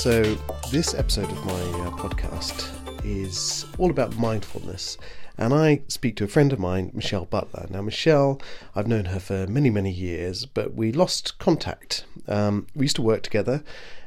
[0.00, 0.22] So,
[0.70, 2.70] this episode of my uh, podcast
[3.04, 4.96] is all about mindfulness.
[5.36, 7.66] And I speak to a friend of mine, Michelle Butler.
[7.68, 8.40] Now, Michelle,
[8.74, 12.06] I've known her for many, many years, but we lost contact.
[12.26, 13.62] Um, we used to work together,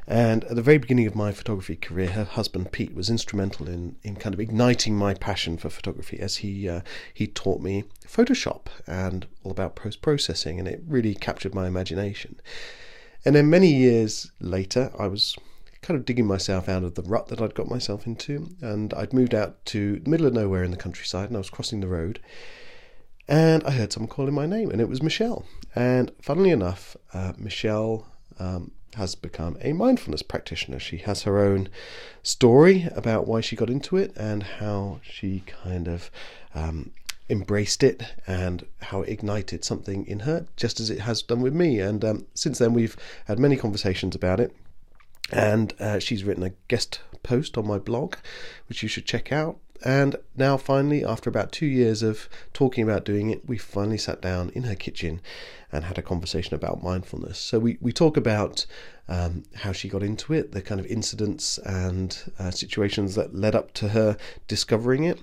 [0.08, 3.96] and at the very beginning of my photography career, her husband Pete was instrumental in,
[4.02, 6.82] in kind of igniting my passion for photography as he uh,
[7.14, 12.42] he taught me Photoshop and all about post processing, and it really captured my imagination.
[13.24, 15.38] And then many years later, I was
[15.84, 19.14] kind of digging myself out of the rut that I'd got myself into, and I'd
[19.14, 21.88] moved out to the middle of nowhere in the countryside, and I was crossing the
[21.88, 22.20] road,
[23.28, 25.46] and I heard someone calling my name, and it was Michelle.
[25.76, 28.08] And funnily enough, uh, Michelle
[28.40, 30.80] um, has become a mindfulness practitioner.
[30.80, 31.70] She has her own
[32.22, 36.10] story about why she got into it and how she kind of
[36.56, 36.92] um,
[37.30, 41.54] embraced it and how it ignited something in her, just as it has done with
[41.54, 41.80] me.
[41.80, 44.56] And um, since then, we've had many conversations about it.
[45.32, 48.16] And uh, she's written a guest post on my blog,
[48.68, 49.58] which you should check out.
[49.86, 54.22] And now, finally, after about two years of talking about doing it, we finally sat
[54.22, 55.20] down in her kitchen
[55.74, 57.38] and had a conversation about mindfulness.
[57.38, 58.66] So, we, we talk about
[59.10, 63.56] um, how she got into it, the kind of incidents and uh, situations that led
[63.56, 65.20] up to her discovering it.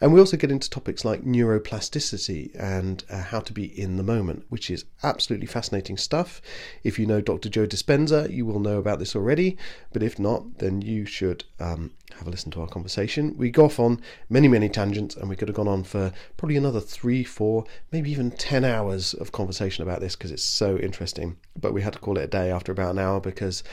[0.00, 4.02] And we also get into topics like neuroplasticity and uh, how to be in the
[4.02, 6.40] moment, which is absolutely fascinating stuff.
[6.84, 7.48] If you know Dr.
[7.48, 9.56] Joe Dispenza, you will know about this already,
[9.92, 13.36] but if not, then you should um, have a listen to our conversation.
[13.36, 16.56] We go off on many, many tangents, and we could have gone on for probably
[16.56, 21.36] another three, four, maybe even 10 hours of conversation about this because it's so interesting.
[21.58, 23.64] But we had to call it a day after about an hour because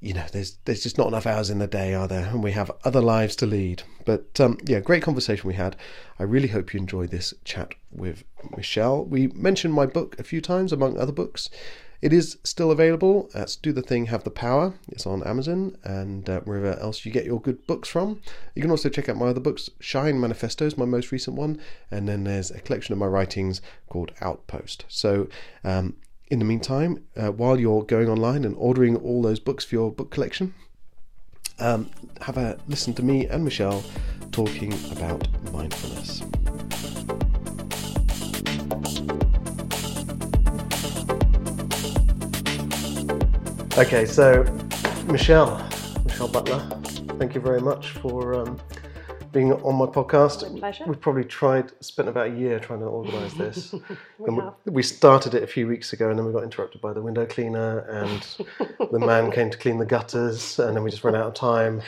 [0.00, 2.26] you know, there's there's just not enough hours in the day, are there?
[2.26, 3.82] And we have other lives to lead.
[4.04, 5.76] But um, yeah, great conversation we had.
[6.18, 8.24] I really hope you enjoyed this chat with
[8.56, 9.04] Michelle.
[9.04, 11.50] We mentioned my book a few times, among other books.
[12.00, 13.28] It is still available.
[13.34, 14.74] That's Do the Thing, Have the Power.
[14.88, 18.20] It's on Amazon and uh, wherever else you get your good books from.
[18.54, 19.68] You can also check out my other books.
[19.80, 21.60] Shine Manifestos, my most recent one,
[21.90, 24.84] and then there's a collection of my writings called Outpost.
[24.86, 25.26] So
[25.64, 25.96] um,
[26.30, 29.90] in the meantime, uh, while you're going online and ordering all those books for your
[29.90, 30.54] book collection,
[31.58, 31.90] um,
[32.20, 33.82] have a listen to me and Michelle
[34.30, 36.22] talking about mindfulness.
[43.78, 44.42] Okay, so
[45.06, 45.66] Michelle,
[46.04, 46.60] Michelle Butler,
[47.18, 48.60] thank you very much for um,
[49.32, 50.50] being on my podcast.
[50.52, 50.84] My pleasure.
[50.86, 53.74] We've probably tried, spent about a year trying to organise this.
[54.18, 54.54] We have.
[54.64, 57.26] we started it a few weeks ago, and then we got interrupted by the window
[57.26, 58.26] cleaner, and
[58.90, 61.80] the man came to clean the gutters, and then we just ran out of time,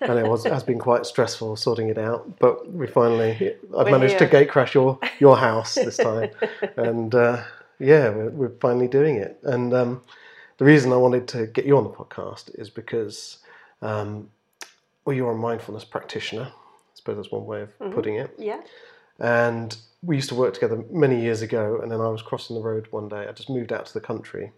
[0.00, 2.38] and it was has been quite stressful sorting it out.
[2.38, 4.40] But we finally, I've We're managed to here.
[4.40, 6.30] gate crash your your house this time,
[6.76, 7.42] and uh,
[7.78, 9.38] yeah, we're, we're finally doing it.
[9.42, 10.02] And um,
[10.58, 13.38] the reason I wanted to get you on the podcast is because,
[13.82, 14.30] um,
[15.04, 16.52] well, you're a mindfulness practitioner.
[17.04, 17.92] Suppose that's one way of Mm-hmm.
[17.94, 18.34] putting it.
[18.38, 18.60] Yeah.
[19.18, 21.78] And we used to work together many years ago.
[21.82, 23.26] And then I was crossing the road one day.
[23.28, 24.52] I just moved out to the country,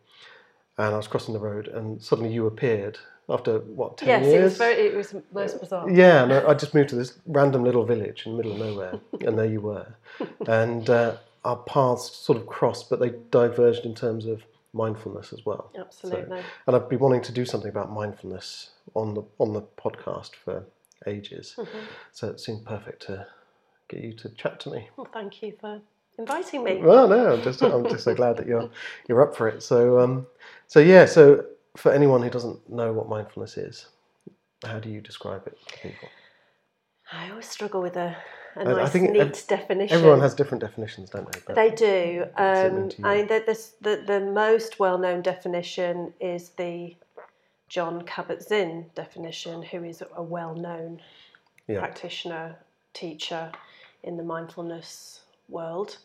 [0.79, 2.99] and I was crossing the road, and suddenly you appeared
[3.29, 4.35] after what ten Yes, years?
[4.41, 4.75] it was very.
[4.75, 5.91] It was most bizarre.
[5.91, 8.59] Yeah, and I I just moved to this random little village in the middle of
[8.59, 9.89] nowhere, and there you were.
[10.47, 14.43] And uh, our paths sort of crossed, but they diverged in terms of
[14.73, 15.71] mindfulness as well.
[15.75, 16.41] So- Absolutely.
[16.67, 20.65] and I've been wanting to do something about mindfulness on the on the podcast for
[21.07, 21.55] ages.
[21.57, 21.79] Mm-hmm.
[22.13, 23.27] So it seemed perfect to
[23.89, 24.89] get you to chat to me.
[24.97, 25.81] Well, thank you for
[26.19, 26.79] inviting me.
[26.79, 28.71] Well, no, I'm just I'm just so glad that you're
[29.09, 29.63] you're up for it.
[29.63, 30.27] So um,
[30.67, 31.45] so yeah, so
[31.77, 33.87] for anyone who doesn't know what mindfulness is,
[34.65, 36.09] how do you describe it to people?
[37.13, 38.17] I always struggle with a,
[38.57, 39.97] a I nice, think neat ev- definition.
[39.97, 41.39] Everyone has different definitions, don't they?
[41.47, 42.25] But They do.
[42.37, 42.91] mean Um.
[43.05, 46.97] I mean, the, the, the, the most well known definition is the
[47.69, 51.03] Jon Kabat-Zinn definition, who is a well known
[51.69, 51.81] Yeah.
[51.81, 52.57] practitioner,
[52.95, 53.53] teacher
[54.03, 55.99] in the mindfulness world.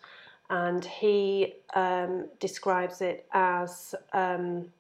[0.49, 4.73] And he um, describes it as um,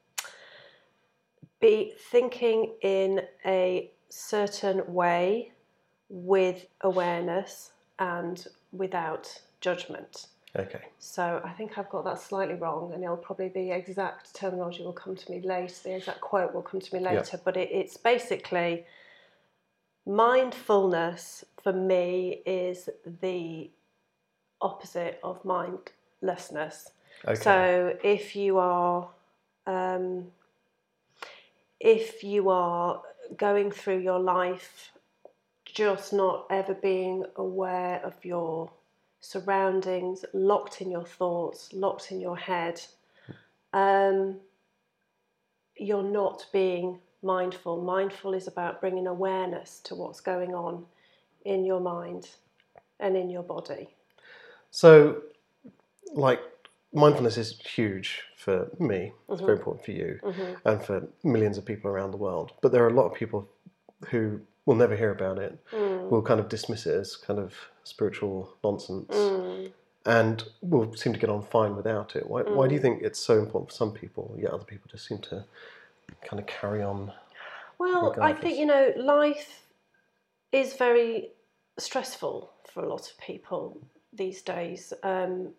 [1.61, 5.53] be thinking in a certain way
[6.09, 10.27] with awareness and without judgment.
[10.57, 10.81] Okay.
[10.99, 14.91] So I think I've got that slightly wrong, and it'll probably be exact terminology will
[14.91, 15.73] come to me later.
[15.83, 18.85] The exact quote will come to me later, but it, it's basically
[20.05, 22.89] mindfulness for me is
[23.21, 23.69] the
[24.61, 26.91] opposite of mindlessness.
[27.25, 27.41] Okay.
[27.41, 29.07] So if you are
[29.67, 30.27] um,
[31.79, 33.01] if you are
[33.37, 34.91] going through your life
[35.65, 38.71] just not ever being aware of your
[39.21, 42.81] surroundings, locked in your thoughts, locked in your head,
[43.73, 44.39] um,
[45.77, 47.81] you're not being mindful.
[47.81, 50.85] Mindful is about bringing awareness to what's going on
[51.45, 52.29] in your mind
[52.99, 53.89] and in your body.
[54.71, 55.21] So,
[56.13, 56.39] like,
[56.93, 59.13] mindfulness is huge for me.
[59.29, 60.19] It's very important for you
[60.65, 62.53] and for millions of people around the world.
[62.61, 63.47] But there are a lot of people
[64.09, 64.41] who
[64.71, 66.09] will never hear about it, mm.
[66.09, 67.53] We'll kind of dismiss it as kind of
[67.83, 69.71] spiritual nonsense, mm.
[70.05, 72.25] and we'll seem to get on fine without it.
[72.25, 72.83] Why, why do you mm.
[72.83, 75.43] think it's so important for some people, yet other people just seem to
[76.23, 77.11] kind of carry on?
[77.79, 79.63] Well, I think, you know, life
[80.53, 81.31] is very
[81.77, 83.77] stressful for a lot of people
[84.13, 84.93] these days.
[85.03, 85.49] Um,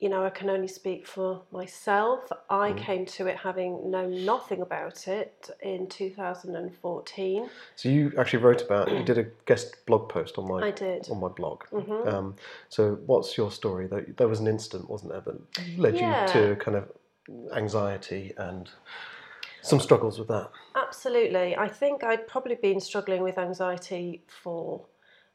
[0.00, 2.30] you know, I can only speak for myself.
[2.48, 7.50] I came to it having known nothing about it in 2014.
[7.74, 11.02] So you actually wrote about you did a guest blog post on my I did.
[11.02, 11.12] Mm-hmm.
[11.12, 11.64] on my blog.
[12.06, 12.36] Um,
[12.68, 13.88] so what's your story?
[14.16, 16.26] There was an incident, wasn't there, that led Yeah.
[16.26, 16.92] you to kind of
[17.56, 18.70] anxiety and
[19.62, 20.50] some struggles with that.
[20.76, 21.56] Absolutely.
[21.56, 24.86] I think I'd probably been struggling with anxiety for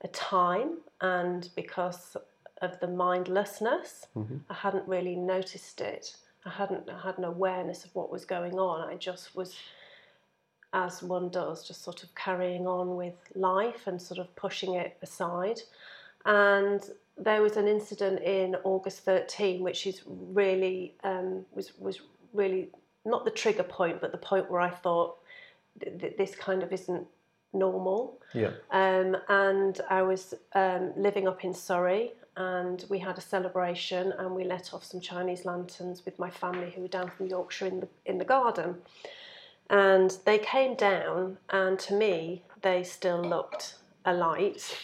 [0.02, 2.16] a time, and because
[2.64, 4.08] of the mindlessness,
[4.50, 6.16] I hadn't really noticed it.
[6.46, 8.90] I hadn't I had an awareness of what was going on.
[8.90, 9.56] I just was,
[10.74, 14.98] as one does, just sort of carrying on with life and sort of pushing it
[15.02, 15.62] aside.
[16.26, 16.82] And
[17.18, 22.02] there was an incident in August 13, which is really um, was was
[22.34, 22.70] really
[23.06, 25.18] not the trigger point, but the point where I thought
[25.82, 27.06] th- th- this kind of isn't
[27.54, 28.18] normal.
[28.34, 28.52] Yeah.
[28.72, 34.34] Um, and I was um, living up in Surrey, and we had a celebration, and
[34.36, 37.80] we let off some Chinese lanterns with my family who were down from Yorkshire in
[37.82, 38.76] the in the garden.
[39.70, 43.76] And they came down, and to me, they still looked
[44.06, 44.78] alight.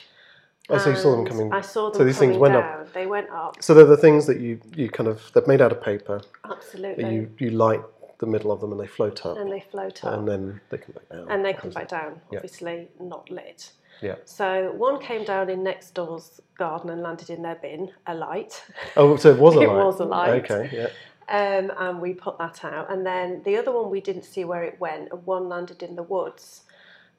[0.69, 1.51] Oh, so you saw them coming.
[1.51, 2.81] I saw them so these coming things went down.
[2.81, 2.93] up.
[2.93, 3.61] They went up.
[3.61, 6.21] So they're the things that you you kind of they're made out of paper.
[6.45, 7.13] Absolutely.
[7.13, 7.81] You you light
[8.19, 10.13] the middle of them and they float up, and they float up.
[10.13, 11.31] and then they come back down.
[11.31, 12.39] and they come back down, Yeah.
[12.39, 13.71] obviously not lit.
[14.01, 14.15] Yeah.
[14.25, 18.63] So one came down in next door's garden and landed in their bin, a light.
[18.95, 19.63] Oh, so it was a light.
[19.63, 20.49] It was a light.
[20.49, 20.69] Okay.
[20.73, 20.89] Yeah.
[21.29, 22.91] Um, and we put that out.
[22.91, 25.95] And then the other one we didn't see where it went, and one landed in
[25.95, 26.63] the woods.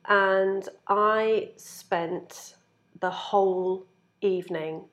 [0.07, 2.55] And I spent
[3.01, 3.87] the whole
[4.21, 4.85] evening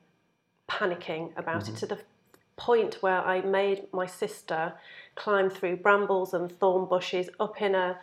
[0.68, 1.98] panicking about it to the
[2.56, 4.74] point where I made my sister
[5.14, 7.98] climb through brambles and thorn bushes up in a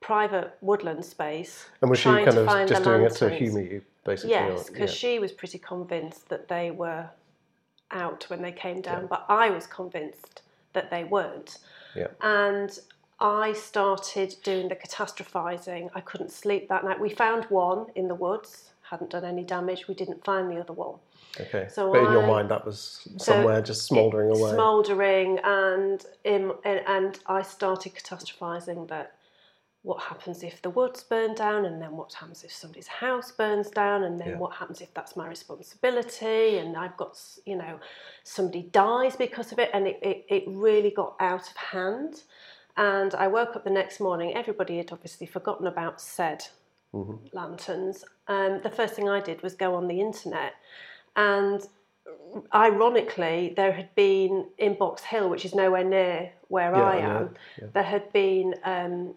[0.00, 1.66] private woodland space.
[1.80, 3.38] And was she kind of just doing it to lanterns.
[3.38, 4.30] humour you, basically?
[4.30, 4.96] Yes, because yeah.
[4.96, 7.08] she was pretty convinced that they were
[7.90, 10.42] out when they came down, but I was convinced
[10.72, 11.58] that they weren't.
[11.96, 12.08] Yeah.
[12.20, 12.78] And
[13.20, 15.90] I started doing the catastrophizing.
[15.94, 17.00] I couldn't sleep that night.
[17.00, 19.88] We found one in the woods, hadn't done any damage.
[19.88, 20.96] We didn't find the other one.
[21.40, 21.66] Okay.
[21.70, 24.52] So but in your mind, that was somewhere just smouldering away.
[24.52, 29.17] Smouldering, and, in, and and I started catastrophizing that
[29.88, 33.70] what happens if the woods burn down, and then what happens if somebody's house burns
[33.70, 34.36] down, and then Yeah.
[34.36, 37.80] what happens if that's my responsibility, and I've got you know
[38.22, 42.22] somebody dies because of it, and it, it, it really got out of hand.
[42.76, 44.34] And I woke up the next morning.
[44.34, 46.44] Everybody had obviously forgotten about said
[47.32, 48.04] lanterns.
[48.28, 50.52] Um, the first thing I did was go on the internet,
[51.16, 51.66] and
[52.54, 57.30] ironically, there had been in Box Hill, which is nowhere near where Yeah, I am,
[57.72, 59.14] there had been um,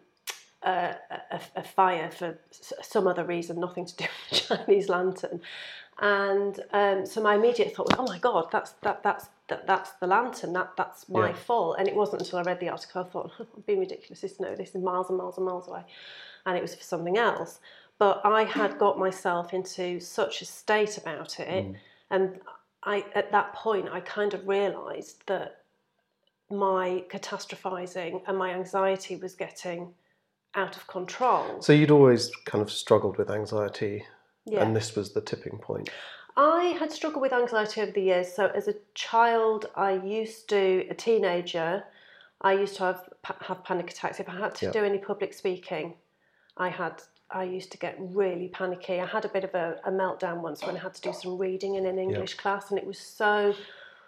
[0.63, 0.95] a,
[1.31, 2.37] a, a fire for
[2.81, 5.41] some other reason, nothing to do with the Chinese lantern.
[5.99, 9.91] And um, so my immediate thought was, "Oh my God, that's that, that's that, that's
[9.93, 10.53] the lantern.
[10.53, 11.33] That that's my Yeah.
[11.35, 14.21] fault." And it wasn't until I read the article I thought, "I'm being ridiculous.
[14.21, 15.83] This no, this is miles and miles and miles away,"
[16.45, 17.59] and it was for something else.
[17.99, 21.75] But I had got myself into such a state about it,
[22.09, 22.39] and
[22.83, 25.57] I at that point I kind of realised that
[26.49, 29.93] my catastrophizing and my anxiety was getting
[30.55, 31.61] out of control.
[31.61, 34.05] So you'd always kind of struggled with anxiety,
[34.45, 34.63] Yeah.
[34.63, 35.89] and this was the tipping point.
[36.37, 38.33] I had struggled with anxiety over the years.
[38.33, 41.83] So as a child, I used to, a teenager,
[42.41, 43.09] I used to have
[43.41, 44.19] have panic attacks.
[44.19, 44.71] If I had to Yeah.
[44.71, 45.95] do any public speaking,
[46.57, 47.01] I had.
[47.33, 48.99] I used to get really panicky.
[48.99, 51.37] I had a bit of a, a meltdown once when I had to do some
[51.37, 53.53] reading in an English class, and it was so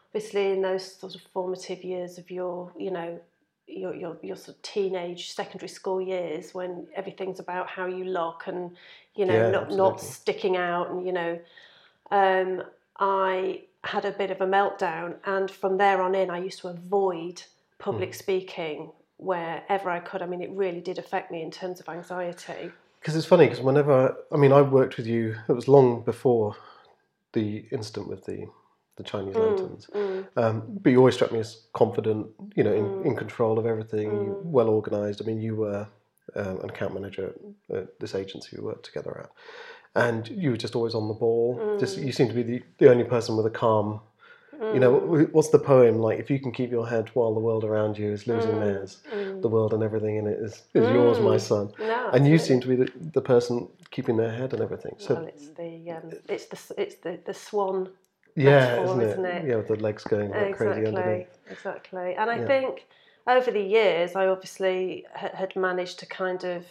[0.08, 3.20] obviously in those sort of formative years of your, you know,
[3.68, 8.44] your your your sort of teenage secondary school years when everything's about how you look
[8.48, 8.76] and
[9.16, 11.40] you know Yeah, not not sticking out and you know
[12.12, 12.64] um,
[13.00, 16.70] I had a bit of a meltdown, and from there on in, I used to
[16.70, 17.44] avoid
[17.80, 18.18] public Hmm.
[18.18, 20.22] speaking wherever I could.
[20.22, 22.72] I mean, it really did affect me in terms of anxiety.
[23.00, 25.36] Because it's funny, because whenever I mean, I worked with you.
[25.50, 26.56] It was long before
[27.34, 28.48] the incident with the
[28.96, 29.88] the Chinese Mm, lanterns.
[30.36, 34.22] Um, but you always struck me as confident, you know, in, in control of everything,
[34.24, 35.22] you well organised.
[35.22, 35.88] I mean, you were
[36.36, 37.34] um, an account manager
[37.74, 39.30] at this agency we worked together at,
[39.96, 41.78] and you were just always on the ball.
[41.80, 44.00] Just you seem to be the, the only person with a calm.
[44.72, 44.94] You know,
[45.32, 46.20] what's the poem like?
[46.20, 49.02] If you can keep your head while the world around you is losing theirs,
[49.42, 51.72] the world and everything in it is, is yours, my son.
[51.80, 54.96] No, and you seem to be the, the person keeping their head and everything.
[54.98, 57.90] So Well, it's the um, it's the it's the the swan
[58.36, 59.10] yeah, metaphor, isn't it?
[59.12, 59.46] isn't it?
[59.48, 61.38] Yeah, with the legs going like crazy exactly underneath.
[61.50, 62.16] exactly.
[62.16, 62.48] And I Yeah.
[62.48, 62.88] think
[63.28, 66.66] over the years, I obviously ha- had managed to kind of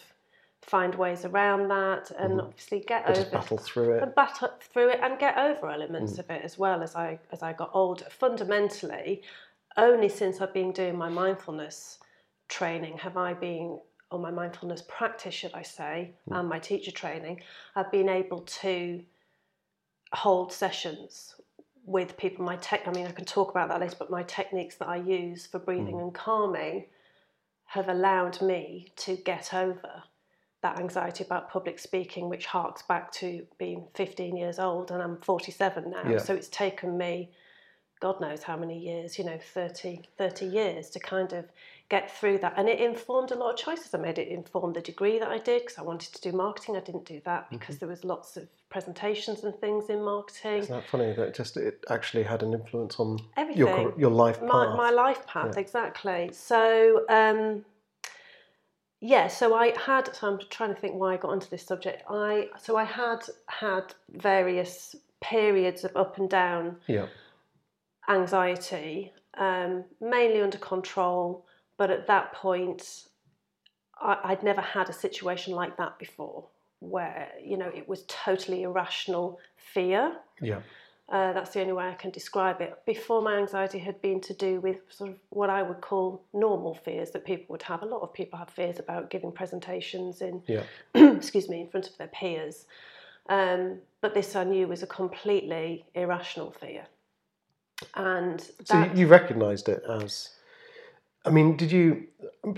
[0.61, 4.03] find ways around that, and obviously get But over just battle through it.
[4.03, 5.75] and battle through it and get over Mm.
[5.75, 8.05] elements of it as well as I as I got older.
[8.11, 9.23] Fundamentally,
[9.77, 11.99] only since I've been doing my mindfulness
[12.49, 16.41] training have I been or my mindfulness practice, should I say, Mm.
[16.41, 17.43] and my teacher training,
[17.75, 19.03] I've been able to
[20.13, 21.35] hold sessions
[21.85, 22.45] with people.
[22.45, 24.97] My tech, I mean, I can talk about that later, but my techniques that I
[24.97, 26.03] use for breathing Mm.
[26.03, 26.87] and calming
[27.67, 30.05] have allowed me to get over
[30.61, 35.17] that anxiety about public speaking, which harks back to being 15 years old, and I'm
[35.21, 36.09] 47 now.
[36.09, 36.19] Yeah.
[36.19, 37.33] So it's taken me,
[38.01, 41.47] God knows how many years, you know, 30, 30 years to kind of
[41.93, 42.55] get through that.
[42.57, 44.19] And it informed a lot of choices I made.
[44.19, 46.75] It informed the degree that I did because I wanted to do marketing.
[46.77, 47.57] I didn't do that Mm-hmm.
[47.59, 50.59] because there was lots of presentations and things in marketing.
[50.63, 53.67] Isn't that funny that just it actually had an influence on your Everything.
[53.91, 54.49] car- your life path?
[54.49, 57.65] my, my life path exactly so um
[59.01, 62.03] yeah so i had so i'm trying to think why i got onto this subject
[62.09, 63.85] i so i had had
[64.31, 64.75] various
[65.21, 67.07] periods of up and down yeah,
[68.09, 71.45] anxiety um mainly under control
[71.77, 73.05] but at that point
[74.01, 76.47] I, i'd never had a situation like that before
[76.81, 80.61] where you know it was totally irrational fear yeah,
[81.13, 82.75] uh, that's the only way I can describe it.
[82.87, 86.75] Before, my anxiety had been to do with sort of what I would call normal
[86.75, 87.83] fears that people would have.
[87.83, 90.63] A lot of people have fears about giving presentations in, yeah.
[90.95, 92.65] excuse me, in front of their peers.
[93.29, 96.87] Um, but this I knew was a completely irrational fear.
[97.95, 100.31] And So you, you recognised it as.
[101.25, 102.09] I mean, did you?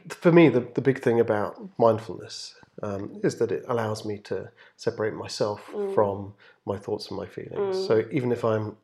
[0.08, 4.50] For me, the the big thing about mindfulness um, is that it allows me to
[4.76, 5.94] separate myself Mm.
[5.94, 6.34] from
[6.66, 7.76] my thoughts and my feelings.
[7.76, 8.76] So even if I'm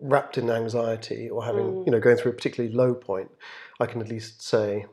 [0.00, 1.86] wrapped in anxiety or having, Mm.
[1.86, 3.30] you know, going through a particularly low point,
[3.80, 4.86] I can at least say,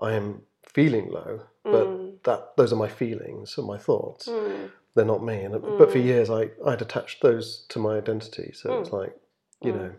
[0.00, 2.22] I am feeling low, but Mm.
[2.24, 4.28] that those are my feelings and my thoughts.
[4.28, 5.42] Mm, They're not me.
[5.44, 8.52] And but for years, I I'd attached those to my identity.
[8.52, 8.80] So Mm.
[8.80, 9.16] it's like,
[9.62, 9.92] you know,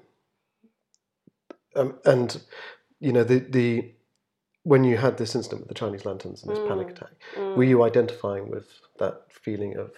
[1.75, 2.41] um, and
[3.01, 3.93] you know the the
[4.63, 6.91] when you had this incident with the Chinese lanterns and this panic Mm.
[6.91, 7.11] attack,
[7.57, 8.67] were you identifying with
[8.99, 9.91] that feeling of?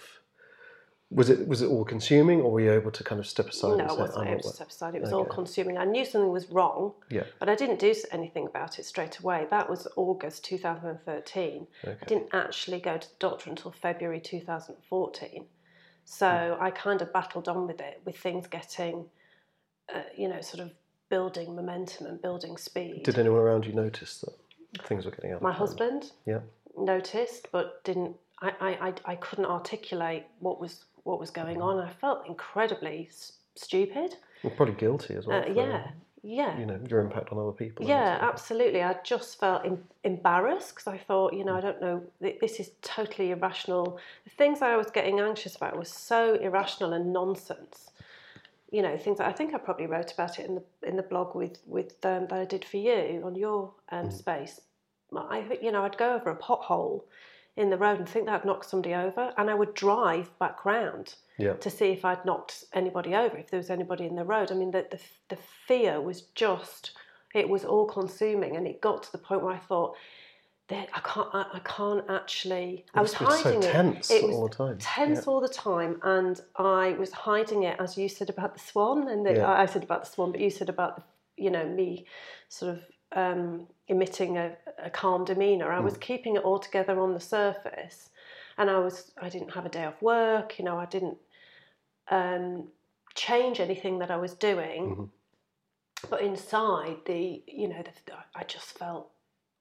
[1.10, 3.76] Was it was it all consuming, or were you able to kind of step aside
[3.78, 4.94] no, I wasn't "I'm able to step aside.
[4.96, 5.76] It was all consuming.
[5.78, 7.24] I knew something was wrong, Yeah.
[7.38, 9.46] but I didn't do anything about it straight away.
[9.50, 11.66] That was August 2013.
[11.86, 15.46] I didn't actually go to the doctor until February 2014.
[16.06, 19.08] So I kind of battled on with it, with things getting,
[19.94, 20.72] uh, you know, sort of
[21.14, 23.04] building momentum and building speed.
[23.04, 24.34] Did anyone around you notice that
[24.88, 25.36] things were getting out?
[25.36, 25.58] of My hand?
[25.58, 26.40] husband Yeah.
[26.76, 28.16] noticed, but didn't.
[28.42, 31.78] I, I, I, I couldn't articulate what was what was going on.
[31.78, 34.16] I felt incredibly s- stupid.
[34.42, 35.38] You're probably guilty as well.
[35.38, 35.82] Uh, for, yeah,
[36.24, 36.58] yeah.
[36.58, 37.86] You know your impact on other people.
[37.86, 38.82] Yeah, absolutely.
[38.82, 42.58] I just felt em- embarrassed because I thought, you know, I don't know, th- this
[42.58, 43.98] is totally irrational.
[44.24, 47.90] The things I was getting anxious about was so irrational and nonsense.
[48.74, 51.02] You know, things that I think I probably wrote about it in the in the
[51.12, 54.60] blog with with um, that I did for you on your um, space.
[55.16, 57.02] I you know I'd go over a pothole
[57.56, 60.64] in the road and think that I'd knocked somebody over, and I would drive back
[60.64, 61.54] round Yeah.
[61.54, 64.50] to see if I'd knocked anybody over, if there was anybody in the road.
[64.50, 65.38] I mean, the, the, the
[65.68, 66.92] fear was just,
[67.32, 68.56] it was all consuming.
[68.56, 69.94] And it got to the point where I thought,
[70.70, 73.72] I can't, I, I can't actually, I was so hiding it.
[73.72, 74.78] tense It was all the time.
[74.78, 76.00] tense all the time.
[76.02, 79.08] And I was hiding it, as you said about the swan.
[79.08, 79.50] And the, Yeah.
[79.50, 81.02] I said about the swan, but you said about, the,
[81.42, 82.06] you know, me
[82.48, 85.70] sort of um, emitting a, a calm demeanour.
[85.70, 85.84] I Mm.
[85.84, 88.10] was keeping it all together on the surface
[88.56, 90.58] and I was I didn't have a day off work.
[90.58, 91.18] You know, I didn't
[92.10, 92.68] um,
[93.14, 95.10] change anything that I was doing, Mhm.
[96.10, 99.10] but inside the you know the, I just felt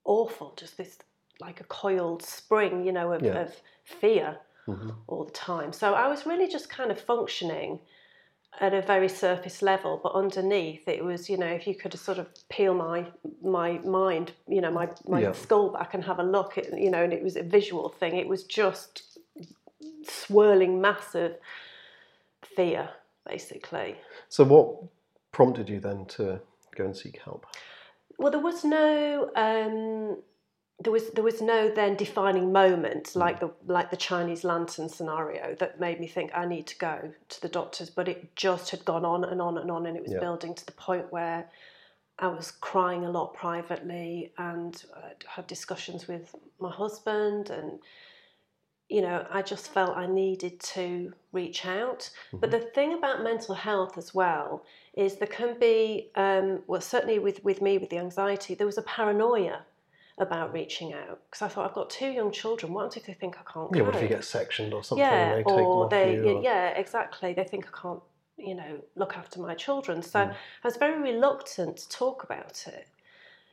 [0.05, 0.97] awful, just this
[1.39, 3.41] like a coiled spring, you know, of, Yeah.
[3.41, 4.95] of fear Mhm.
[5.07, 5.73] all the time.
[5.73, 7.79] So I was really just kind of functioning
[8.59, 12.19] at a very surface level, but underneath it was, you know, if you could sort
[12.19, 15.31] of peel my my mind, you know, my my Yeah.
[15.31, 18.15] skull back and have a look at, you know, and it was a visual thing.
[18.15, 19.17] It was just
[20.03, 21.35] swirling mass of
[22.43, 22.89] fear,
[23.25, 23.97] basically.
[24.29, 24.83] So what
[25.31, 26.39] prompted you then to
[26.75, 27.45] go and seek help?
[28.17, 30.17] Well, there was no um,
[30.79, 35.55] there was there was no then defining moment like the like the Chinese lantern scenario
[35.55, 38.83] that made me think I need to go to the doctors, but it just had
[38.85, 40.19] gone on and on and on, and it was Yeah.
[40.19, 41.49] building to the point where
[42.19, 47.79] I was crying a lot privately and uh, had discussions with my husband and
[48.89, 52.09] you know I just felt I needed to reach out.
[52.33, 57.19] But the thing about mental health as well is there can be um, well certainly
[57.19, 59.65] with with me with the anxiety there was a paranoia
[60.19, 62.71] about reaching out because I thought I've got two young children.
[62.73, 63.85] What if they think I can't Yeah, go?
[63.85, 66.37] what if you get sectioned or something yeah, they or they you?
[66.37, 67.33] or- yeah exactly.
[67.33, 68.01] They think I can't
[68.37, 70.01] you know look after my children.
[70.03, 70.31] So Mm.
[70.63, 72.87] I was very reluctant to talk about it,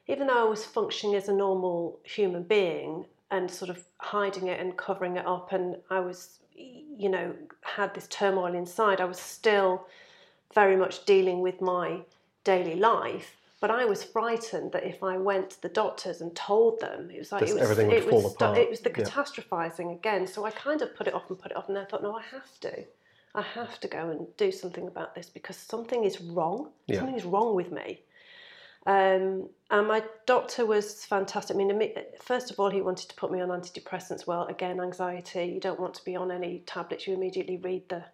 [0.06, 4.60] even though I was functioning as a normal human being and sort of hiding it
[4.60, 9.00] and covering it up, and I was you know had this turmoil inside.
[9.00, 9.86] I was still
[10.54, 12.00] very much dealing with my
[12.44, 13.36] daily life.
[13.60, 17.18] But I was frightened that if I went to the doctors and told them, it
[17.18, 18.56] was like This- it was, everything would it fall was apart.
[18.56, 19.04] it was the Yeah.
[19.04, 20.26] catastrophizing again.
[20.26, 22.16] So I kind of put it off and put it off, and I thought, no,
[22.16, 22.84] I have to.
[23.34, 26.70] I have to go and do something about this because something is wrong.
[26.86, 26.96] Yeah.
[27.00, 28.00] Something is wrong with me.
[28.86, 31.54] Um, and my doctor was fantastic.
[31.54, 34.26] I mean, first of all, he wanted to put me on antidepressants.
[34.26, 35.44] Well, again, anxiety.
[35.44, 37.06] You don't want to be on any tablets.
[37.06, 38.04] You immediately read the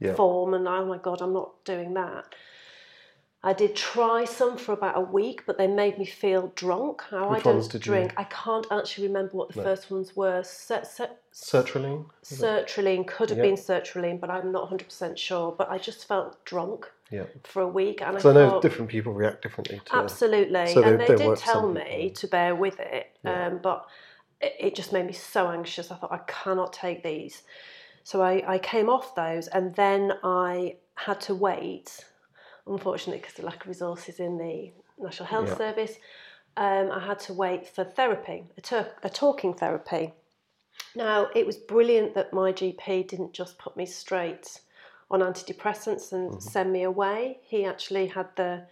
[0.00, 0.14] Yeah.
[0.14, 2.34] form, and oh my god, I'm not doing that.
[3.42, 7.02] I did try some for about a week, but they made me feel drunk.
[7.08, 8.12] How Which I don't did you- drink.
[8.16, 9.62] I can't actually remember what the No.
[9.64, 10.42] first ones were.
[10.42, 12.06] Se- se- Sertraline?
[12.24, 13.44] Sertraline could have Yeah.
[13.44, 15.52] been sertraline, but I'm not 100% sure.
[15.52, 17.24] But I just felt drunk Yeah.
[17.44, 20.66] for a week, and I Because I know thought different people react differently to absolutely.
[20.66, 22.14] So they- and they, they did tell me people.
[22.16, 23.46] to bear with it, Yeah.
[23.46, 23.86] um, but
[24.40, 25.92] it, it just made me so anxious.
[25.92, 27.44] I thought I cannot take these,
[28.02, 32.04] so I, I came off those, and then I had to wait.
[32.68, 35.56] Unfortunately, because of lack of resources in the National Health Yeah.
[35.56, 35.94] Service,
[36.56, 40.12] um, I had to wait for therapy, a, tur- a talking therapy.
[40.94, 44.60] Now, it was brilliant that my GP didn't just put me straight
[45.10, 46.40] on antidepressants and Mm-hmm.
[46.40, 47.38] send me away.
[47.42, 48.66] He actually had the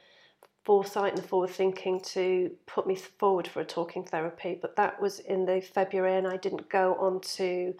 [0.64, 5.00] foresight and the forward thinking to put me forward for a talking therapy, but that
[5.00, 7.72] was in the February, and I didn't go on to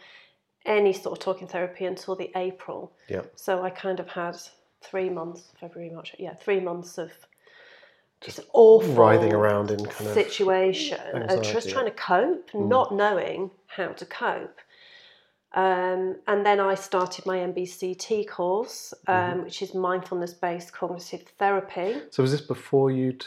[0.64, 2.92] any sort of talking therapy until the April.
[3.09, 3.22] Yeah.
[3.35, 4.37] So I kind of had
[4.90, 7.12] three months, February, March, yeah, three months of
[8.20, 12.94] just awful writhing around in kind of situation of anxiety, just trying to cope, not
[12.94, 14.59] knowing how to cope.
[15.55, 19.42] Um, and then I started my MBCT course, um, Mm-hmm.
[19.44, 21.96] which is mindfulness based cognitive therapy.
[22.11, 23.25] So was this before you'd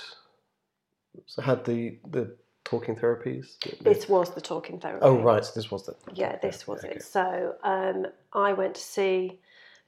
[1.43, 3.57] had the the talking therapies?
[3.83, 5.05] This was the talking therapy.
[5.05, 6.95] Oh right, so this was the Yeah, this was okay.
[6.95, 7.03] it.
[7.03, 9.39] So um, I went to see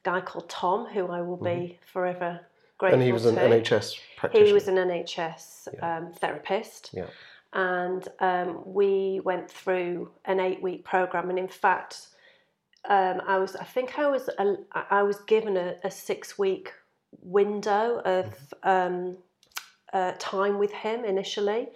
[0.03, 2.41] guy called Tom, who I will be forever
[2.81, 3.01] grateful Mm-hmm.
[3.01, 3.41] and he was an to.
[3.41, 4.47] NHS practitioner.
[4.47, 6.89] He was an NHS um, therapist.
[6.93, 7.05] Yeah.
[7.53, 11.29] And um, we went through an eight week program.
[11.29, 12.07] And in fact,
[12.89, 14.55] um, I was, I think I was, a,
[14.89, 16.73] I was given a, a six week
[17.21, 18.33] window of
[18.63, 19.17] um,
[19.93, 21.67] uh, time with him initially.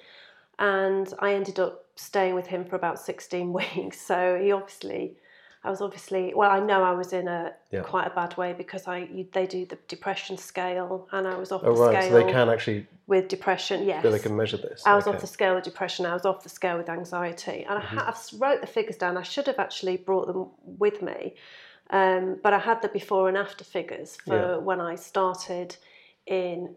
[0.58, 4.02] And I ended up staying with him for about 16 weeks.
[4.02, 5.18] So he obviously,
[5.66, 7.82] I was obviously, well, I know I was in a Yeah.
[7.82, 11.52] quite a bad way because I you, they do the depression scale and I was
[11.52, 13.84] off Oh the right, scale so they can actually with depression.
[13.84, 14.84] Yes, so they can measure this.
[14.86, 15.16] I was okay.
[15.16, 16.06] off the scale with depression.
[16.06, 18.00] I was off the scale with anxiety, and I, Mm-hmm.
[18.00, 19.18] I s- wrote the figures down.
[19.18, 21.36] I should have actually brought them with me,
[21.90, 24.58] um, but I had the before and after figures for Yeah.
[24.58, 25.78] when I started
[26.28, 26.76] in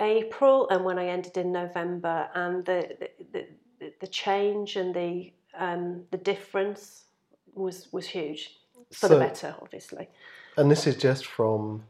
[0.00, 3.46] April and when I ended in November, and the the,
[3.80, 7.04] the, the change and the um, the difference
[7.58, 8.56] was was huge
[8.92, 10.08] for the better, obviously.
[10.56, 11.84] And this is just from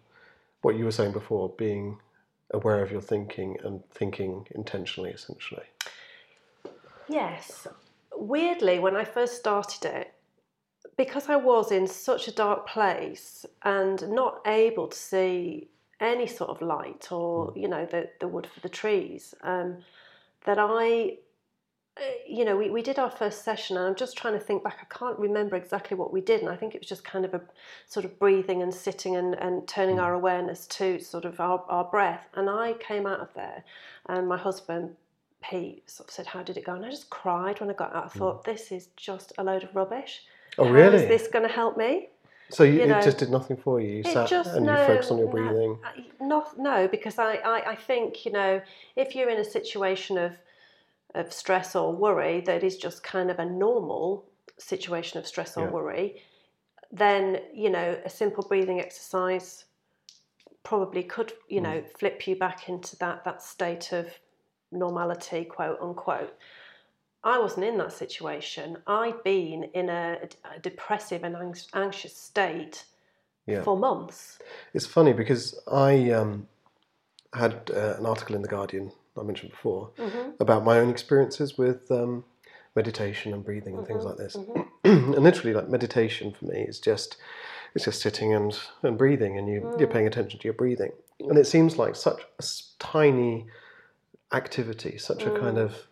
[0.62, 1.98] what you were saying before, being
[2.52, 5.66] aware of your thinking and thinking intentionally, essentially.
[7.08, 7.66] Yes.
[8.14, 10.14] Weirdly, when I first started it,
[10.96, 15.68] because I was in such a dark place and not able to see
[16.00, 19.78] any sort of light or, you know, the, the wood for the trees, um,
[20.44, 21.18] that I,
[22.26, 24.78] you know, we, we did our first session and I'm just trying to think back.
[24.80, 26.40] I can't remember exactly what we did.
[26.40, 27.40] And I think it was just kind of a
[27.86, 30.02] sort of breathing and sitting and, and turning mm.
[30.02, 32.28] our awareness to sort of our, our breath.
[32.34, 33.64] And I came out of there
[34.08, 34.96] and my husband,
[35.42, 36.74] Pete sort of said, How did it go?
[36.74, 38.06] And I just cried when I got out.
[38.06, 38.12] I mm.
[38.12, 40.22] thought, This is just a load of rubbish.
[40.58, 40.96] Oh, How really?
[40.96, 42.08] is this going to help me?
[42.50, 43.98] So you, you know, it just did nothing for you.
[43.98, 45.78] You sat just and you focused on your breathing.
[46.20, 48.62] Not no, because I, I, I think you know
[48.96, 50.32] if you're in a situation of
[51.14, 54.24] of stress or worry that is just kind of a normal
[54.58, 55.70] situation of stress or Yeah.
[55.70, 56.22] worry,
[56.92, 59.64] then you know a simple breathing exercise
[60.62, 61.98] probably could you know Mm.
[61.98, 64.06] flip you back into that that state of
[64.70, 66.34] normality, quote unquote.
[67.24, 68.78] I wasn't in that situation.
[68.86, 70.18] I'd been in a,
[70.54, 72.84] a depressive and anx- anxious state
[73.46, 73.62] Yeah.
[73.62, 74.38] for months.
[74.72, 76.46] It's funny because I um,
[77.34, 80.30] had uh, an article in the Guardian I mentioned before mm-hmm.
[80.40, 82.24] about my own experiences with um,
[82.74, 84.08] meditation and breathing and things mm-hmm.
[84.08, 84.36] like this.
[84.36, 84.60] Mm-hmm.
[85.14, 87.16] and literally, like meditation for me is just
[87.74, 90.08] it's just sitting and, and breathing, and you you're paying mm.
[90.08, 90.92] attention to your breathing.
[91.20, 92.44] And it seems like such a
[92.78, 93.46] tiny
[94.32, 95.84] activity, such a kind of mm.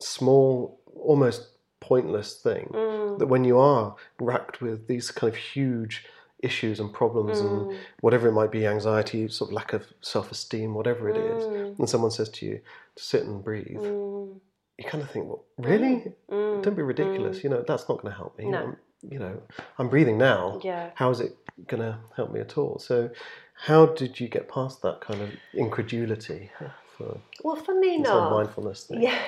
[0.00, 1.48] small, almost
[1.80, 3.18] pointless thing mm.
[3.18, 6.04] that when you are racked with these kind of huge
[6.40, 7.78] issues and problems and mm.
[8.00, 11.78] whatever it might be anxiety sort of lack of self-esteem whatever it is mm.
[11.78, 12.60] and someone says to you
[12.94, 14.38] to sit and breathe mm.
[14.78, 16.12] you kind of think well really?
[16.28, 17.42] Don't be ridiculous.
[17.42, 18.46] You know that's not going to help me.
[18.46, 18.58] No.
[18.58, 18.76] I'm,
[19.08, 19.40] you know
[19.78, 20.60] i'm breathing now.
[20.64, 20.90] Yeah.
[20.94, 22.78] how is it going to help me at all?
[22.78, 23.10] So
[23.54, 26.50] how did you get past that kind of incredulity
[26.96, 28.30] for Well, for me, not.
[28.32, 29.02] mindfulness thing?
[29.02, 29.18] Yeah,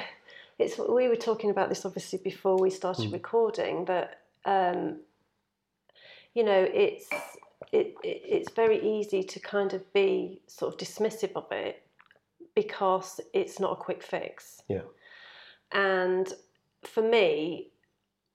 [0.58, 3.12] it's we were talking about this obviously before we started Hmm.
[3.12, 5.00] recording, but um,
[6.38, 7.08] you know, it's
[7.72, 11.82] it, it it's very easy to kind of be sort of dismissive of it
[12.54, 14.62] because it's not a quick fix.
[14.68, 14.86] yeah
[15.72, 16.32] And
[16.84, 17.72] for me,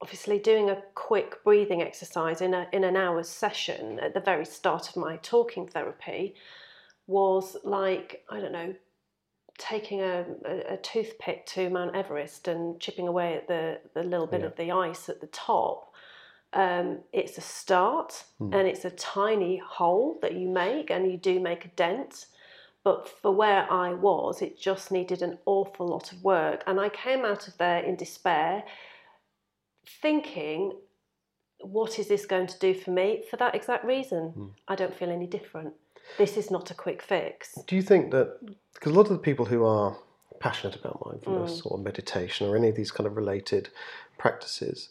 [0.02, 4.46] obviously doing a quick breathing exercise in a in an hour's session at the very
[4.46, 6.36] start of my talking therapy
[7.08, 8.76] was like I don't know
[9.58, 14.26] taking a, a, a toothpick to Mount Everest and chipping away at the, the little
[14.28, 14.48] bit Yeah.
[14.48, 15.93] of the ice at the top.
[16.54, 18.54] Um, it's a start hmm.
[18.54, 22.28] and it's a tiny hole that you make and you do make a dent.
[22.84, 26.64] But for where I was, it just needed an awful lot of work.
[26.68, 28.64] And I came out of there in despair,
[30.02, 30.74] thinking,
[31.62, 33.24] what is this going to do for me?
[33.30, 34.48] For that exact reason, hmm.
[34.68, 35.74] I don't feel any different.
[36.18, 37.58] This is not a quick fix.
[37.68, 38.38] Do you think that
[38.74, 39.98] because a lot of the people who are
[40.40, 41.70] passionate about mindfulness hmm.
[41.70, 43.70] or meditation or any of these kind of related
[44.18, 44.90] practices,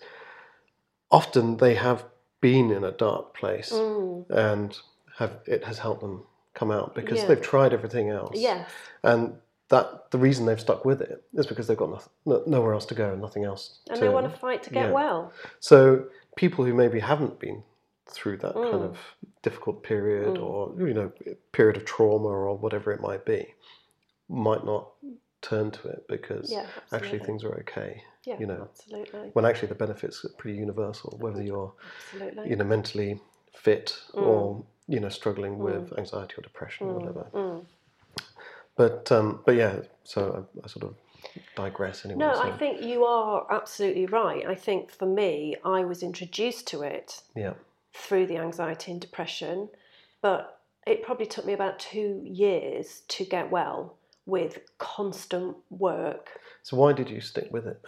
[1.13, 2.05] often they have
[2.41, 4.77] been in a dark place and
[5.19, 7.27] have it has helped them come out because Yeah.
[7.27, 8.37] they've tried everything else.
[8.39, 8.69] Yes.
[9.05, 12.75] And that the reason they've stuck with it is because they've got noth- no, nowhere
[12.75, 13.79] else to go and nothing else.
[13.89, 14.93] And to, they want to fight to get yeah.
[14.93, 15.33] well.
[15.61, 17.63] So people who maybe haven't been
[18.07, 18.71] through that Mm.
[18.71, 18.99] kind of
[19.43, 21.11] difficult period or you know
[21.53, 23.55] period of trauma or whatever it might be
[24.29, 24.89] might not
[25.43, 28.03] turn to it because Yeah, actually things are okay.
[28.25, 29.31] Yeah, You know, absolutely.
[29.33, 31.73] when actually the benefits are pretty universal, whether you're
[32.15, 32.51] Absolutely.
[32.51, 33.21] you know mentally
[33.53, 34.23] fit Mm.
[34.23, 37.27] or you know struggling with anxiety or depression or whatever.
[37.35, 37.65] Mm.
[38.77, 40.97] But um, but yeah, so I, I sort of
[41.57, 42.21] digress anyway.
[42.21, 44.47] No, so, I think you are absolutely right.
[44.47, 47.55] I think for me, I was introduced to it yeah,
[47.95, 49.69] through the anxiety and depression,
[50.23, 56.31] but it probably took me about two years to get well with constant work
[56.63, 57.81] so why did you stick with it?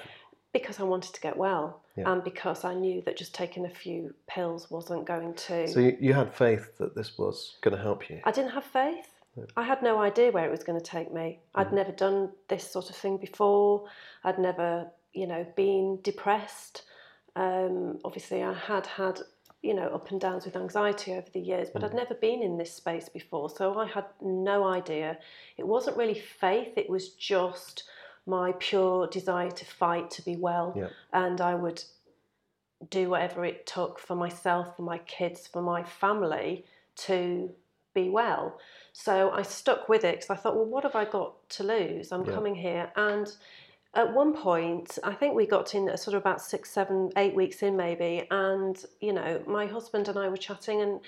[0.52, 2.12] because I wanted to get well Yeah.
[2.12, 5.66] and because I knew that just taking a few pills wasn't going to.
[5.68, 8.20] So you, you had faith that this was going to help you.
[8.24, 9.08] I didn't have faith.
[9.56, 11.40] I had no idea where it was going to take me.
[11.56, 13.86] I'd never done this sort of thing before.
[14.22, 16.82] I'd never, you know, been depressed.
[17.34, 19.18] Um, obviously, I had had,
[19.64, 21.96] you know, up and downs with anxiety over the years, but I'd mm.
[21.96, 23.48] never been in this space before.
[23.48, 25.16] So I had no idea.
[25.56, 27.84] It wasn't really faith, it was just
[28.26, 30.74] my pure desire to fight, to be well.
[30.76, 30.88] Yeah.
[31.14, 31.82] And I would
[32.90, 37.50] do whatever it took for myself, for my kids, for my family to
[37.94, 38.58] be well.
[38.92, 42.12] So I stuck with it because I thought, well, what have I got to lose?
[42.12, 42.34] I'm Yeah.
[42.34, 42.92] coming here.
[42.96, 43.34] And
[43.94, 47.62] at one point, I think we got in sort of about six, seven, eight weeks
[47.62, 48.26] in maybe.
[48.30, 51.00] And, you know, my husband and I were chatting and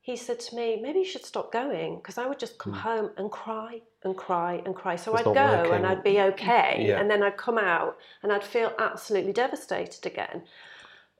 [0.00, 3.10] he said to me, maybe you should stop going because I would just come home
[3.16, 4.96] and cry and cry and cry.
[4.96, 5.16] So.
[5.16, 5.72] It's I'd go working.
[5.72, 6.84] and I'd be okay.
[6.88, 7.00] Yeah.
[7.00, 10.42] And then I'd come out and I'd feel absolutely devastated again.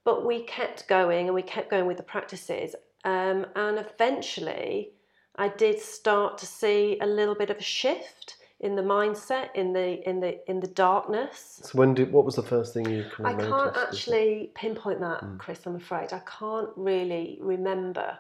[0.05, 2.75] But we kept going and we kept going with the practices.
[3.05, 4.91] Um, and eventually,
[5.37, 9.73] I did start to see a little bit of a shift in the mindset, in
[9.73, 11.61] the in the in the darkness.
[11.65, 13.87] So when did what was the first thing you kind I can't noticed?
[14.09, 15.37] actually pinpoint that, Hmm.
[15.39, 15.67] Chris.
[15.67, 18.17] I'm afraid I can't really remember,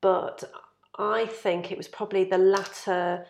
[0.00, 0.44] but
[0.98, 3.26] I think it was probably the latter,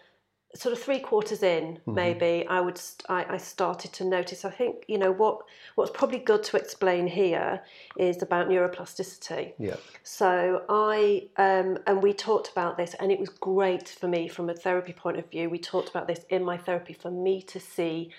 [0.57, 1.95] sort of three quarters in, Mm-hmm.
[1.95, 2.47] maybe.
[2.49, 4.45] I would st- I, I started to notice.
[4.45, 5.41] I think you know what
[5.77, 7.63] what's probably good to explain here
[7.97, 9.53] is about neuroplasticity.
[9.59, 9.77] Yeah.
[10.03, 14.51] So I um, and we talked about this, and it was great for me from
[14.51, 15.49] a therapy point of view.
[15.51, 18.11] We talked about this in my therapy for me to see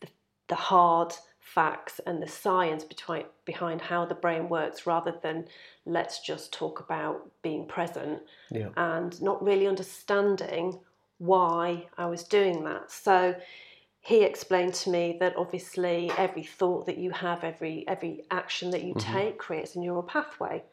[0.00, 0.08] the,
[0.48, 5.46] the hard facts and the science between, behind how the brain works, rather than
[5.84, 8.20] let's just talk about being present
[8.52, 8.68] Yeah.
[8.76, 10.78] and not really understanding
[11.20, 12.90] why I was doing that.
[12.90, 13.34] So
[14.00, 18.82] he explained to me that obviously every thought that you have, every every action that
[18.82, 19.12] you Mm-hmm.
[19.18, 20.64] take creates a neural pathway.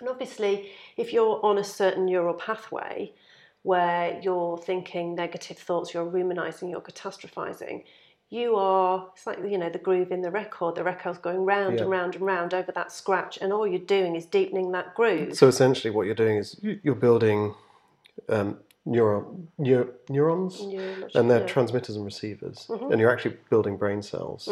[0.00, 3.12] And obviously, if you're on a certain neural pathway
[3.62, 7.82] where you're thinking negative thoughts, you're ruminating, you're catastrophizing,
[8.30, 10.76] you are, it's like, you know, the groove in the record.
[10.76, 11.82] The record's going round Yeah.
[11.82, 15.36] and round and round over that scratch, and all you're doing is deepening that groove.
[15.36, 17.54] So essentially, what you're doing is you- you're building
[18.28, 20.60] um, neuron, neur- neurons,
[21.14, 21.46] and they're yeah.
[21.46, 22.90] transmitters and receivers, Mm-hmm.
[22.92, 24.48] and you're actually building brain cells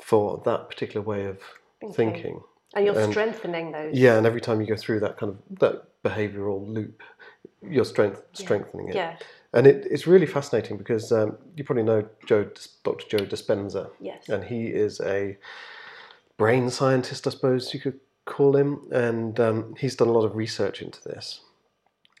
[0.00, 1.38] for that particular way of
[1.94, 2.40] thinking.
[2.74, 3.94] and you're and- strengthening those.
[3.96, 7.02] Yeah, and every time you go through that kind of that behavioural loop,
[7.62, 8.94] you're strength, strengthening it.
[8.94, 9.16] Yeah.
[9.54, 12.48] And it, it's really fascinating because um, you probably know Joe,
[12.84, 13.06] Dr.
[13.18, 13.90] Joe Dispenza.
[14.00, 14.28] Yes.
[14.28, 15.36] And he is a
[16.38, 18.80] brain scientist, I suppose you could call him.
[18.90, 21.40] And um, he's done a lot of research into this.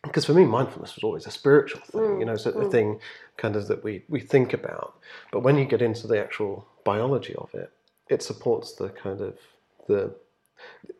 [0.02, 2.70] Because for me, mindfulness was always a spiritual thing, mm, you know, so a mm.
[2.70, 2.98] thing
[3.36, 4.98] kind of that we, we think about.
[5.30, 7.72] But when you get into the actual biology of it,
[8.08, 9.38] it supports the kind of
[9.86, 10.14] the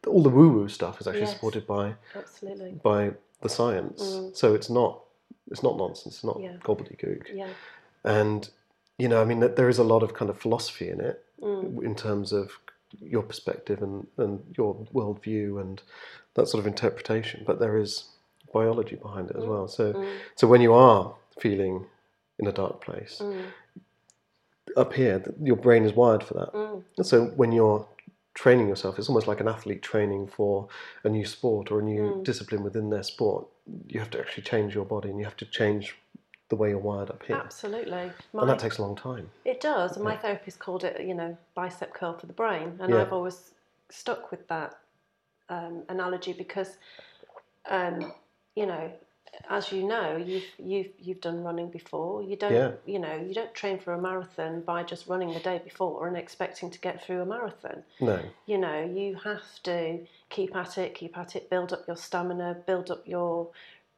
[0.07, 1.35] all the woo woo stuff is actually Yes.
[1.35, 2.81] supported by Absolutely.
[2.83, 3.13] by
[3.43, 4.03] the science.
[4.03, 4.37] Mm.
[4.37, 5.01] So it's not
[5.51, 6.15] it's not nonsense.
[6.17, 6.57] It's not Yeah.
[6.63, 7.35] gobbledygook.
[7.35, 7.49] Yeah.
[8.05, 8.49] And
[8.99, 11.25] you know, I mean, that there is a lot of kind of philosophy in it,
[11.41, 11.83] Mm.
[11.85, 12.59] in terms of
[13.01, 15.83] your perspective and and your worldview and
[16.35, 17.43] that sort of interpretation.
[17.45, 18.05] But there is
[18.53, 19.67] biology behind it as well.
[19.69, 19.85] So
[20.35, 21.87] so when you are feeling
[22.39, 23.45] in a dark place, Mm.
[24.77, 26.51] up here, your brain is wired for that.
[26.97, 27.87] And so when you're
[28.35, 30.69] training yourself, it's almost like an athlete training for
[31.05, 33.47] a new sport or a new discipline within their sport.
[33.89, 35.97] You have to actually change your body and you have to change
[36.49, 37.37] the way you're wired up here.
[37.37, 38.11] Absolutely.
[38.35, 39.31] And that takes a long time.
[39.45, 39.97] it does.
[39.97, 42.79] And my therapist called it, you know, bicep curl for the brain.
[42.81, 43.01] And Yeah.
[43.03, 43.53] I've always
[43.91, 44.79] stuck with that
[45.49, 46.79] um, analogy because,
[47.69, 48.13] um,
[48.55, 48.93] you know,
[49.49, 52.23] as you know, you've you've you've done running before.
[52.23, 52.73] You don't, Yeah.
[52.87, 56.17] you know, you don't train for a marathon by just running the day before and
[56.17, 57.83] expecting to get through a marathon.
[58.01, 58.21] No.
[58.47, 62.59] you know, you have to keep at it, keep at it, build up your stamina,
[62.67, 63.49] build up your,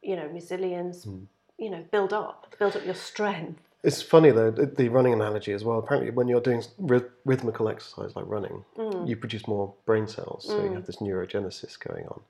[0.02, 1.24] you know, resilience, hmm.
[1.58, 3.60] you know, build up, build up your strength.
[3.84, 5.78] It's funny though, the running analogy as well.
[5.78, 9.06] Apparently, when you're doing ryth- rhythmical exercise like running, mm.
[9.06, 10.74] you produce more brain cells, so you mm.
[10.74, 12.20] have this neurogenesis going on.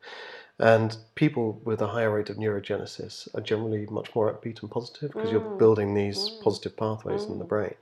[0.59, 5.13] And people with a higher rate of neurogenesis are generally much more upbeat and positive
[5.13, 5.59] because you're mm.
[5.59, 7.75] building these positive pathways in the brain.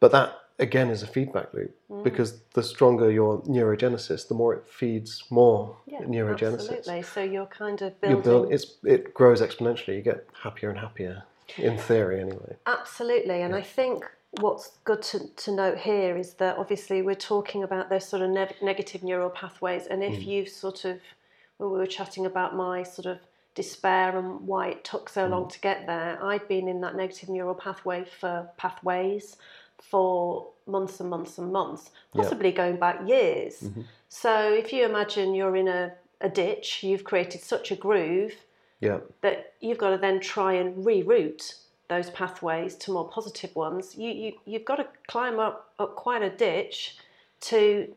[0.00, 1.74] But that again is a feedback loop
[2.04, 6.70] because the stronger your neurogenesis, the more it feeds more neurogenesis.
[6.70, 7.02] absolutely.
[7.02, 8.22] So you're kind of building.
[8.22, 9.96] build it's it grows exponentially.
[9.96, 11.24] You get happier and happier,
[11.58, 12.56] in theory anyway.
[12.66, 14.04] Absolutely, and I think
[14.38, 18.30] what's good to, to note here is that obviously we're talking about those sort of
[18.30, 20.26] ne- negative neural pathways, and if mm.
[20.26, 21.00] you've sort of,
[21.58, 23.18] when we were chatting about my sort of
[23.54, 25.52] despair and why it took so long mm.
[25.52, 29.36] to get there, I'd been in that negative neural pathway for pathways
[29.80, 33.60] for months and months and months, possibly going back years.
[33.60, 33.82] Mm-hmm.
[34.08, 38.34] So if you imagine you're in a, a ditch, you've created such a groove
[38.80, 38.98] Yeah.
[39.20, 41.54] that you've got to then try and reroute
[41.88, 43.96] those pathways to more positive ones.
[43.96, 46.96] You, you you've got to climb up, up quite a ditch
[47.42, 47.94] to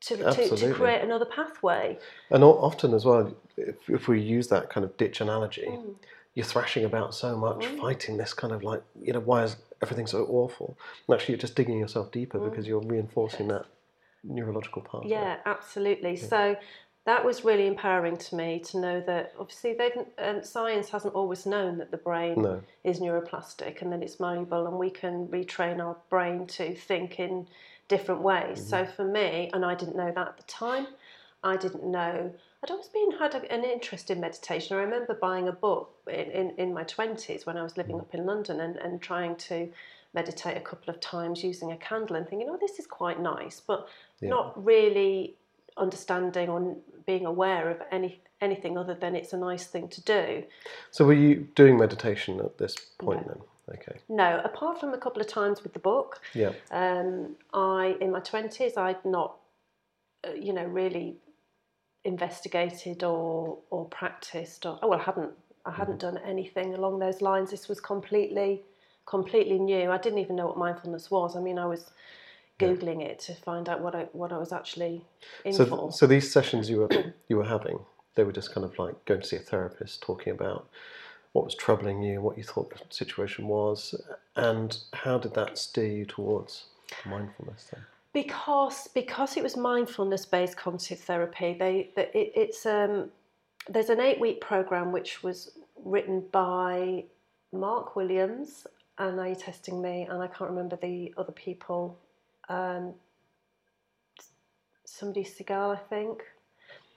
[0.00, 1.98] to, to, to create another pathway.
[2.30, 5.96] And often as well, if, if we use that kind of ditch analogy, Mm.
[6.34, 10.06] you're thrashing about so much, fighting this kind of like, you know, why is everything
[10.06, 10.78] so awful?
[11.08, 13.66] And actually, you're just digging yourself deeper because you're reinforcing that
[14.22, 15.08] neurological pathway.
[15.08, 15.10] Mm.
[15.10, 16.14] Yeah, absolutely.
[16.14, 16.56] So
[17.08, 19.74] that was really empowering to me to know that obviously
[20.18, 22.60] um, science hasn't always known that the brain No.
[22.84, 27.46] is neuroplastic and that it's malleable and we can retrain our brain to think in
[27.88, 28.62] different ways.
[28.72, 30.86] So for me, and I didn't know that at the time,
[31.42, 32.30] I didn't know.
[32.62, 34.76] I'd always been had a, an interest in meditation.
[34.76, 38.14] I remember buying a book in, in, in my twenties when I was living up
[38.14, 39.70] in London and, and trying to
[40.12, 43.62] meditate a couple of times using a candle and thinking, oh, this is quite nice,
[43.66, 43.88] but
[44.28, 45.36] not really
[45.78, 50.44] understanding or being aware of any anything other than it's a nice thing to do.
[50.90, 53.40] So were you doing meditation at this point then?
[53.74, 53.98] Okay.
[54.08, 56.52] No, apart from a couple of times with the book, Yeah.
[56.70, 59.36] um, I in my twenties I'd not,
[60.26, 61.16] uh, you know, really
[62.04, 65.32] investigated or or practiced or oh well, I hadn't
[65.66, 67.50] I hadn't done anything along those lines.
[67.50, 68.62] This was completely
[69.06, 69.90] completely new.
[69.90, 71.36] I didn't even know what mindfulness was.
[71.36, 71.90] I mean, I was
[72.58, 75.04] googling it to find out what I what I was actually
[75.44, 75.92] in So, for.
[75.92, 77.80] so these sessions you were you were having,
[78.14, 80.68] they were just kind of like going to see a therapist, talking about
[81.32, 83.94] what was troubling you, what you thought the situation was,
[84.36, 86.66] and how did that steer you towards
[87.04, 87.82] mindfulness then?
[88.14, 93.10] because because it was mindfulness based cognitive therapy they, they it, it's um
[93.68, 97.04] there's an eight week program which was written by
[97.52, 98.66] mark williams
[98.98, 101.98] and now you're testing me, and I can't remember the other people.
[102.48, 102.94] Um,
[104.86, 106.22] somebody Segal, I think.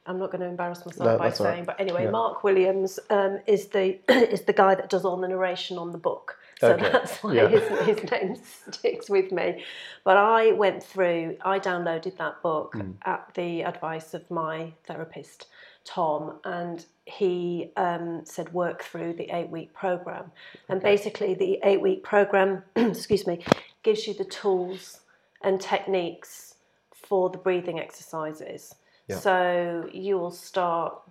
[0.07, 1.35] I'm not going to embarrass myself No, by all right.
[1.37, 2.11] saying, but anyway, Yeah.
[2.11, 5.99] Mark Williams um, is the is the guy that does all the narration on the
[5.99, 6.37] book.
[6.59, 6.91] So Okay.
[6.91, 7.47] that's why Yeah.
[7.47, 7.63] his,
[8.01, 8.35] his name
[8.71, 9.63] sticks with me.
[10.03, 12.95] But I went through, I downloaded that book Mm.
[13.05, 15.47] at the advice of my therapist,
[15.85, 20.31] Tom, and he um, said work through the eight week program.
[20.69, 23.43] And basically, the eight week program, excuse me,
[23.83, 25.00] gives you the tools
[25.43, 26.55] and techniques
[26.93, 28.75] for the breathing exercises.
[29.07, 29.17] Yeah.
[29.19, 31.01] So you will start.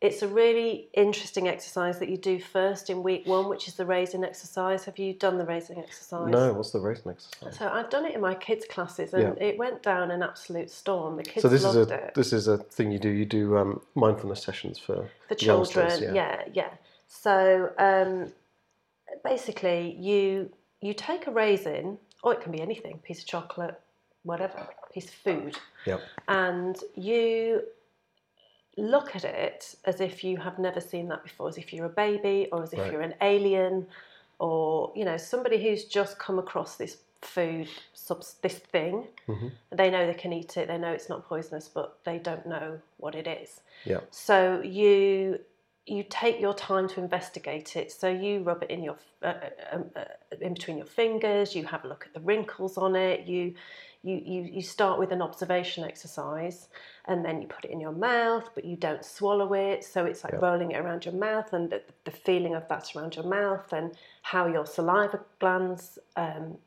[0.00, 3.84] It's a really interesting exercise that you do first in week one, which is the
[3.84, 4.84] raisin exercise.
[4.86, 6.30] Have you done the raisin exercise?
[6.30, 7.58] No, what's the raisin exercise?
[7.58, 9.44] So I've done it in my kids' classes, and Yeah.
[9.48, 11.16] it went down an absolute storm.
[11.16, 13.10] The kids So this is a it this is a thing you do.
[13.10, 16.02] You do um, mindfulness sessions for for children.
[16.02, 16.14] yeah.
[16.14, 16.70] yeah, yeah.
[17.06, 18.32] So um,
[19.22, 23.78] basically, you you take a raisin, or it can be anything, piece of chocolate,
[24.24, 26.00] whatever, piece of food, Yep.
[26.28, 27.62] and you
[28.76, 31.88] look at it as if you have never seen that before, as if you're a
[32.06, 32.92] baby, or as if Right.
[32.92, 33.86] you're an alien,
[34.38, 39.06] or you know somebody who's just come across this food, subs- this thing.
[39.28, 39.52] Mhm.
[39.70, 40.68] They know they can eat it.
[40.68, 43.60] They know it's not poisonous, but they don't know what it is.
[43.84, 44.00] Yeah.
[44.10, 45.40] So you
[45.86, 47.90] you take your time to investigate it.
[47.90, 50.04] So you rub it in your uh, uh, um, uh,
[50.40, 51.54] in between your fingers.
[51.54, 53.26] You have a look at the wrinkles on it.
[53.26, 53.54] You
[54.02, 56.68] you you you start with an observation exercise,
[57.06, 59.84] and then you put it in your mouth, but you don't swallow it.
[59.84, 60.40] So it's like Yeah.
[60.40, 63.96] rolling it around your mouth, and the, the feeling of that around your mouth, and
[64.22, 66.58] how your saliva glands um,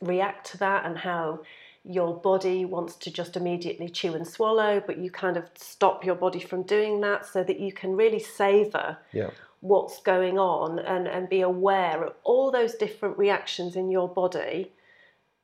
[0.00, 1.40] react to that, and how
[1.84, 6.14] your body wants to just immediately chew and swallow, but you kind of stop your
[6.14, 9.30] body from doing that so that you can really savor Yeah.
[9.60, 14.70] what's going on and, and be aware of all those different reactions in your body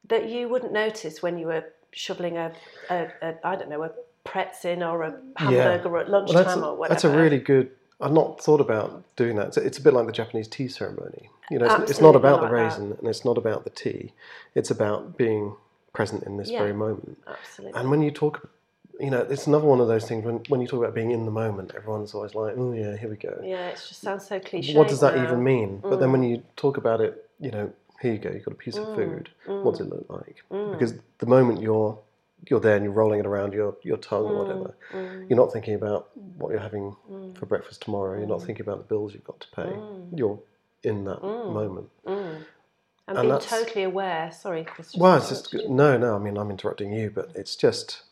[0.07, 2.53] that you wouldn't notice when you were shoveling a,
[2.88, 3.90] a, a I don't know, a
[4.24, 6.94] pretz in or a hamburger at lunchtime Well, or whatever.
[6.94, 7.70] that's a really good.
[8.01, 9.48] I've not thought about doing that.
[9.48, 11.31] It's, it's a bit like the Japanese tea ceremony.
[11.51, 12.53] You know, it's, it's not about the that.
[12.53, 14.12] raisin and it's not about the tea.
[14.55, 15.57] It's about being
[15.92, 16.61] present in this Yeah.
[16.61, 17.18] very moment.
[17.27, 17.81] Absolutely.
[17.81, 18.48] And when you talk,
[19.01, 20.24] you know, it's another one of those things.
[20.24, 23.09] When when you talk about being in the moment, everyone's always like, "Oh yeah, here
[23.11, 24.77] we go." yeah, it just sounds so cliche.
[24.77, 25.24] what does that now.
[25.24, 25.79] even mean?
[25.81, 26.12] But then Mm.
[26.12, 27.70] when you talk about it, you know,
[28.01, 29.29] here you go, you've got a piece of mm, food.
[29.46, 29.92] What does mm.
[29.92, 30.42] it look like?
[30.51, 30.72] Mm.
[30.72, 31.98] Because the moment you're
[32.48, 35.29] you're there and you're rolling it around your, your tongue or whatever, Mm.
[35.29, 36.94] you're not thinking about what you're having
[37.35, 38.16] for breakfast tomorrow.
[38.16, 39.77] You're not thinking about the bills you've got to pay.
[40.14, 40.38] You're
[40.85, 41.90] in that moment.
[43.09, 43.18] Mm.
[43.18, 44.31] And, And being totally aware.
[44.33, 44.94] Sorry, Chris.
[44.97, 46.14] Well, it's just no, no.
[46.14, 48.03] I mean, I'm interrupting you, but it's just,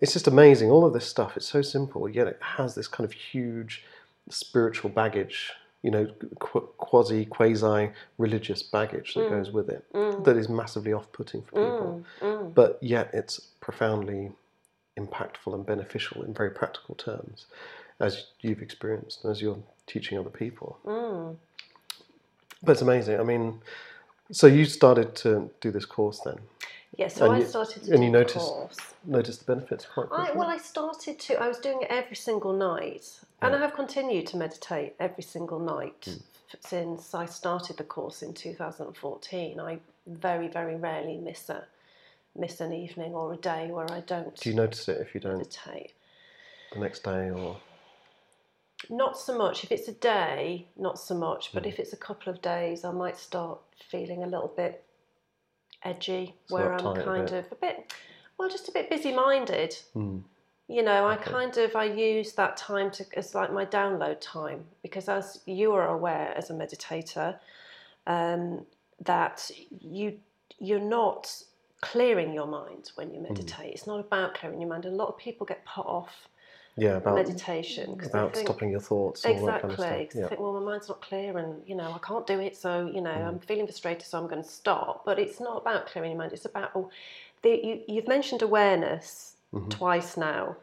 [0.00, 0.70] it's just amazing.
[0.70, 1.36] All of this stuff.
[1.36, 3.84] It's so simple, yet it has this kind of huge
[4.30, 5.52] spiritual baggage.
[5.82, 6.06] You know,
[6.38, 9.84] qu- quasi, quasi religious baggage that goes with it.
[10.24, 12.04] That is massively off-putting for people,
[12.54, 14.32] but yet it's profoundly
[14.98, 17.44] impactful and beneficial in very practical terms,
[18.00, 20.78] as you've experienced as you're teaching other people.
[20.86, 21.36] Mm.
[22.62, 23.20] But it's amazing.
[23.20, 23.60] I mean,
[24.32, 26.38] so you started to do this course then?
[26.96, 28.76] Yeah, so And I you- started to and do you noticed- course.
[29.06, 31.34] Notice the benefits quite I, well, I started to.
[31.42, 35.58] I was doing it every single night, and I have continued to meditate every single
[35.58, 36.12] night hmm.
[36.52, 39.60] f- since I started the course in 2014.
[39.60, 41.66] I very, very rarely miss a
[42.36, 45.20] miss an evening or a day where I don't Do you notice it if you
[45.20, 45.92] don't meditate.
[46.72, 47.58] the next day or?
[48.90, 49.64] Not so much.
[49.64, 51.52] If it's a day, not so much.
[51.52, 53.58] But if it's a couple of days, I might start
[53.90, 54.84] feeling a little bit
[55.82, 57.92] edgy, So where I'm kind of a bit,
[58.38, 59.76] well, just a bit busy-minded.
[59.92, 60.18] Hmm.
[60.66, 64.64] You know, I kind of I use that time to as like my download time
[64.82, 67.38] because as you are aware as a meditator,
[68.06, 68.64] um,
[69.04, 70.18] that you
[70.58, 71.30] you're not
[71.82, 73.14] clearing your mind when Hmm.
[73.14, 73.74] you meditate.
[73.74, 74.86] It's not about clearing your mind.
[74.86, 76.28] A lot of people get put off
[76.76, 79.24] Yeah, about meditation 'cause about think- stopping your thoughts.
[79.24, 79.86] and all that Exactly.
[79.86, 80.24] kind of stuff.
[80.24, 82.56] I think, well, my mind's not clear, and you know, I can't do it.
[82.56, 83.26] So you know, Mm.
[83.28, 85.04] I'm feeling frustrated, so I'm going to stop.
[85.04, 86.32] But it's not about clearing your mind.
[86.32, 86.90] It's about oh,
[87.42, 89.68] the, you, you've mentioned awareness Mm-hmm.
[89.68, 90.56] twice now.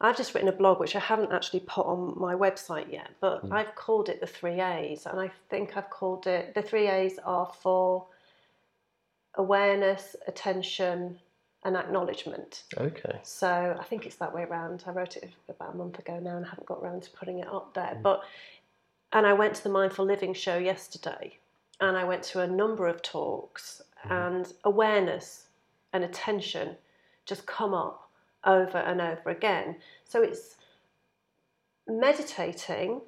[0.00, 3.44] I've just written a blog which I haven't actually put on my website yet, but
[3.46, 3.52] Mm.
[3.52, 7.18] I've called it the three A's, and I think I've called it the three A's
[7.18, 8.06] are for
[9.34, 11.18] awareness, attention,
[11.64, 12.64] and acknowledgement.
[12.76, 13.20] Okay.
[13.22, 14.84] So I think it's that way around.
[14.86, 17.38] I wrote it about a month ago now and I haven't got around to putting
[17.38, 17.94] it up there.
[17.96, 18.02] Mm.
[18.02, 18.22] But
[19.12, 21.38] and I went to the Mindful Living show yesterday
[21.80, 24.12] and I went to a number of talks mm-hmm.
[24.12, 25.46] and awareness
[25.92, 26.76] and attention
[27.26, 28.10] just come up
[28.44, 29.76] over and over again.
[30.04, 30.56] So it's
[31.86, 33.02] meditating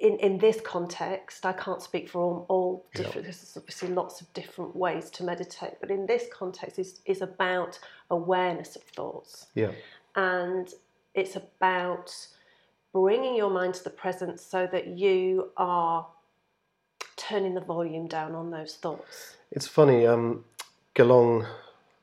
[0.00, 4.32] in, in this context, I can't speak for all, all different, there's obviously lots of
[4.32, 7.78] different ways to meditate, but in this context is, is about
[8.10, 9.46] awareness of thoughts.
[9.54, 9.72] Yeah.
[10.16, 10.72] And
[11.14, 12.14] it's about
[12.92, 16.06] bringing your mind to the present so that you are
[17.16, 19.36] turning the volume down on those thoughts.
[19.52, 20.44] It's funny, um,
[20.94, 21.46] Gelong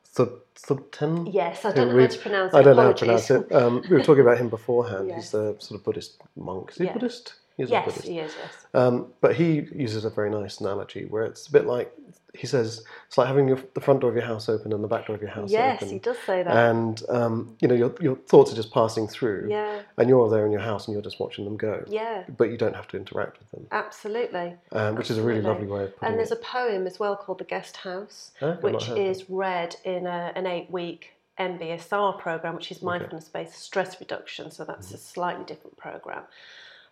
[0.06, 1.34] Thub- Thubten?
[1.34, 2.58] Yes, I don't know how to pronounce it.
[2.58, 3.52] I don't know how to pronounce it.
[3.52, 5.08] Um, we were talking about him beforehand.
[5.10, 5.16] Yes.
[5.16, 6.72] He's the sort of Buddhist monk.
[6.72, 6.94] Is he Yeah.
[6.94, 7.34] Buddhist?
[7.58, 8.08] He is a Yes, Buddhist.
[8.08, 8.54] he is, yes.
[8.76, 11.92] Um, but he uses a very nice analogy where it's a bit like
[12.36, 14.88] he says it's like having your, the front door of your house open and the
[14.88, 15.92] back door of your house Yes, open.
[15.94, 16.56] he does say that.
[16.56, 20.46] And um, you know your your thoughts are just passing through, yeah, and you're there
[20.46, 21.84] in your house and you're just watching them go.
[21.88, 24.54] yeah, But you don't have to interact with them, absolutely.
[24.72, 26.38] um, which is a really lovely way of putting And there's it.
[26.40, 30.46] a poem as well called The Guest House, Ah, which is read in a, an
[30.46, 34.52] eight week MBSR program, which is mindfulness based stress reduction.
[34.52, 34.96] So that's Mm-hmm.
[34.96, 36.24] a slightly different program.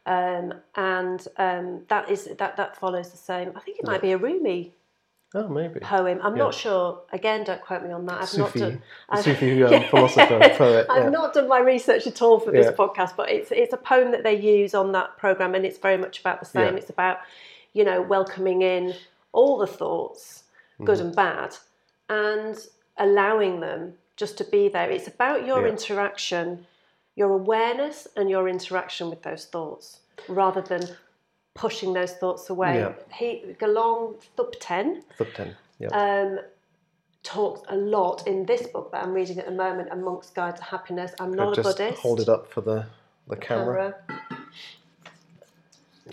[0.06, 3.52] Um, and um, that is that that follows the same.
[3.56, 4.74] I think it might be a Rumi
[5.34, 6.20] oh maybe poem.
[6.22, 6.44] I'm Yeah.
[6.44, 7.02] not sure.
[7.12, 8.22] Again, don't quote me on that.
[8.22, 8.82] I've not done.
[9.10, 10.86] I've- Sufi um, philosopher poet.
[10.90, 11.10] I've yeah.
[11.10, 14.24] not done my research at all for this podcast, but it's it's a poem that
[14.24, 16.78] they use on that program, and it's very much about the same.
[16.78, 17.18] It's about
[17.74, 18.94] you know welcoming in
[19.34, 20.44] all the thoughts,
[20.84, 21.08] good Mm-hmm.
[21.08, 21.56] and bad,
[22.10, 22.58] and
[22.98, 24.90] allowing them just to be there.
[24.92, 26.66] It's about your interaction,
[27.16, 30.88] your awareness, and your interaction with those thoughts, rather than
[31.54, 32.76] pushing those thoughts away.
[32.80, 32.94] Yeah.
[33.14, 35.56] He Gelong Thupten Thubten.
[35.80, 35.88] Yeah.
[35.90, 36.40] um,
[37.24, 40.58] talks a lot in this book that I'm reading at the moment, A Monk's Guide
[40.58, 41.12] to Happiness.
[41.20, 42.00] I'm not a just Buddhist.
[42.02, 42.86] hold it up for the
[43.28, 43.96] the camera.
[44.08, 44.40] Camera.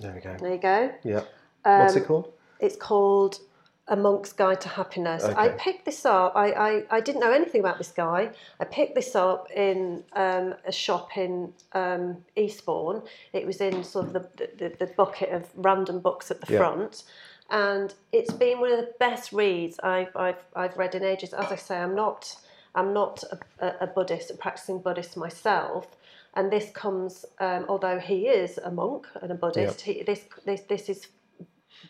[0.00, 0.36] There we go.
[0.40, 0.94] There you go.
[1.04, 1.22] Yeah.
[1.64, 2.32] What's Um, it called?
[2.60, 3.40] It's called
[3.88, 5.24] A Monk's Guide to Happiness.
[5.24, 6.34] I picked this up.
[6.36, 8.30] I, I, I didn't know anything about this guy.
[8.60, 13.02] I picked this up in um, a shop in um, Eastbourne.
[13.32, 16.58] It was in sort of the, the, the bucket of random books at the Yeah.
[16.58, 17.04] front.
[17.50, 21.34] And it's been one of the best reads I've, I've, I've read in ages.
[21.34, 22.36] As I say, I'm not,
[22.76, 23.24] I'm not
[23.58, 25.88] a, a Buddhist, a practicing Buddhist myself.
[26.34, 30.62] And this comes, um, although he is a monk and a Buddhist, he, this, this,
[30.62, 31.08] this is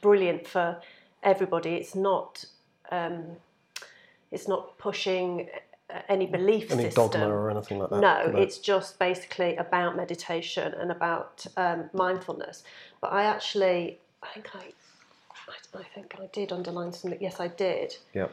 [0.01, 0.81] brilliant for
[1.23, 1.75] everybody.
[1.75, 2.45] It's not
[2.91, 3.37] um,
[4.31, 5.49] it's not pushing
[6.09, 7.11] any belief Any system.
[7.11, 8.01] dogma or anything like that?
[8.01, 12.63] No, it's just basically about meditation and about um, mindfulness.
[13.01, 14.73] But I actually, I think I,
[15.49, 17.21] I, I think I did underline something.
[17.21, 17.97] Yes, I did.
[18.15, 18.29] yeah.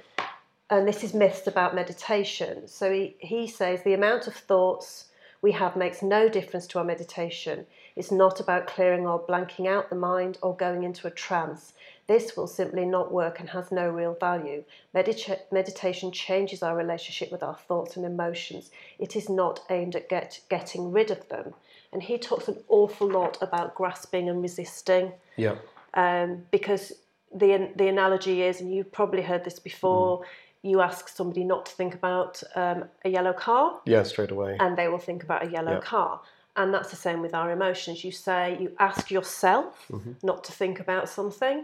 [0.71, 2.67] And this is myths about meditation.
[2.67, 5.05] So he, he says the amount of thoughts
[5.41, 7.65] we have makes no difference to our meditation.
[7.99, 11.73] It's not about clearing or blanking out the mind or going into a trance.
[12.07, 14.63] This will simply not work and has no real value.
[14.95, 18.71] Medita- meditation changes our relationship with our thoughts and emotions.
[18.99, 21.53] It is not aimed at get, getting rid of them.
[21.91, 25.55] And he talks an awful lot about grasping and resisting Yeah.
[25.93, 26.93] um, because
[27.33, 30.23] the the analogy is, and you've probably heard this before.
[30.61, 34.03] You ask somebody not to think about um, a yellow car, Yeah.
[34.03, 34.55] Straight away.
[34.59, 35.79] and they will think about a yellow Yeah.
[35.81, 36.21] car.
[36.55, 38.03] And that's the same with our emotions.
[38.03, 40.13] You say, you ask yourself Mm-hmm.
[40.23, 41.63] not to think about something.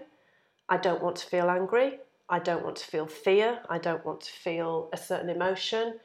[0.69, 1.99] I don't want to feel angry.
[2.29, 3.59] I don't want to feel fear.
[3.69, 5.99] I don't want to feel a certain emotion.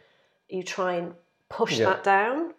[0.48, 1.14] You try and
[1.48, 1.86] push Yeah.
[1.86, 2.52] that down.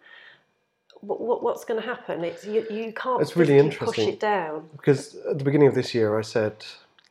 [1.00, 2.24] What, what, what's going to happen?
[2.24, 4.04] It's you, you can't It's really interesting.
[4.04, 4.68] push it down.
[4.76, 6.64] Because at the beginning of this year, I said,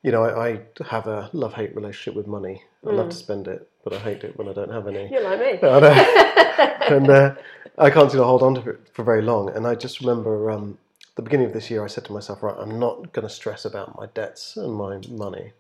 [0.04, 2.64] you know, I, I have a love hate relationship with money.
[2.88, 5.10] I love to spend it, but I hate it when I don't have any.
[5.12, 5.60] You're like me.
[6.92, 7.36] And uh,
[7.78, 9.50] I can't seem to hold on to it for very long.
[9.50, 10.78] And I just remember um,
[11.16, 13.64] the beginning of this year, I said to myself, right, I'm not going to stress
[13.66, 15.54] about my debts and my money.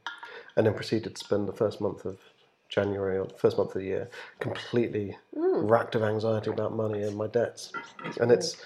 [0.56, 2.18] And then proceeded to spend the first month of
[2.70, 7.16] January or the first month of the year completely racked of anxiety about money and
[7.16, 7.72] my debts.
[8.20, 8.58] And it's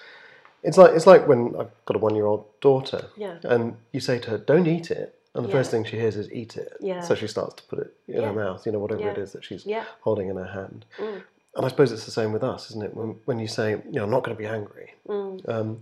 [0.63, 3.37] it's like it's like when I've got a one year old daughter Yeah.
[3.43, 6.31] and you say to her, Don't eat it and the first thing she hears is
[6.31, 6.73] eat it.
[6.79, 7.01] Yeah.
[7.01, 8.27] So she starts to put it in Yeah.
[8.29, 9.23] her mouth, you know, whatever it Yeah.
[9.23, 9.85] is that she's Yeah.
[10.01, 10.85] holding in her hand.
[10.97, 11.21] Mm.
[11.55, 12.95] And I suppose it's the same with us, isn't it?
[12.95, 14.93] When, when you say, you know, I'm not going to be angry.
[15.07, 15.47] Mm.
[15.47, 15.81] Um,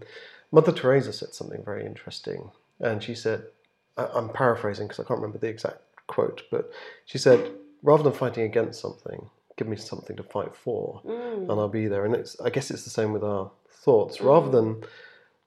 [0.52, 2.52] Mother Teresa said something very interesting.
[2.80, 3.46] And she said,
[3.98, 6.72] I, I'm paraphrasing because I can't remember the exact quote, but
[7.06, 7.52] she said,
[7.82, 11.50] rather than fighting against something, give me something to fight for Mm.
[11.50, 12.06] and I'll be there.
[12.06, 14.20] And it's, I guess it's the same with our thoughts.
[14.22, 14.84] Rather than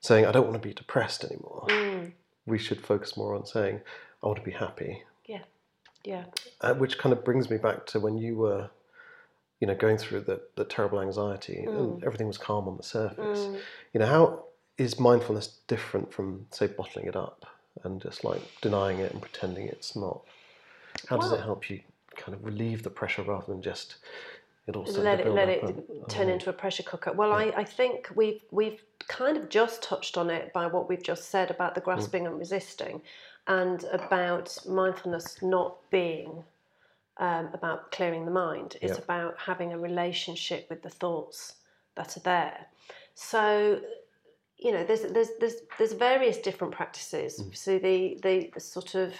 [0.01, 2.13] saying, I don't want to be depressed anymore, Mm.
[2.47, 3.80] We should focus more on saying,
[4.22, 5.03] I want to be happy.
[5.26, 5.42] Yeah.
[6.05, 6.24] Yeah.
[6.61, 8.70] Uh, which kind of brings me back to when you were,
[9.61, 13.40] you know, going through the, the terrible anxiety and everything was calm on the surface.
[13.40, 13.59] Mm.
[13.92, 14.44] You know, how
[14.78, 17.47] is mindfulness different from, say, bottling it up
[17.82, 20.22] and just like denying it and pretending it's not?
[21.09, 21.80] How does Well- it help you
[22.16, 23.97] kind of relieve the pressure rather than just
[24.69, 27.12] it starting let it let it and- turn into a pressure cooker.
[27.12, 31.03] Well, I, I think we've we've kind of just touched on it by what we've
[31.03, 33.03] just said about the grasping and resisting,
[33.47, 36.43] and about mindfulness not being
[37.19, 38.77] um, about clearing the mind.
[38.83, 39.05] It's Yeah.
[39.05, 41.55] about having a relationship with the thoughts
[41.95, 42.67] that are there.
[43.14, 43.81] So,
[44.59, 47.43] you know, there's there's there's there's various different practices.
[47.53, 49.14] So the, the the sort of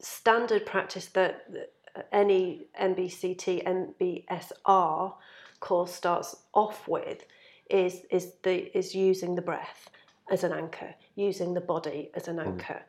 [0.00, 1.70] standard practice that
[2.12, 5.14] any MBCT MBSR
[5.60, 7.24] course starts off with
[7.70, 9.90] is is the is using the breath
[10.30, 12.46] as an anchor, using the body as an mm.
[12.46, 12.82] anchor.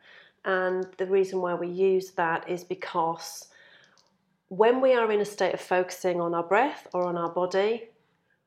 [0.44, 3.48] And the reason why we use that is because
[4.48, 7.88] when we are in a state of focusing on our breath or on our body,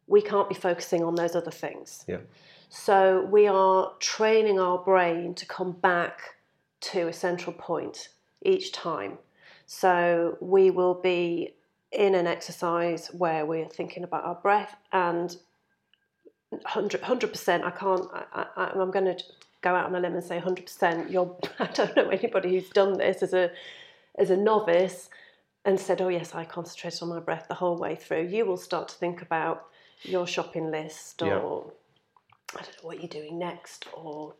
[0.07, 2.03] we can't be focusing on those other things.
[2.07, 2.17] Yeah.
[2.69, 6.19] So we are training our brain to come back
[6.81, 8.09] to a central point
[8.41, 9.17] each time.
[9.65, 11.53] So we will be
[11.91, 15.35] in an exercise where we're thinking about our breath and
[16.49, 17.63] 100 percent.
[17.63, 18.05] I can't.
[18.13, 19.17] I, I, I'm going to
[19.61, 21.11] go out on a limb and say 100 percent.
[21.11, 21.35] You're.
[21.59, 23.51] I don't know anybody who's done this as a
[24.17, 25.09] as a novice
[25.65, 28.57] and said, "Oh yes, I concentrated on my breath the whole way through." You will
[28.57, 29.67] start to think about
[30.03, 32.59] your shopping list or Yeah.
[32.59, 34.35] I don't know what you're doing next or.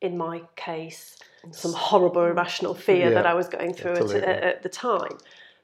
[0.00, 1.16] In my case,
[1.50, 5.18] some horrible irrational fear that I was going through at, at, at the time.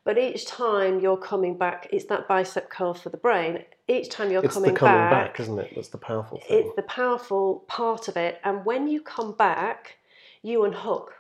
[0.05, 3.65] But each time you're coming back, it's that bicep curl for the brain.
[3.89, 5.73] Each time you're It's coming, the coming back, back, isn't it?
[5.75, 6.59] That's the powerful thing.
[6.61, 8.41] it's the powerful part of it.
[8.45, 9.97] And when you come back,
[10.43, 11.13] you unhook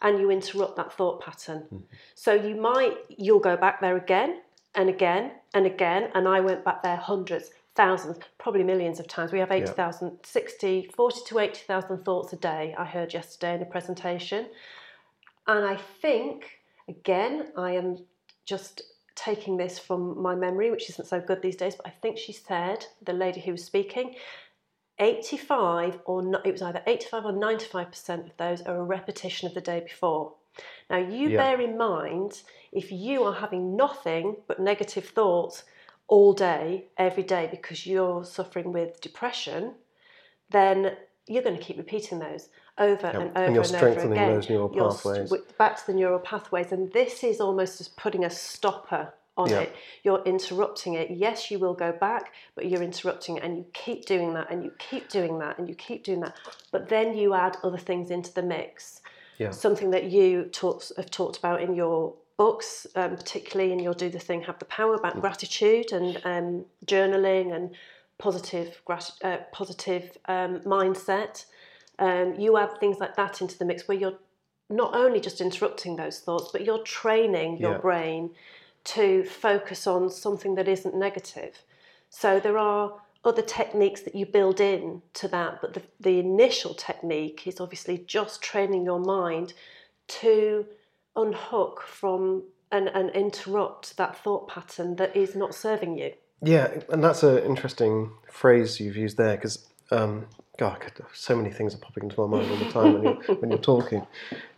[0.00, 1.62] and you interrupt that thought pattern.
[1.62, 1.78] Mm-hmm.
[2.14, 4.42] So you might, you'll go back there again
[4.76, 6.10] and again and again.
[6.14, 9.32] And I went back there hundreds, thousands, probably millions of times.
[9.32, 13.66] We have 80,000, 60, 40 to 80,000 thoughts a day, I heard yesterday in a
[13.66, 14.46] presentation.
[15.46, 18.04] And I think, again, I am
[18.44, 18.82] just
[19.14, 22.32] taking this from my memory, which isn't so good these days, but I think she
[22.32, 24.16] said, the lady who was speaking,
[24.98, 29.54] 85 or no, it was either 85 or 95% of those are a repetition of
[29.54, 30.34] the day before.
[30.90, 31.36] Now, you Yeah.
[31.38, 32.42] bear in mind
[32.72, 35.64] if you are having nothing but negative thoughts
[36.10, 39.72] all day, every day, because you're suffering with depression,
[40.50, 40.96] then
[41.28, 42.48] you're going to keep repeating those
[42.78, 44.34] over and over and and, you're over strengthening again.
[44.34, 45.30] those neural You're pathways.
[45.30, 49.52] st- back to the neural pathways, and this is almost just putting a stopper on
[49.52, 49.74] it.
[50.02, 51.12] You're interrupting it.
[51.12, 54.64] Yes, you will go back, but you're interrupting it, and you keep doing that, and
[54.64, 56.34] you keep doing that, and you keep doing that.
[56.72, 59.00] But then you add other things into the mix.
[59.38, 59.52] Yeah.
[59.52, 60.50] Something that you
[60.96, 64.64] have talked about in your books, um, particularly in your Do the Thing, Have the
[64.64, 65.20] Power about Mm.
[65.20, 67.76] gratitude and um, journaling and
[68.16, 71.44] positive, grat- uh, positive um, mindset.
[71.98, 74.18] Um, you add things like that into the mix where you're
[74.70, 77.86] not only just interrupting those thoughts, but you're training your Yeah.
[77.88, 78.30] brain
[78.84, 81.54] to focus on something that isn't negative.
[82.08, 86.72] So there are other techniques that you build in to that, but the, the initial
[86.72, 89.52] technique is obviously just training your mind
[90.22, 90.64] to
[91.16, 96.12] unhook from and, and interrupt that thought pattern that is not serving you.
[96.42, 100.26] Yeah, and that's an interesting phrase you've used there because, um,
[100.58, 103.36] God, could- so many things are popping into my mind all the time when you're,
[103.36, 104.06] when you're talking.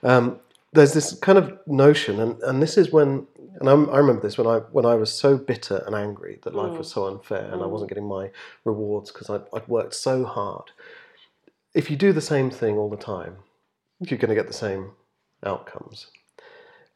[0.03, 0.39] Um,
[0.75, 3.27] there's this kind of notion, and, and this is when,
[3.61, 6.55] and I'm, I remember this when I when I was so bitter and angry that
[6.55, 8.31] life was so unfair and I wasn't getting my
[8.65, 10.71] rewards because I'd, I'd worked so hard.
[11.75, 13.37] If you do the same thing all the time,
[14.01, 14.93] you're going to get the same
[15.45, 16.07] outcomes,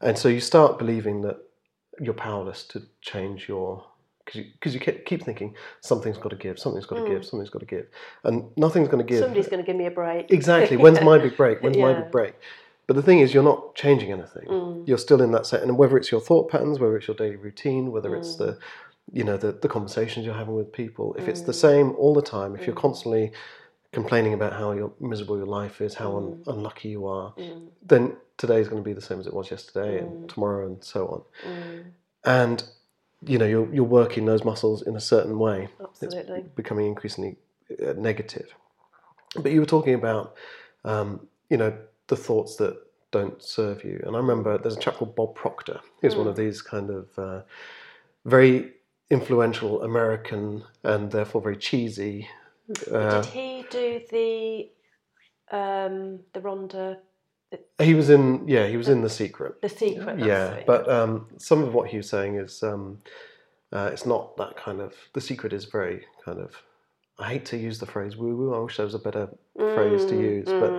[0.01, 1.39] and so you start believing that
[2.01, 3.85] you're powerless to change your
[4.25, 7.25] because you, cause you keep thinking something's got to give, something's got to give, mm.
[7.25, 7.87] something's got to give,
[8.25, 9.21] and nothing's going to give.
[9.21, 10.33] Somebody's going to give me a break.
[10.33, 10.77] Exactly.
[10.77, 11.63] When's my big break?
[11.63, 12.35] When's my big break?
[12.89, 14.47] But the thing is, you're not changing anything.
[14.49, 14.89] Mm.
[14.89, 17.37] You're still in that set, and whether it's your thought patterns, whether it's your daily
[17.37, 18.59] routine, whether it's the, mm.
[19.13, 22.23] you know, the the conversations you're having with people, if it's the same all the
[22.23, 23.33] time, if you're constantly
[23.93, 27.33] complaining about how miserable your life is, how un- unlucky you are,
[27.83, 31.27] then today's going to be the same as it was yesterday, and tomorrow, and so
[31.45, 31.93] on.
[32.25, 32.65] And
[33.25, 35.69] you know, you're you're working those muscles in a certain way.
[35.81, 36.45] Absolutely.
[36.55, 37.37] becoming increasingly
[37.85, 38.55] uh, negative.
[39.37, 40.35] But you were talking about,
[40.85, 41.77] um, you know,
[42.07, 42.77] the thoughts that
[43.11, 44.03] don't serve you.
[44.07, 45.81] And I remember there's a chap called Bob Proctor.
[46.03, 47.43] He's one of these kind of uh,
[48.25, 48.73] very
[49.11, 52.29] influential American and therefore very cheesy.
[52.93, 56.99] Uh, Did he do the um, the Rhonda,
[57.79, 59.61] he was in, yeah, he was in The Secret.
[59.63, 60.19] the secret?
[60.19, 62.99] Yeah, but um, some of what he was saying is um,
[63.73, 64.95] uh, it's not that kind of.
[65.13, 66.63] The Secret is very kind of
[67.19, 68.55] I hate to use the phrase woo woo.
[68.55, 70.71] I wish there was a better phrase to use, but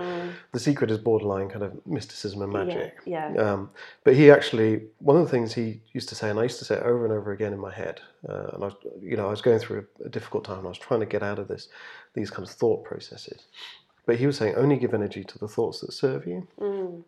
[0.52, 3.00] the secret is borderline kind of mysticism and magic.
[3.00, 3.34] Mm, Yeah.
[3.36, 3.70] Um,
[4.04, 6.64] but he actually, one of the things he used to say, and I used to
[6.64, 9.26] say it over and over again in my head, uh, and I, was, you know,
[9.26, 11.40] I was going through a, a difficult time, and I was trying to get out
[11.40, 11.68] of this,
[12.14, 13.46] these kind of thought processes.
[14.08, 17.04] But he was saying, only give energy to the thoughts that serve you, Mm.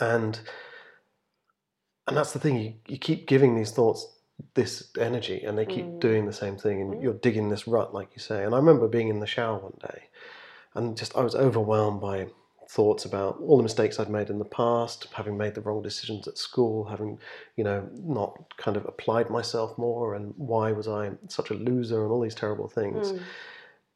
[0.00, 0.40] and
[2.06, 2.56] and that's the thing.
[2.56, 4.00] You, you keep giving these thoughts
[4.54, 6.00] this energy, and they keep Mm.
[6.00, 8.44] doing the same thing, and you're digging this rut, like you say.
[8.44, 10.04] And I remember being in the shower one day,
[10.74, 12.28] and just I was overwhelmed by
[12.70, 16.26] thoughts about all the mistakes I'd made in the past, having made the wrong decisions
[16.26, 17.18] at school, having
[17.56, 22.04] you know not kind of applied myself more, and why was I such a loser,
[22.04, 23.12] and all these terrible things.
[23.12, 23.20] Mm.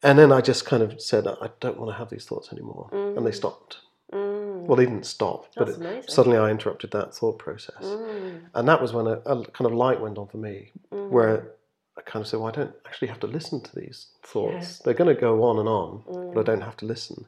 [0.03, 2.89] And then I just kind of said, I don't want to have these thoughts anymore,
[2.93, 3.35] and they Mm.
[3.35, 3.79] stopped.
[4.13, 4.67] Mm.
[4.67, 5.77] Well, they didn't stop, but it,
[6.11, 8.41] suddenly I interrupted that thought process, Mm.
[8.55, 11.09] and that was when a, a kind of light went on for me, Mm.
[11.11, 11.53] where
[11.97, 14.79] I kind of said, well, I don't actually have to listen to these thoughts.
[14.79, 16.03] They're going to go on and on,
[16.35, 16.45] but I Mm.
[16.47, 17.27] don't have to listen.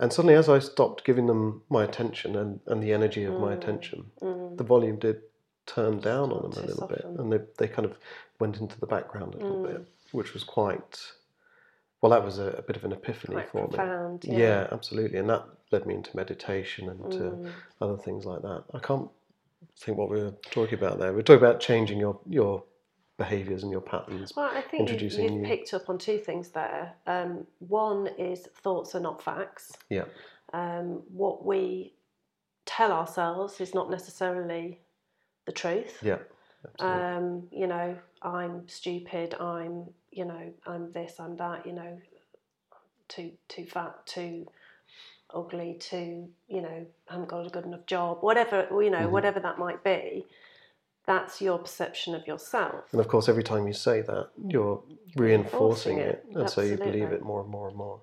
[0.00, 3.52] And suddenly, as I stopped giving them my attention and, and the energy of my
[3.52, 3.58] Mm.
[3.58, 4.56] attention, Mm.
[4.56, 5.22] the volume did
[5.66, 7.98] turn down on them a little bit, and they, they kind of
[8.40, 9.62] went into the background a little Mm.
[9.68, 11.12] bit, which was quite
[12.00, 12.10] well.
[12.10, 14.24] That was a, a bit of an epiphany Quite for profound.
[14.24, 14.38] me.
[14.40, 14.68] Yeah.
[14.72, 17.50] absolutely, and that led me into meditation and to Mm.
[17.80, 18.64] other things like that.
[18.74, 19.08] I can't
[19.80, 21.12] think what we were talking about there.
[21.12, 22.64] We are talking about changing your your
[23.16, 24.32] behaviours and your patterns.
[24.36, 26.94] Well, I think you've, introducing you've new- picked up on two things there.
[27.06, 29.72] Um, one is thoughts are not facts.
[29.90, 30.04] Yeah,
[30.52, 31.94] Um, what we
[32.64, 34.78] tell ourselves is not necessarily
[35.46, 35.98] the truth.
[36.02, 36.18] yeah.
[36.80, 39.34] Um, you know, I'm stupid.
[39.40, 41.18] I'm, you know, I'm this.
[41.18, 41.66] I'm that.
[41.66, 42.00] You know,
[43.08, 44.06] too too fat.
[44.06, 44.46] Too
[45.34, 45.76] ugly.
[45.80, 48.18] Too, you know, haven't got a good enough job.
[48.22, 49.10] Whatever you know, Mhm.
[49.10, 50.26] whatever that might be.
[51.06, 52.92] That's your perception of yourself.
[52.92, 54.82] and of course, every time you say that, you're
[55.16, 58.00] reinforcing Reinforcing it, it, and so you believe it more and more and more.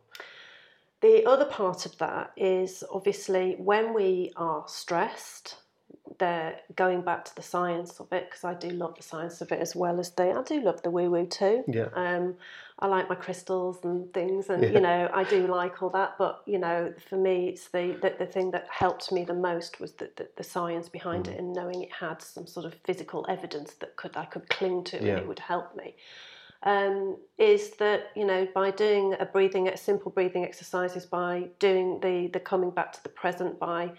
[1.02, 5.58] The other part of that is obviously when we are stressed,
[6.20, 9.52] they're going back to the science of it because I do love the science of
[9.52, 11.64] it as well as the I do love the woo woo too.
[11.68, 12.36] Yeah, Um,
[12.80, 14.70] I like my crystals and things, and Yeah.
[14.70, 16.18] you know I do like all that.
[16.18, 19.80] But you know, for me, it's the the, the thing that helped me the most
[19.80, 21.32] was the, the, the science behind Mm.
[21.32, 24.84] it and knowing it had some sort of physical evidence that could I could cling
[24.86, 25.12] to Yeah.
[25.12, 25.96] and it would help me.
[26.64, 32.00] Um, is that you know by doing a breathing, a simple breathing exercises, by doing
[32.02, 33.92] the the coming back to the present, by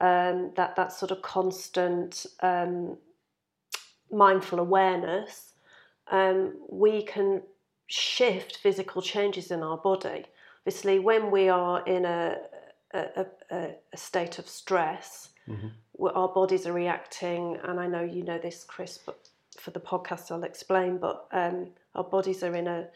[0.00, 2.96] um, that that sort of constant um,
[4.10, 5.52] mindful awareness,
[6.10, 7.42] um, we can
[7.86, 10.24] shift physical changes in our body.
[10.62, 12.36] Obviously, when we are in a
[12.92, 15.70] a, a, a state of stress, Mhm.
[16.14, 19.28] our bodies are reacting, and I know you know this, Chris, but
[19.58, 20.98] for the podcast I'll explain.
[20.98, 22.88] But um, our bodies are in a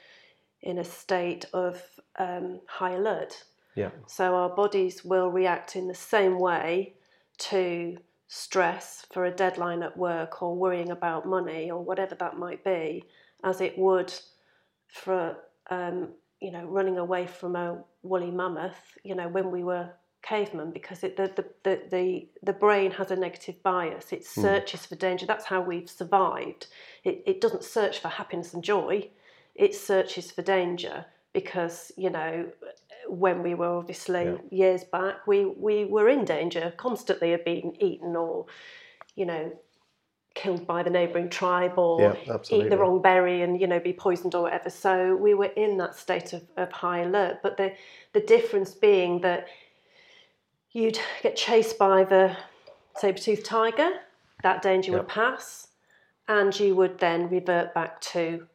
[0.63, 1.83] in a state of
[2.17, 3.45] um, high alert.
[3.75, 6.95] Yeah, So our bodies will react in the same way
[7.39, 7.97] to
[8.29, 13.05] stress for a deadline at work or worrying about money or whatever that might be,
[13.43, 14.13] as it would
[14.89, 15.37] for
[15.71, 16.09] um,
[16.41, 18.99] you know running away from a woolly mammoth.
[19.03, 19.91] You know when we were
[20.25, 24.11] cavemen, because it, the, the, the, the, the brain has a negative bias.
[24.11, 25.27] It searches for danger.
[25.27, 26.67] That's how we've survived.
[27.05, 29.11] It, it doesn't search for happiness and joy.
[29.55, 31.05] It searches for danger
[31.35, 32.47] because you know
[33.09, 34.39] when we were obviously Yeah.
[34.51, 38.47] years back, we, we were in danger constantly of being eaten or,
[39.15, 39.53] you know,
[40.35, 43.93] killed by the neighbouring tribe or Yeah, eat the wrong berry and, you know, be
[43.93, 44.69] poisoned or whatever.
[44.69, 47.39] So we were in that state of, of high alert.
[47.43, 47.75] But the,
[48.13, 49.47] the difference being that
[50.73, 52.37] you'd get chased by the
[52.97, 53.91] saber-toothed tiger,
[54.43, 54.99] that danger Yeah.
[54.99, 55.69] would pass,
[56.27, 58.47] and you would then revert back to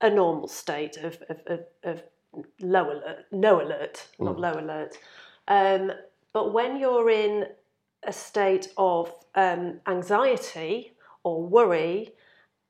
[0.00, 2.02] a normal state of, of, of, of
[2.60, 4.40] low alert, no alert, not Mm.
[4.40, 4.98] low alert.
[5.48, 5.92] Um,
[6.32, 7.48] but when you're in
[8.02, 12.14] a state of um, anxiety or worry,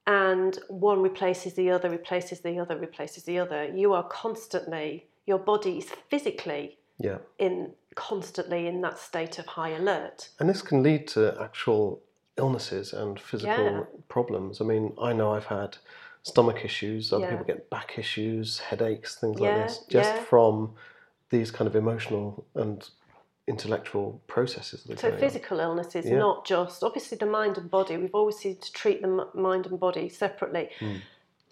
[0.07, 5.39] and one replaces the other, replaces the other, replaces the other, you are constantly, your
[5.39, 7.19] body is physically yeah.
[7.39, 10.29] in constantly in that state of high alert.
[10.39, 12.01] And this can lead to actual
[12.37, 13.85] illnesses and physical Yeah.
[14.09, 14.61] problems.
[14.61, 15.79] I mean, I know I've had
[16.27, 17.31] stomach issues, other Yeah.
[17.31, 20.23] people get back issues, headaches, things Yeah, like this, just yeah.
[20.25, 20.75] from
[21.31, 22.89] these kind of emotional and
[23.47, 25.21] intellectual processes that So going on.
[25.21, 27.97] physical illness is not just obviously the mind and body.
[27.97, 31.01] We've always seen to treat the mind and body separately Mm.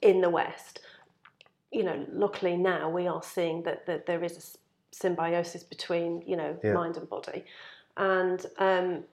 [0.02, 0.80] in the West.
[1.70, 4.42] You know, luckily now we are seeing that, that there is a
[4.96, 7.44] symbiosis between you know mind and body,
[7.96, 9.04] and um,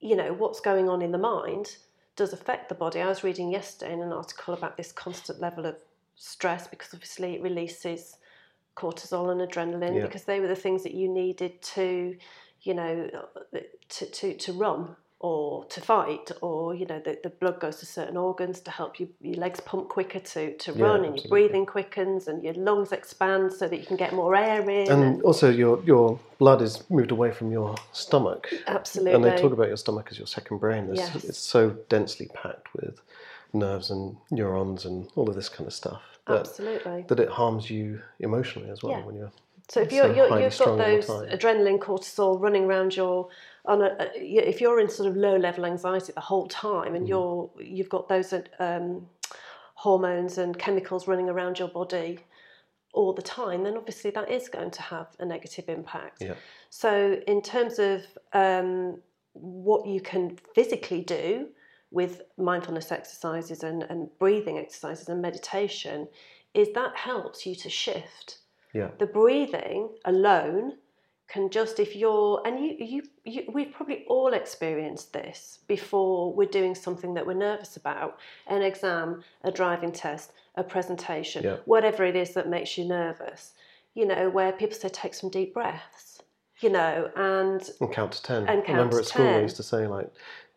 [0.00, 1.76] you know what's going on in the mind
[2.16, 3.00] does affect the body.
[3.00, 5.76] I was reading yesterday in an article about this constant level of
[6.16, 8.16] stress because obviously it releases
[8.76, 10.06] cortisol and adrenaline Yeah.
[10.06, 12.16] because they were the things that you needed to,
[12.62, 13.10] you know,
[13.54, 13.58] uh,
[13.88, 14.96] to, to, to run
[15.26, 19.00] or to fight or you know the, the blood goes to certain organs to help
[19.00, 22.54] you, your legs pump quicker to, to Yeah, run and your breathing quickens and your
[22.54, 26.62] lungs expand so that you can get more air in And also, your your blood
[26.62, 30.28] is moved away from your stomach, absolutely and they talk about your stomach as your
[30.28, 30.86] second brain.
[30.86, 31.24] There's, Yes.
[31.24, 33.00] It's so densely packed with
[33.52, 37.68] nerves and neurons and all of this kind of stuff that absolutely that it harms
[37.70, 39.06] you emotionally as well Yeah.
[39.06, 39.32] when you're
[39.68, 42.94] So if you're, you're, highly you've got strung all the those adrenaline, cortisol running around
[42.94, 43.28] your,
[43.64, 46.96] on a, if you're in sort of low level anxiety the whole time, Mm.
[46.96, 49.06] and you're you've got those um,
[49.74, 52.20] hormones and chemicals running around your body
[52.92, 56.22] all the time, then obviously that is going to have a negative impact.
[56.22, 56.34] Yeah.
[56.70, 58.02] So in terms of
[58.32, 59.02] um,
[59.32, 61.48] what you can physically do
[61.90, 66.08] with mindfulness exercises and, and breathing exercises and meditation,
[66.54, 68.38] is that helps you to shift
[68.76, 70.64] yeah the breathing alone
[71.28, 76.54] can just if you're and you, you you we've probably all experienced this before we're
[76.58, 78.10] doing something that we're nervous about
[78.46, 81.56] an exam a driving test a presentation Yeah.
[81.64, 83.54] whatever it is that makes you nervous
[83.94, 86.22] you know where people say take some deep breaths
[86.60, 88.48] you know and and count to ten.
[88.48, 89.34] And I remember count at school 10.
[89.34, 90.10] they used to say like.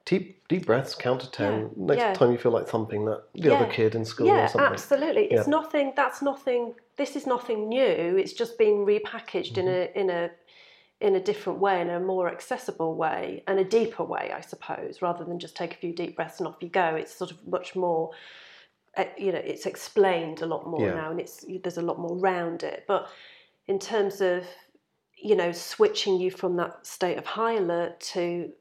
[0.06, 0.96] Deep, deep breaths.
[0.96, 1.62] Count to ten.
[1.62, 2.14] Yeah, Next yeah.
[2.14, 4.72] time you feel like thumping that the other kid in school yeah or something.
[4.72, 9.92] absolutely it's nothing that's nothing this is nothing new it's just been repackaged in a
[9.96, 10.32] in a
[11.00, 15.02] in a different way in a more accessible way and a deeper way i suppose
[15.02, 17.48] rather than just take a few deep breaths and off you go it's sort of
[17.48, 18.10] much more
[18.98, 20.96] uh, you know it's explained a lot more Yeah.
[20.96, 23.08] now and it's there's a lot more round it but
[23.68, 24.44] in terms of
[25.16, 28.52] you know switching you from that state of high alert to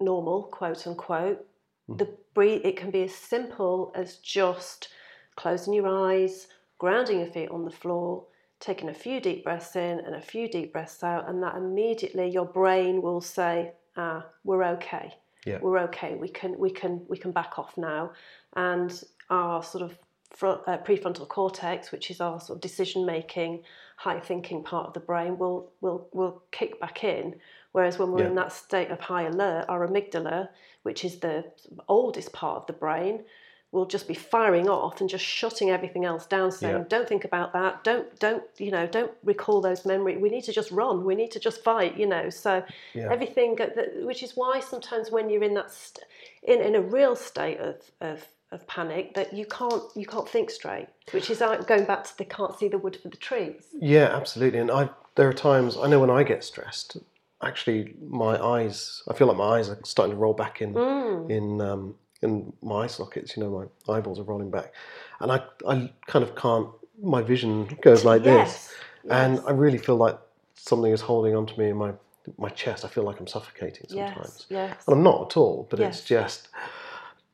[0.00, 1.44] normal quote unquote
[1.88, 1.98] Mm.
[1.98, 4.88] the breathe it can be as simple as just
[5.34, 6.46] closing your eyes
[6.78, 8.24] grounding your feet on the floor
[8.60, 12.28] taking a few deep breaths in and a few deep breaths out and that immediately
[12.30, 15.12] your brain will say ah we're okay
[15.44, 15.58] Yeah.
[15.60, 18.12] we're okay we can we can we can back off now
[18.54, 19.98] and our sort of
[20.30, 23.64] front, uh, prefrontal cortex which is our sort of decision making
[23.96, 27.34] high thinking part of the brain will will will kick back in
[27.72, 28.28] whereas when we're Yeah.
[28.28, 30.48] in that state of high alert our amygdala
[30.82, 31.44] which is the
[31.88, 33.24] oldest part of the brain
[33.72, 36.84] will just be firing off and just shutting everything else down saying Yeah.
[36.88, 40.52] don't think about that don't don't you know don't recall those memories we need to
[40.52, 42.62] just run we need to just fight you know so
[42.92, 43.08] Yeah.
[43.10, 43.56] everything
[44.04, 46.04] which is why sometimes when you're in that st-
[46.42, 50.50] in, in a real state of, of of panic that you can't you can't think
[50.50, 53.68] straight which is like going back to they can't see the wood for the trees
[53.80, 54.58] Yeah, absolutely.
[54.58, 56.98] And I there are times I know when I get stressed,
[57.42, 61.30] actually my eyes I feel like my eyes are starting to roll back in Mm.
[61.30, 63.36] in um, in my eye sockets.
[63.36, 63.50] You know,
[63.86, 64.72] my eyeballs are rolling back,
[65.20, 66.68] and I I kind of can't.
[67.02, 68.74] My vision goes like this, yes
[69.10, 70.18] and yes, I really feel like
[70.54, 71.92] something is holding onto me in my
[72.38, 72.84] my chest.
[72.84, 75.66] I feel like I'm suffocating sometimes, yes yes and I'm not at all.
[75.68, 76.48] But it's just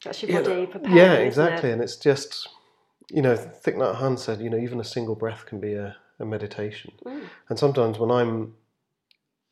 [0.03, 1.27] that's your you body know, preparing yeah, isn't it?
[1.27, 1.71] exactly.
[1.73, 2.49] And it's just,
[3.11, 5.97] you know, Thich Nhat Hanh said, you know, even a single breath can be a,
[6.19, 6.93] a meditation.
[7.05, 7.23] Mm.
[7.49, 8.55] And sometimes when I'm,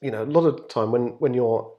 [0.01, 1.71] you know, a lot of the time when, when you're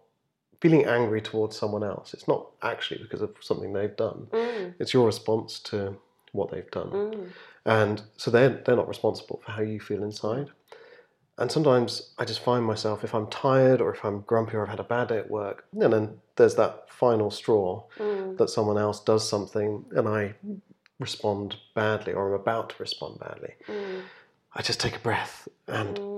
[0.61, 4.27] feeling angry towards someone else, it's not actually because of something they've done.
[4.31, 5.95] Mm, It's your response to
[6.31, 6.89] what they've done.
[6.91, 7.27] mm.
[7.65, 10.49] And so they're, they're not responsible for how you feel inside.
[11.37, 14.69] And sometimes I just find myself, if I'm tired or if I'm grumpy or I've
[14.69, 18.37] had a bad day at work, and then there's that final straw Mm.
[18.37, 20.33] that someone else does something and I
[20.99, 23.53] respond badly or I'm about to respond badly.
[23.67, 24.01] Mm.
[24.55, 26.16] I just take a breath and Mm.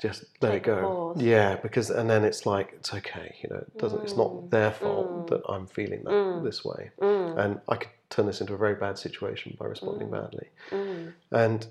[0.00, 0.82] Just let Take it go.
[1.14, 1.22] pause.
[1.22, 4.50] Yeah, because and then it's like it's okay, you know, it doesn't it's not Mm.
[4.50, 5.28] their fault Mm.
[5.30, 6.44] that I'm feeling that Mm.
[6.44, 6.90] this way.
[7.00, 7.38] Mm.
[7.38, 10.12] And I could turn this into a very bad situation by responding Mm.
[10.12, 10.48] badly.
[10.70, 11.12] Mm.
[11.30, 11.66] And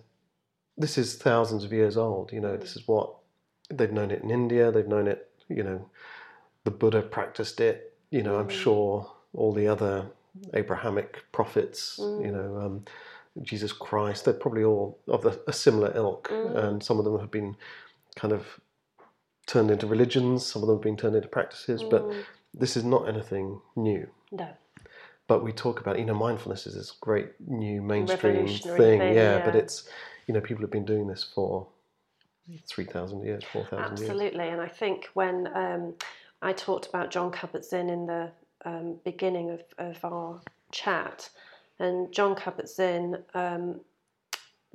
[0.78, 2.32] this is thousands of years old.
[2.32, 3.14] You know, this is what
[3.70, 4.72] they've known it in India.
[4.72, 5.30] They've known it.
[5.50, 5.90] You know,
[6.64, 7.94] the Buddha practiced it.
[8.10, 8.52] You know, I'm Mm.
[8.52, 10.08] sure all the other
[10.54, 11.98] Abrahamic prophets.
[12.00, 12.32] You Mm.
[12.34, 12.86] know, um,
[13.42, 14.26] Jesus Christ.
[14.26, 16.56] They're probably all of the, a similar ilk, Mm.
[16.56, 17.56] and some of them have been
[18.14, 18.60] kind of
[19.46, 20.46] turned into religions.
[20.46, 21.84] Some of them have been turned into practices.
[21.84, 22.26] But Mm.
[22.54, 24.10] this is not anything new.
[24.32, 24.48] no
[25.28, 29.44] But we talk about, you know, mindfulness is this great new mainstream thing, thing, yeah,
[29.44, 29.88] But it's,
[30.28, 31.68] you know, people have been doing this for
[32.68, 34.10] three thousand years, four thousand years.
[34.10, 35.94] Absolutely, and I think when um,
[36.42, 38.32] I talked about Jon Kabat-Zinn in the
[38.66, 40.42] um, beginning of, of our
[40.72, 41.30] chat,
[41.80, 43.80] and Jon Kabat-Zinn um,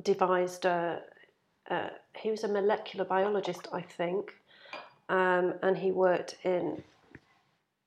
[0.03, 1.03] devised a,
[1.71, 4.35] a, he was a molecular biologist, I think,
[5.09, 6.83] um, and he worked in,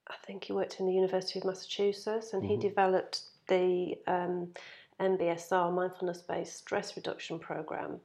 [0.08, 4.54] I think he worked in the University of Massachusetts, and he developed the um,
[5.00, 8.00] MBSR, mindfulness-based stress reduction program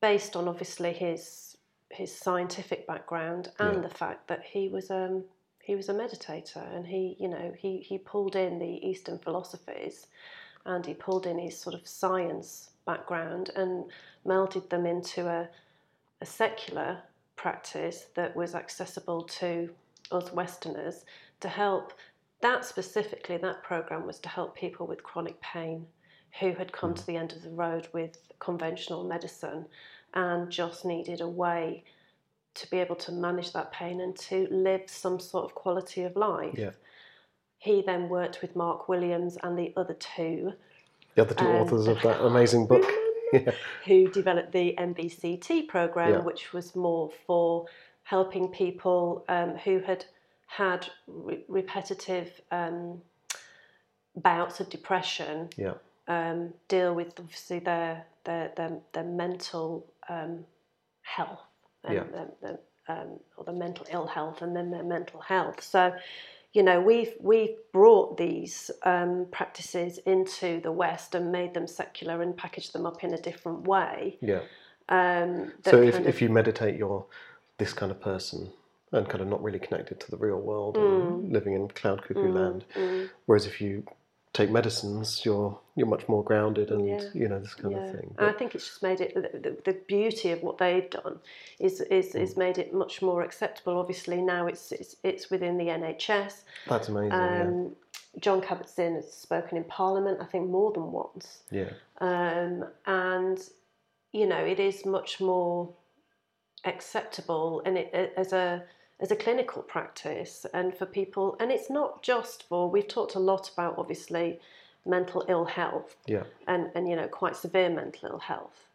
[0.00, 1.56] based on obviously his
[1.90, 3.88] his scientific background and Yeah.
[3.88, 5.24] the fact that he was um
[5.62, 10.08] he was a meditator and he you know he he pulled in the Eastern philosophies
[10.66, 13.84] and he pulled in his sort of science background and
[14.26, 15.48] melded them into a
[16.24, 17.02] a secular
[17.36, 19.68] practice that was accessible to
[20.10, 21.04] us Westerners
[21.40, 21.92] to help.
[22.40, 25.86] That specifically, that program was to help people with chronic pain
[26.40, 26.96] who had come hmm.
[26.96, 29.66] to the end of the road with conventional medicine
[30.14, 31.84] and just needed a way
[32.54, 36.16] to be able to manage that pain and to live some sort of quality of
[36.16, 36.54] life.
[36.56, 36.70] Yeah.
[37.58, 40.52] He then worked with Mark Williams and the other two
[41.14, 42.84] The other two Um, authors of that amazing book.
[43.32, 43.50] yeah.
[43.84, 46.18] who developed the MBCT program, Yeah.
[46.20, 47.66] which was more for
[48.04, 50.04] helping people um, who had
[50.46, 53.02] had re- repetitive um,
[54.16, 55.74] bouts of depression Yeah.
[56.06, 60.44] um, deal with obviously their their their, their mental um,
[61.02, 61.40] health
[61.84, 62.04] and Yeah.
[62.04, 62.58] the, the,
[62.92, 65.62] um, or the mental ill health and then their mental health.
[65.62, 65.94] So,
[66.54, 72.22] you know, we've we've brought these um, practices into the West and made them secular
[72.22, 74.16] and packaged them up in a different way.
[74.22, 74.42] Yeah.
[74.88, 77.04] Um, So if, kind if you meditate, you're
[77.58, 78.50] this kind of person
[78.92, 80.96] and kind of not really connected to the real world Mm.
[81.24, 82.64] and living in cloud cuckoo land.
[83.26, 83.84] Whereas if you
[84.34, 87.02] take medicines, you're you're much more grounded and Yeah.
[87.14, 88.14] you know this kind yeah, of thing.
[88.18, 91.18] and I think it's just made it the, the, beauty of what they've done
[91.58, 92.20] is is, Mm.
[92.20, 93.78] is made it much more acceptable.
[93.78, 96.42] Obviously now it's it's, it's within the NHS.
[96.68, 97.10] that's amazing.
[97.12, 97.42] yeah.
[97.42, 97.76] Um,
[98.20, 101.70] Jon Kabat-Zinn has spoken in Parliament, I think more than once, Yeah.
[102.00, 103.38] um, and
[104.12, 105.68] you know it is much more
[106.64, 108.64] acceptable and it as a
[109.00, 113.18] as a clinical practice and for people and it's not just for we've talked a
[113.18, 114.38] lot about obviously
[114.86, 116.24] mental ill health Yeah.
[116.46, 118.68] and, and you know quite severe mental ill health.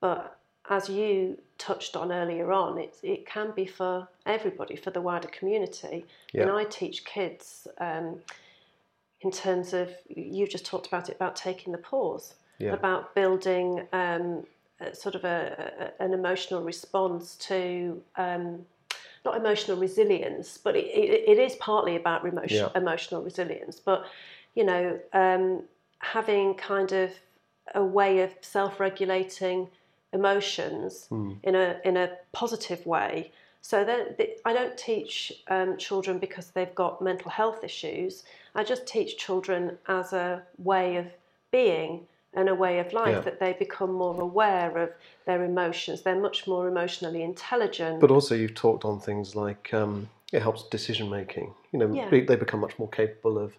[0.00, 0.36] But
[0.70, 5.28] as you touched on earlier on, it, it can be for everybody, for the wider
[5.28, 6.04] community.
[6.32, 6.42] yeah.
[6.42, 8.20] And I teach kids um,
[9.22, 12.74] in terms of you just talked about it about taking the pause, Yeah.
[12.74, 14.46] about building um,
[14.80, 18.00] a, sort of a, a, an emotional response to.
[18.16, 18.64] Um,
[19.24, 22.80] not emotional resilience, but it, it, it is partly about emotion, Yeah.
[22.80, 23.80] emotional resilience.
[23.80, 24.06] But
[24.54, 25.62] you know, um,
[26.00, 27.10] having kind of
[27.74, 29.68] a way of self-regulating
[30.12, 31.32] emotions Hmm.
[31.42, 33.32] in a in a positive way.
[33.60, 38.24] So that- I don't teach um, children because they've got mental health issues.
[38.54, 41.06] I just teach children as a way of
[41.50, 43.20] being and a way of life Yeah.
[43.20, 44.90] that they become more aware of
[45.24, 46.02] their emotions.
[46.02, 48.00] They're much more emotionally intelligent.
[48.00, 51.54] But also, you've talked on things like um, it helps decision making.
[51.72, 52.08] You know, Yeah.
[52.10, 53.56] they become much more capable of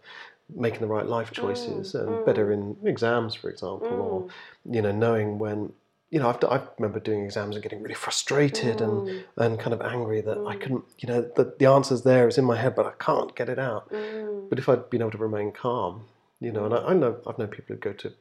[0.55, 2.25] making the right life mm, choices and mm.
[2.25, 4.75] better in exams, for example, or mm.
[4.75, 5.73] you know, knowing when.
[6.11, 9.81] You know, I've, I remember doing exams and getting really frustrated and, and kind of
[9.83, 12.87] angry that I couldn't, you know, the, the answer's there, it's in my head, but
[12.87, 13.93] I can't get it out.
[14.49, 16.05] But if I'd been able to remain calm,
[16.39, 18.11] you know, and I, I know I've known people who go to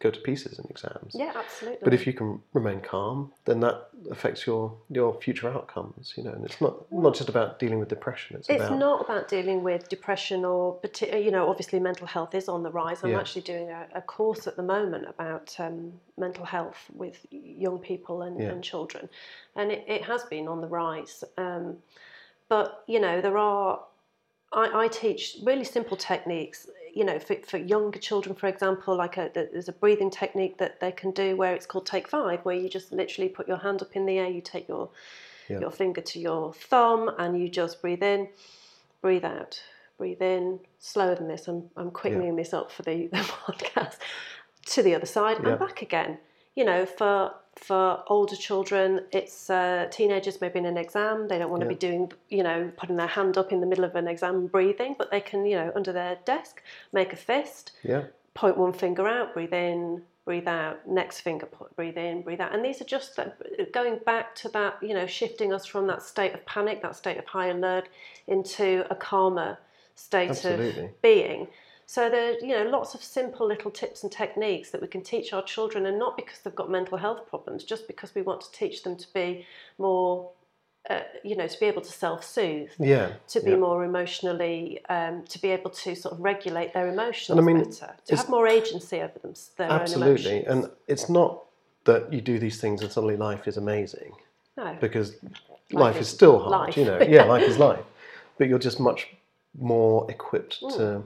[0.00, 1.12] go to pieces in exams.
[1.14, 1.80] yeah, absolutely.
[1.82, 6.14] But if you can remain calm, then that affects your your future outcomes.
[6.16, 8.36] You know, and it's not not just about dealing with depression.
[8.36, 12.48] It's, It's about not about dealing with depression or, you know, obviously mental health is
[12.48, 13.02] on the rise.
[13.02, 13.18] I'm Yeah.
[13.20, 18.22] actually doing a, a course at the moment about um, mental health with young people
[18.22, 18.50] and, Yeah.
[18.50, 19.08] and children,
[19.56, 21.24] and it, it has been on the rise.
[21.36, 21.78] Um,
[22.48, 23.80] but you know, there are.
[24.50, 26.68] I, I teach really simple techniques.
[26.98, 30.80] You know, for, for younger children, for example, like a, there's a breathing technique that
[30.80, 33.82] they can do where it's called Take Five, where you just literally put your hand
[33.82, 34.90] up in the air, you take your
[35.48, 35.60] Yeah.
[35.60, 38.28] your finger to your thumb, and you just breathe in,
[39.00, 39.62] breathe out,
[39.96, 40.58] breathe in.
[40.80, 41.46] Slower than this.
[41.46, 43.98] I'm I'm quickening this up for the, the podcast.
[44.74, 45.50] To the other side Yeah.
[45.50, 46.18] and back again.
[46.58, 51.28] You know, for for older children, it's uh, teenagers maybe in an exam.
[51.28, 51.76] They don't want to Yeah.
[51.76, 54.96] be doing, you know, putting their hand up in the middle of an exam breathing,
[54.98, 56.54] but they can, you know, under their desk,
[56.92, 58.04] make a fist, yeah,
[58.34, 62.52] point one finger out, breathe in, breathe out, next finger, put, breathe in, breathe out.
[62.54, 63.30] And these are just that,
[63.72, 67.18] going back to that, you know, shifting us from that state of panic, that state
[67.18, 67.88] of high alert,
[68.26, 69.58] into a calmer
[69.94, 70.86] state Absolutely.
[70.86, 71.48] of being.
[71.90, 75.00] So there, are, you know, lots of simple little tips and techniques that we can
[75.02, 78.42] teach our children, and not because they've got mental health problems, just because we want
[78.42, 79.46] to teach them to be
[79.78, 80.30] more,
[80.90, 83.12] uh, you know, to be able to self-soothe yeah.
[83.28, 83.56] to be yeah.
[83.56, 87.64] more emotionally, um, to be able to sort of regulate their emotions And I mean,
[87.64, 90.64] better, to have more agency over them, their Absolutely, own emotions.
[90.66, 91.42] and it's not
[91.84, 94.12] that you do these things and suddenly life is amazing
[94.58, 95.16] no, because
[95.72, 96.50] life, is is still hard.
[96.50, 96.76] life.
[96.76, 97.86] You know, yeah, life is life,
[98.36, 99.08] but you're just much
[99.58, 100.76] more equipped Mm.
[100.76, 101.02] to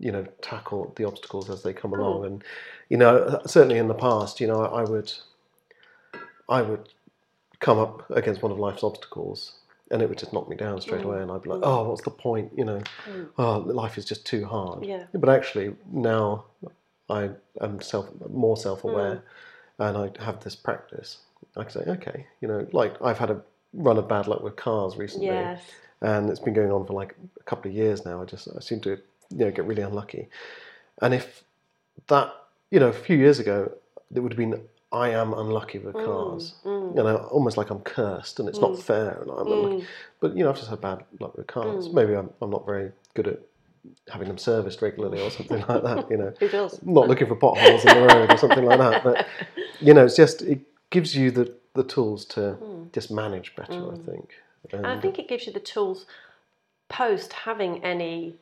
[0.00, 1.76] you know tackle the obstacles as they Mm.
[1.76, 2.00] come hmm.
[2.00, 2.44] along and
[2.88, 5.12] you know uh, certainly in the past you know i would
[6.50, 6.88] I would
[7.60, 9.52] come up against one of life's obstacles
[9.90, 11.08] and it would just knock me down straight hmm.
[11.08, 11.64] away and I'd be like, hmm.
[11.64, 12.52] oh, what's the point?
[12.56, 12.82] You know,
[13.38, 14.84] oh, life is just too hard.
[14.84, 15.04] Yeah.
[15.14, 16.44] But actually, now
[17.08, 17.30] I
[17.60, 19.22] am self more self aware
[19.78, 21.18] and I have this practice.
[21.56, 23.40] I can say, okay, you know, like I've had a
[23.72, 25.62] run of bad luck with cars recently Yes.
[26.02, 28.20] and it's been going on for like a couple of years now.
[28.20, 28.98] I just I seem to
[29.30, 30.28] you know get really unlucky,
[31.02, 31.44] and if
[32.08, 32.32] that
[32.70, 33.72] you know a few years ago
[34.14, 34.60] it would have been
[34.92, 36.96] I am unlucky mm, with cars, mm.
[36.96, 38.82] you know, almost like I'm cursed and it's not mm.
[38.82, 39.86] fair, and I'm unlucky.
[40.20, 41.88] But you know I've just had bad luck with cars.
[41.88, 43.40] Maybe I'm I'm not very good at
[44.08, 46.10] having them serviced regularly or something like that.
[46.10, 46.80] You know, Who does?
[46.82, 49.04] not looking for potholes in the road or something like that.
[49.04, 49.26] But
[49.80, 50.60] you know, it's just it
[50.90, 52.58] gives you the the tools to
[52.92, 53.92] just manage better.
[53.92, 54.34] I think.
[54.72, 56.06] And I think it gives you the tools
[56.88, 58.34] post having any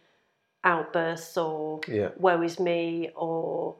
[0.65, 2.11] outbursts or Yeah.
[2.19, 3.77] woe is me or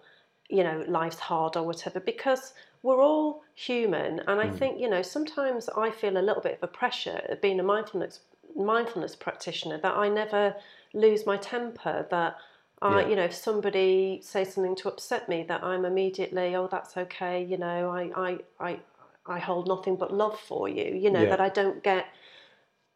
[0.49, 4.57] you know life's hard or whatever because we're all human and I hmm.
[4.57, 7.65] think you know sometimes I feel a little bit of a pressure of being a
[7.65, 8.21] mindfulness
[8.57, 10.55] mindfulness practitioner that I never
[10.95, 12.37] lose my temper that
[12.81, 13.09] I, Yeah.
[13.09, 17.43] you know, if somebody says something to upset me, that I'm immediately, oh, that's okay,
[17.43, 18.81] you know, I, I, I,
[19.27, 21.31] I hold nothing but love for you, you know, Yeah.
[21.31, 22.07] that I don't get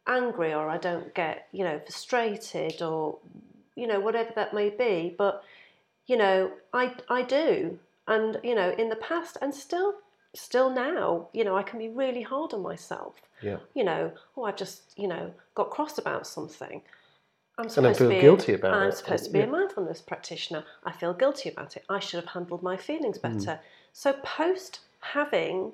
[0.07, 3.19] angry or I don't get, you know, frustrated or,
[3.77, 5.15] you know, whatever that may be.
[5.17, 5.43] But,
[6.07, 7.79] you know, I, I do.
[8.09, 9.95] And, you know, in the past and still,
[10.35, 13.15] still now, you know, I can be really hard on myself.
[13.43, 13.59] Yeah.
[13.75, 16.83] You know, oh, I've just, you know, got cross about something.
[17.59, 18.97] I'm And then supposed feel to be guilty about I'm it.
[18.97, 19.45] supposed to be Yeah.
[19.45, 20.65] a mindfulness practitioner.
[20.85, 21.85] I feel guilty about it.
[21.89, 23.23] I should have handled my feelings Mm.
[23.23, 23.61] better.
[23.93, 25.73] So post having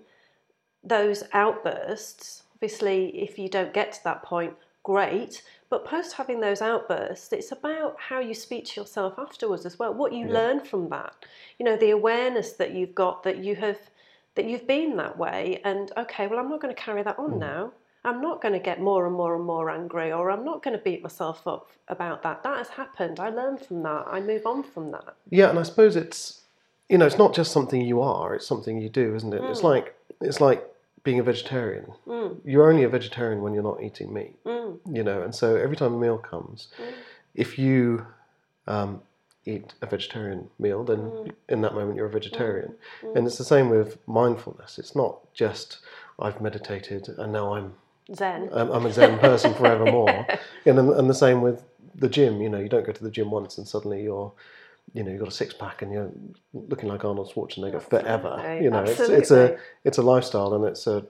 [0.83, 4.55] those outbursts, obviously, if you don't get to that point,
[4.89, 5.43] great.
[5.69, 9.93] But post having those outbursts, it's about how you speak to yourself afterwards as well.
[9.93, 11.15] What you learn from that,
[11.59, 13.79] you know, the awareness that you've got that you have,
[14.35, 17.25] that you've been that way, and okay, well, I'm not going to carry that Mm.
[17.25, 17.73] on now.
[18.05, 20.77] I'm not going to get more and more and more angry, or I'm not going
[20.79, 22.43] to beat myself up about that.
[22.45, 23.21] That has happened.
[23.21, 24.05] I learn from that.
[24.11, 25.17] I move on from that.
[25.29, 26.43] Yeah, and I suppose it's
[26.89, 29.43] you know it's not just something you are; it's something you do, isn't it?
[29.51, 30.61] It's like it's like
[31.09, 31.87] being a vegetarian.
[32.07, 32.39] Mm.
[32.45, 34.37] You're only a vegetarian when you're not eating meat.
[34.45, 34.79] Mm.
[34.93, 36.93] You know, and so every time a meal comes, mm.
[37.35, 38.07] if you
[38.67, 39.01] um,
[39.47, 42.75] eat a vegetarian meal, then in that moment you're a vegetarian.
[43.15, 44.79] And it's the same with mindfulness.
[44.79, 45.79] It's not just
[46.19, 47.73] I've meditated and now I'm
[48.15, 48.51] Zen.
[48.53, 50.27] I'm, I'm a Zen person forevermore.
[50.67, 52.43] and, and the same with the gym.
[52.43, 54.31] You know, you don't go to the gym once and suddenly you're,
[54.95, 56.11] you know, you've got a six pack and you're
[56.53, 58.59] looking like Arnold Schwarzenegger forever.
[58.61, 61.05] You know, it's, it's a it's a lifestyle and it's a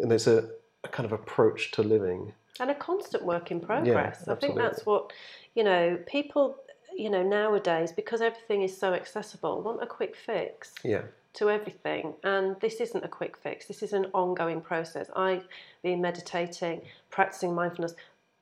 [0.00, 0.48] and it's a,
[0.84, 2.32] a kind of approach to living.
[2.60, 4.28] and a constant work in progress.
[4.28, 5.12] I think that's what
[5.54, 5.98] you know.
[6.06, 6.56] People,
[6.96, 11.02] you know, nowadays because everything is so accessible, want a quick fix Yeah,
[11.34, 12.14] to everything.
[12.22, 13.66] And this isn't a quick fix.
[13.66, 15.10] This is an ongoing process.
[15.16, 15.46] I've
[15.82, 17.94] been meditating, practicing mindfulness,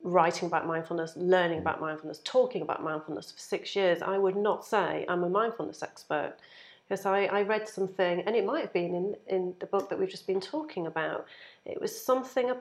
[0.02, 4.02] writing about mindfulness, learning about mindfulness, talking about mindfulness for six years.
[4.02, 6.34] I would not say I'm a mindfulness expert
[6.88, 9.98] because I, I read something, and it might have been in, in the book that
[9.98, 11.26] we've just been talking about.
[11.64, 12.52] It was something.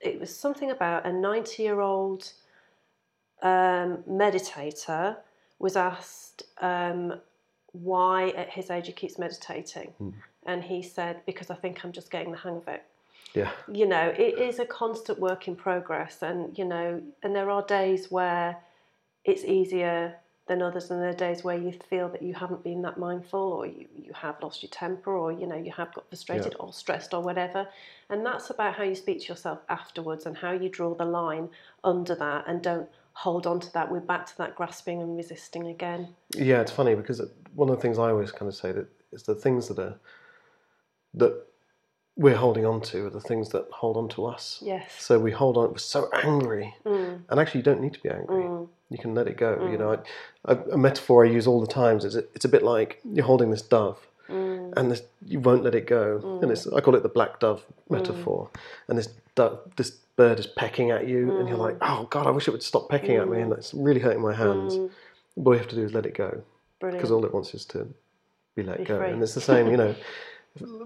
[0.00, 2.32] It was something about a ninety-year-old
[3.42, 5.16] um, meditator
[5.58, 7.20] was asked um,
[7.72, 9.92] why at his age he keeps meditating,
[10.46, 12.82] and he said because I think I'm just getting the hang of it
[13.36, 17.50] yeah, you know it is a constant work in progress and you know and there
[17.50, 18.56] are days where
[19.24, 20.16] it's easier
[20.46, 23.40] than others and there are days where you feel that you haven't been that mindful
[23.40, 26.72] or you, you have lost your temper or you know you have got frustrated or
[26.72, 27.68] stressed or whatever.
[28.10, 31.48] And that's about how you speak to yourself afterwards and how you draw the line
[31.82, 33.90] under that and don't hold on to that.
[33.90, 36.14] We're back to that grasping and resisting again.
[36.36, 36.60] Yeah.
[36.60, 37.20] It's funny because
[37.54, 39.98] one of the things I always kind of say that is the things that are
[41.14, 41.44] that
[42.16, 44.58] we're holding on to are the things that hold on to us.
[44.62, 45.70] yes So we hold on.
[45.72, 47.20] We're so angry, Mm.
[47.28, 48.44] and actually, you don't need to be angry.
[48.44, 48.68] Mm.
[48.90, 49.50] You can let it go.
[49.70, 49.78] You mm.
[49.78, 49.92] know,
[50.46, 53.00] I, a, a metaphor I use all the times is it, it's a bit like
[53.04, 53.98] you're holding this dove,
[54.28, 54.72] Mm.
[54.76, 56.20] and this, you won't let it go.
[56.24, 56.42] Mm.
[56.42, 58.48] And it's I call it the black dove metaphor.
[58.88, 62.30] And this dove, this bird is pecking at you, and you're like, oh god, I
[62.30, 64.74] wish it would stop pecking at me, and it's really hurting my hands.
[65.36, 66.42] But all you have to do is let it go,
[66.80, 67.86] because all it wants is to
[68.54, 68.98] be let Be go.
[68.98, 69.10] free.
[69.10, 69.94] And it's the same, you know,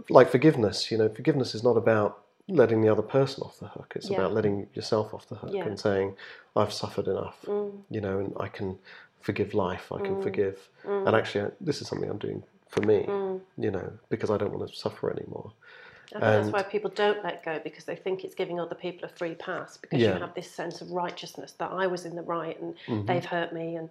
[0.08, 0.90] like forgiveness.
[0.90, 3.92] You know, forgiveness is not about letting the other person off the hook.
[3.96, 4.18] It's Yeah.
[4.18, 5.64] about letting yourself off the hook Yeah.
[5.66, 6.16] and saying,
[6.56, 7.82] I've suffered enough, Mm.
[7.90, 8.78] you know, and I can
[9.20, 9.92] forgive life.
[9.92, 10.68] I can forgive.
[10.84, 13.40] And actually, I- this is something I'm doing for me, Mm.
[13.58, 15.52] you know, because I don't want to suffer anymore.
[15.52, 18.74] I think And- that's why people don't let go because they think it's giving other
[18.74, 20.14] people a free pass because Yeah.
[20.14, 23.06] you have this sense of righteousness that I was in the right and Mm-hmm.
[23.06, 23.90] they've hurt me and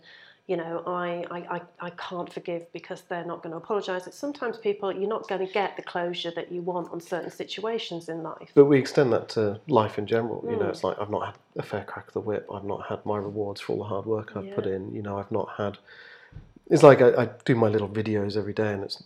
[0.50, 4.08] you know, I, I, I, can't forgive because they're not going to apologise.
[4.08, 7.30] It's sometimes people, you're not going to get the closure that you want on certain
[7.30, 8.50] situations in life.
[8.56, 10.44] But we extend that to life in general.
[10.50, 10.70] You know, Mm.
[10.70, 12.48] it's like I've not had a fair crack of the whip.
[12.52, 14.92] I've not had my rewards for all the hard work I've put in.
[14.96, 15.78] You know, I've not had.
[16.68, 19.04] It's like I, I do my little videos every day, and it's.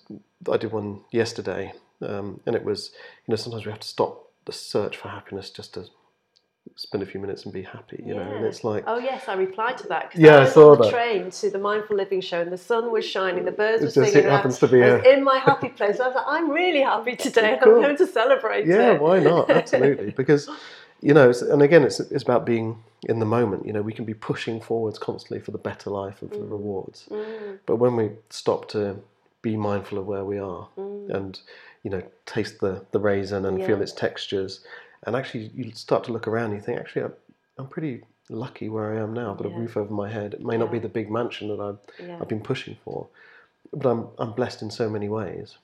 [0.49, 2.91] I did one yesterday, um, and it was.
[3.27, 5.87] You know, sometimes we have to stop the search for happiness just to
[6.75, 8.01] spend a few minutes and be happy.
[8.05, 10.11] You know, and it's like Oh yes, I replied to that.
[10.15, 10.91] Yeah, I I was saw on the that.
[10.91, 13.91] train to the Mindful Living show, and the sun was shining, the birds It were
[13.91, 14.27] just- singing.
[14.27, 15.99] it happens to be was a- in my happy place.
[15.99, 17.75] I was like, I'm really happy today, Cool.
[17.75, 19.01] I'm going to celebrate yeah, it.
[19.01, 19.49] why not?
[19.49, 20.49] Absolutely, because
[21.01, 23.65] you know, it's, and again, it's it's about being in the moment.
[23.65, 26.45] You know, we can be pushing forwards constantly for the better life and for the
[26.45, 28.95] rewards, Mm, but when we stop to
[29.41, 31.41] be mindful of where we are mm, and
[31.83, 34.61] you know taste the the raisin and feel its textures,
[35.05, 37.13] and actually you start to look around, and you think actually I'm,
[37.57, 39.31] I'm pretty lucky where I am now.
[39.31, 40.33] I've got a roof over my head.
[40.33, 41.77] It may not be the big mansion that I've
[42.07, 42.17] yeah.
[42.21, 43.07] I've been pushing for,
[43.73, 45.57] but I'm I'm blessed in so many ways.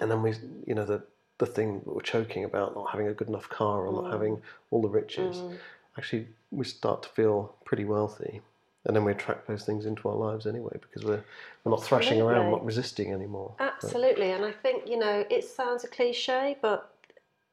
[0.00, 0.34] And then we,
[0.66, 1.02] you know, the
[1.38, 4.12] the thing that we're choking about not having a good enough car or not Mm.
[4.12, 5.56] having all the riches, Mm.
[5.98, 8.42] actually we start to feel pretty wealthy,
[8.84, 11.24] and then we attract those things into our lives anyway because we're
[11.64, 13.54] we're not thrashing around, not resisting anymore.
[13.58, 16.91] But- Absolutely, and I think you know it sounds a cliche, but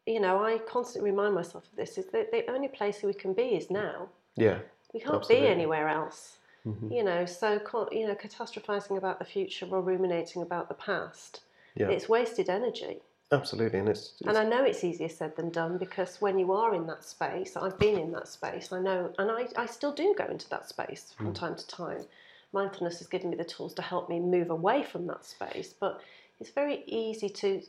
[0.10, 3.34] you know I constantly remind myself of this: is that the only place we can
[3.34, 4.10] be is now.
[4.36, 4.60] yeah,
[4.94, 5.46] We can't Absolutely.
[5.48, 6.38] be anywhere else.
[6.66, 6.92] Mhm.
[6.92, 7.52] You know, so
[7.92, 11.42] you know, catastrophizing about the future or ruminating about the past,
[11.76, 13.02] yeah, it's wasted energy.
[13.32, 16.52] absolutely, and it's, it's And I know it's easier said than done because when you
[16.52, 19.94] are in that space, I've been in that space, I know, and I, I still
[19.94, 22.04] do go into that space from time to time.
[22.52, 26.02] Mindfulness has given me the tools to help me move away from that space, but
[26.40, 27.62] it's very easy to,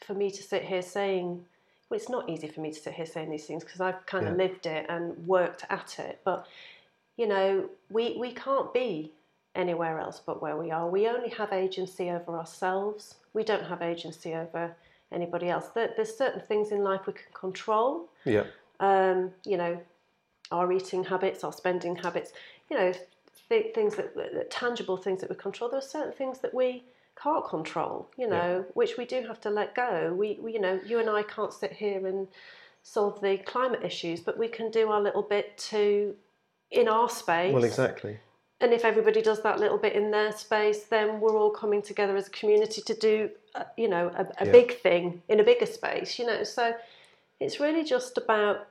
[0.00, 1.44] for me to sit here saying,
[1.92, 4.26] well, it's not easy for me to sit here saying these things because I've kind
[4.26, 4.44] of Yeah.
[4.44, 6.46] lived it and worked at it, but
[7.18, 9.12] you know, we, we can't be
[9.54, 10.88] anywhere else but where we are.
[10.88, 13.16] We only have agency over ourselves.
[13.34, 14.74] We don't have agency over
[15.12, 15.66] anybody else.
[15.74, 18.08] There, there's certain things in life we can control.
[18.24, 18.44] yeah,
[18.80, 19.78] Um, you know,
[20.50, 22.32] our eating habits, our spending habits.
[22.70, 22.92] You know,
[23.50, 25.68] th- things that, that tangible things that we control.
[25.68, 26.84] There are certain things that we
[27.22, 28.08] can't control.
[28.16, 30.12] You know, which we do have to let go.
[30.16, 32.26] We, we, you know, you and I can't sit here and
[32.82, 36.14] solve the climate issues, but we can do our little bit to
[36.70, 37.52] in our space.
[37.52, 38.18] well, exactly.
[38.60, 42.16] And if everybody does that little bit in their space, then we're all coming together
[42.16, 44.52] as a community to do, uh, you know, a, a Yeah.
[44.52, 46.18] big thing in a bigger space.
[46.18, 46.74] You know, so
[47.40, 48.68] it's really just about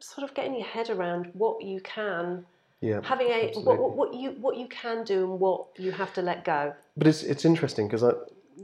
[0.00, 2.46] sort of getting your head around what you can,
[2.80, 6.22] Yeah, having a what, what, you what you can do and what you have to
[6.22, 6.72] let go.
[6.96, 8.12] But it's it's interesting because I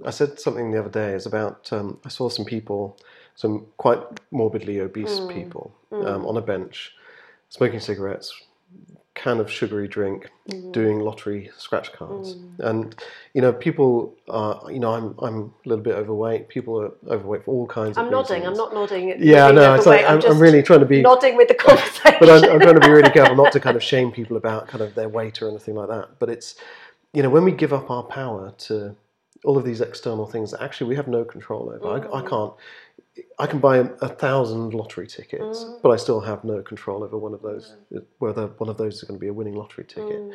[0.07, 1.15] I said something the other day.
[1.15, 2.97] It's about um, I saw some people,
[3.35, 4.01] some quite
[4.31, 5.35] morbidly obese Mm.
[5.35, 6.93] people um, on a bench,
[7.49, 8.33] smoking cigarettes,
[9.15, 10.73] can of sugary drink, Mm.
[10.73, 12.95] doing lottery scratch cards, and
[13.33, 16.49] you know people are you know I'm I'm a little bit overweight.
[16.49, 17.99] People are overweight for all kinds of.
[17.99, 18.43] I'm of nodding.
[18.43, 18.59] reasons.
[18.59, 19.15] I'm not nodding.
[19.23, 22.17] Yeah, no, it's like I'm, I'm really trying to be nodding with the conversation.
[22.21, 24.69] but I'm, I'm trying to be really careful not to kind of shame people about
[24.69, 26.19] kind of their weight or anything like that.
[26.19, 26.57] But it's,
[27.15, 28.95] you know, when we give up our power to
[29.45, 31.89] all of these external things that actually we have no control over.
[31.89, 32.29] I, I mm.
[32.29, 32.53] can't.
[33.39, 35.83] I can buy a, a thousand lottery tickets, mm.
[35.83, 37.75] but I still have no control over one of those.
[38.19, 40.21] Whether one of those is going to be a winning lottery ticket.
[40.21, 40.35] Mm.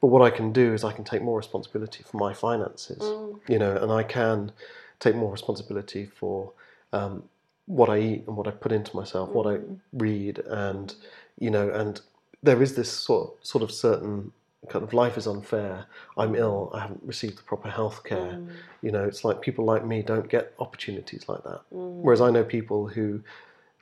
[0.00, 3.02] But what I can do is I can take more responsibility for my finances.
[3.48, 4.52] You know, and I can
[5.00, 6.52] take more responsibility for
[6.92, 7.24] um,
[7.66, 9.60] what I eat and what I put into myself, what I
[9.92, 10.94] read, and
[11.38, 12.00] you know, and
[12.42, 14.32] there is this sort sort of certain
[14.68, 15.86] kind of life is unfair.
[16.18, 16.70] I'm ill.
[16.74, 18.18] I haven't received the proper health care.
[18.18, 18.50] Mm.
[18.82, 21.62] You know, it's like people like me don't get opportunities like that.
[21.72, 22.02] Mm.
[22.02, 23.22] Whereas I know people who,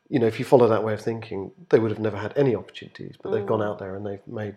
[0.09, 2.55] you know, if you follow that way of thinking, they would have never had any
[2.55, 3.67] opportunities, but they've gone mm.
[3.67, 4.57] out there and they've made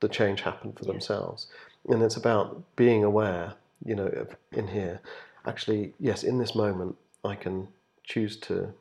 [0.00, 1.48] the change happen for themselves.
[1.88, 5.00] And it's about being aware, you know, in here.
[5.46, 7.68] Actually, yes, in this moment, I can
[8.04, 8.72] choose to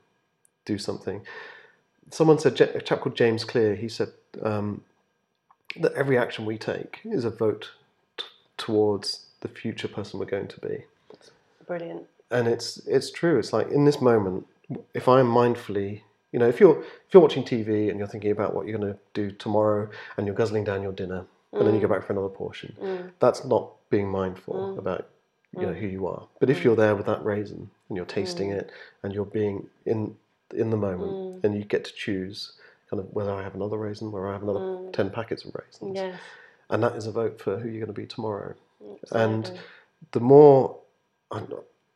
[0.65, 1.25] do something.
[2.11, 4.09] Someone said, a chap called James Clear, he said
[4.43, 4.81] um,
[5.79, 7.71] that every action we take is a vote
[8.17, 8.25] t-
[8.57, 10.85] towards the future person we're going to be.
[11.67, 12.03] Brilliant.
[12.31, 13.37] And it's it's true.
[13.37, 14.47] It's like in this moment,
[14.93, 18.53] if I'm mindfully, you know, if you're if you're watching TV and you're thinking about
[18.55, 21.79] what you're going to do tomorrow, and you're guzzling down your dinner, and then you
[21.79, 21.87] mm.
[21.87, 23.11] go back for another portion, mm.
[23.19, 24.77] that's not being mindful mm.
[24.77, 25.07] about
[25.53, 26.27] you know who you are.
[26.39, 28.71] But if you're there with that raisin and you're tasting it
[29.03, 30.15] and you're being in
[30.53, 32.53] in the moment, and you get to choose
[32.95, 35.95] kind of whether I have another raisin, whether I have another ten packets of raisins,
[35.95, 36.19] Yes.
[36.69, 38.55] and that is a vote for who you're going to be tomorrow.
[39.03, 39.33] absolutely.
[39.35, 39.59] And
[40.11, 40.77] the more
[41.31, 41.47] I'm,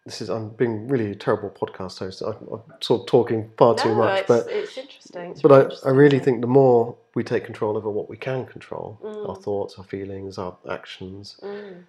[0.06, 2.22] this is I'm being really a terrible podcast host.
[2.22, 5.32] I'm, I'm sort of talking far too much, it's, but it's interesting.
[5.32, 8.18] It's but really I, I really think the more we take control over what we
[8.18, 11.84] can control our thoughts, our feelings, our actions Mm.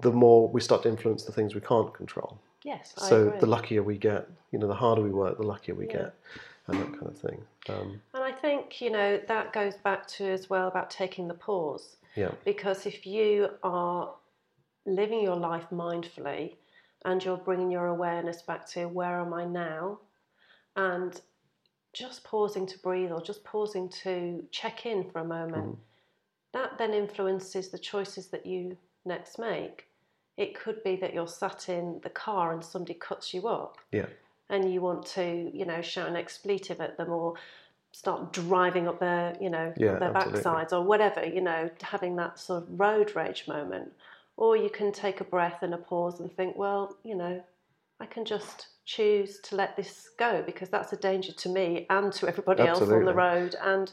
[0.00, 2.38] the more we start to influence the things we can't control.
[2.64, 5.74] Yes, I So the luckier we get, you know, the harder we work, the luckier
[5.74, 5.92] we Yeah.
[5.92, 6.14] get,
[6.66, 7.42] and that kind of thing.
[7.68, 11.34] Um, And I think, you know, that goes back to as well about taking the
[11.34, 11.96] pause.
[12.14, 14.14] yeah, Because if you are
[14.86, 16.54] living your life mindfully
[17.04, 19.98] and you're bringing your awareness back to where am I now
[20.76, 21.20] and
[21.92, 25.78] just pausing to breathe or just pausing to check in for a moment,
[26.52, 29.88] that then influences the choices that you next make.
[30.36, 34.06] It could be that you're sat in the car and somebody cuts you up yeah,
[34.52, 37.34] and you want to, you know, shout an expletive at them or
[37.90, 40.42] start driving up their, you know, Yeah, their absolutely.
[40.42, 43.92] backsides or whatever, you know, having that sort of road rage moment.
[44.36, 47.42] Or you can take a breath and a pause and think, well, you know,
[47.98, 52.12] I can just choose to let this go because that's a danger to me and
[52.14, 53.92] to everybody else on the road and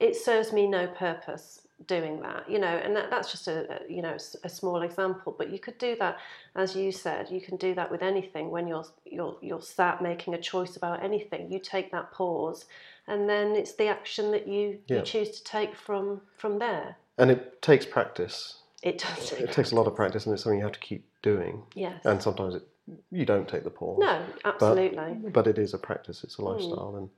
[0.00, 4.02] it serves me no purpose doing that you know and that, that's just a, you
[4.02, 6.18] know a small example but you could do that
[6.54, 10.34] as you said you can do that with anything when you're you're you're sat making
[10.34, 12.66] a choice about anything you take that pause
[13.08, 14.98] and then it's the action that you Yeah.
[14.98, 18.62] you choose to take from from there and it takes practice.
[18.82, 21.04] it does It takes a lot of practice, and it's something you have to keep
[21.22, 21.62] doing.
[21.74, 22.66] yes And sometimes it,
[23.10, 23.98] you don't take the pause.
[24.00, 26.24] no absolutely but it is a practice.
[26.24, 26.98] It's a lifestyle, hmm.
[26.98, 27.10] and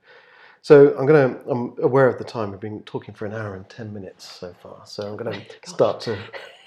[0.65, 1.39] so I'm gonna.
[1.47, 2.49] I'm aware of the time.
[2.49, 4.81] We've been talking for an hour and ten minutes so far.
[4.85, 6.17] So I'm gonna start to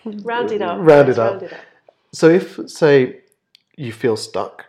[0.04, 1.32] round it up Round it up.
[1.32, 1.66] round it up
[2.12, 3.22] So if say
[3.76, 4.66] you feel stuck,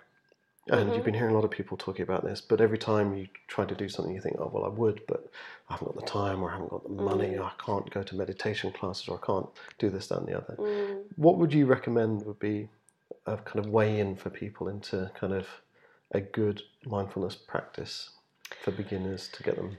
[0.72, 0.96] and Mm-hmm.
[0.96, 3.66] you've been hearing a lot of people talking about this, but every time you try
[3.66, 5.30] to do something, you think, oh well, I would, but
[5.70, 7.40] I haven't got the time, or I haven't got the money, Mm.
[7.40, 9.48] or I can't go to meditation classes, or I can't
[9.80, 10.56] do this, that, and the other.
[10.58, 11.04] Mm.
[11.18, 12.70] What would you recommend would be
[13.28, 15.48] a kind of way in for people into kind of
[16.14, 18.12] a good mindfulness practice
[18.64, 19.78] for beginners to get them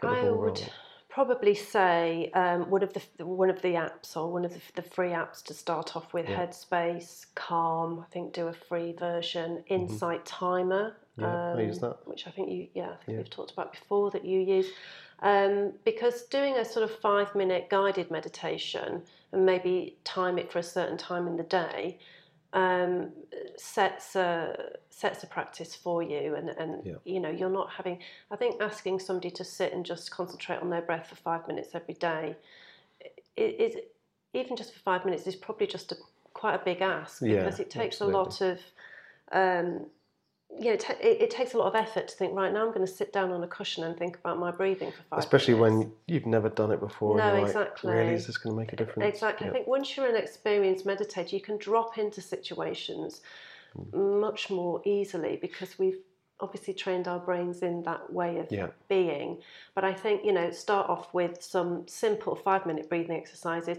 [0.00, 0.70] get I ball would rolling?
[1.08, 4.82] probably say um, one of the one of the apps or one of the, the
[4.82, 6.26] free apps to start off with.
[6.26, 8.00] Headspace, Calm.
[8.00, 9.64] I think do a free version.
[9.68, 10.96] Insight Timer.
[11.18, 11.22] Mm-hmm.
[11.22, 11.98] Yeah, I use that.
[12.04, 14.66] Which I think you yeah I think we've talked about before that you use.
[15.20, 19.02] Um, because doing a sort of five minute guided meditation
[19.32, 21.98] and maybe time it for a certain time in the day
[22.52, 23.10] um,
[23.56, 26.94] sets a sets a practice for you and, and Yeah.
[27.04, 27.98] you know you're not having
[28.30, 31.70] I think asking somebody to sit and just concentrate on their breath for five minutes
[31.74, 32.36] every day
[33.36, 33.76] is
[34.32, 35.96] even just for five minutes is probably just a
[36.32, 38.58] quite a big ask Yeah, because it takes a lot of
[39.32, 39.86] um,
[40.50, 42.34] you know, it, ta- it, it takes a lot of effort to think.
[42.34, 44.90] Right now, I'm going to sit down on a cushion and think about my breathing
[44.90, 45.18] for five.
[45.20, 45.84] Especially minutes.
[45.86, 47.16] when you've never done it before.
[47.16, 47.92] No, you're like, exactly.
[47.92, 49.14] Really, is this going to make a difference?
[49.14, 49.46] Exactly.
[49.46, 49.50] Yeah.
[49.52, 53.20] I think once you're an experienced meditator, you can drop into situations
[53.92, 54.20] Hmm.
[54.20, 55.98] much more easily because we've
[56.40, 58.68] obviously trained our brains in that way of Yeah.
[58.88, 59.42] being.
[59.74, 63.76] But I think, you know, start off with some simple five minute breathing exercises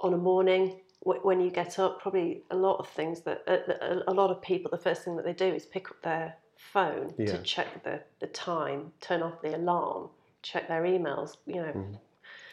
[0.00, 0.80] on a morning.
[1.06, 4.14] Wh- When you get up, probably a lot of things that uh, a, uh, a
[4.14, 7.26] lot of people, the first thing that they do is pick up their phone Yeah.
[7.26, 10.10] to check the, the time, turn off the alarm,
[10.42, 11.94] check their emails, you know, mm-hmm.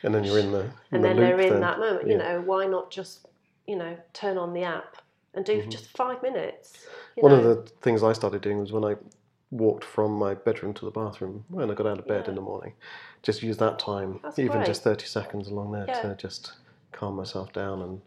[0.05, 1.61] And then you're in the in and the then they're in then.
[1.61, 2.09] that moment.
[2.09, 3.25] You know, why not just
[3.67, 4.97] you know turn on the app
[5.33, 5.69] and do mm-hmm.
[5.69, 6.73] just five minutes?
[7.17, 7.21] Mm-hmm.
[7.21, 7.37] One know?
[7.37, 8.95] of the things I started doing was when I
[9.49, 12.41] walked from my bedroom to the bathroom when I got out of bed in the
[12.41, 12.73] morning.
[13.21, 14.65] Just use that time, That's even great.
[14.65, 16.01] just 30 seconds along there, Yeah.
[16.01, 16.53] to just
[16.91, 17.81] calm myself down.
[17.81, 18.01] And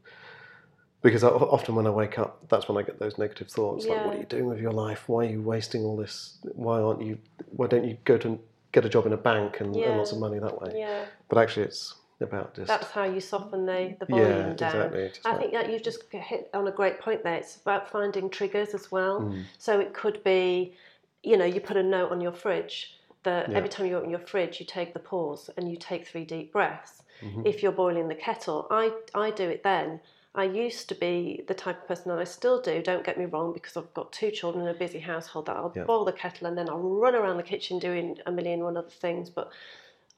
[1.07, 4.05] because I, often when I wake up, that's when I get those negative thoughts like,
[4.05, 5.09] what are you doing with your life?
[5.09, 6.39] Why are you wasting all this?
[6.43, 7.19] Why aren't you?
[7.51, 8.39] Why don't you go to
[8.73, 10.73] get a job in a bank and earn lots of money that way?
[10.77, 14.73] yeah, But actually, it's about just that's how you soften the the volume yeah, down.
[14.93, 15.11] exactly.
[15.25, 17.37] I like- think that you've just hit on a great point there.
[17.37, 19.21] It's about finding triggers as well.
[19.21, 19.45] Mm.
[19.59, 20.75] So it could be,
[21.23, 23.57] you know, you put a note on your fridge that Yeah.
[23.59, 26.53] every time you open your fridge, you take the pause and you take three deep
[26.53, 27.03] breaths.
[27.23, 27.47] Mm-hmm.
[27.47, 30.01] If you're boiling the kettle, I, I do it then.
[30.37, 33.25] I used to be the type of person, and I still do, don't get me
[33.25, 35.85] wrong, because I've got two children and a busy household, that I'll Yeah.
[35.85, 38.91] boil the kettle and then I'll run around the kitchen doing a million one other
[38.91, 39.31] things.
[39.31, 39.51] But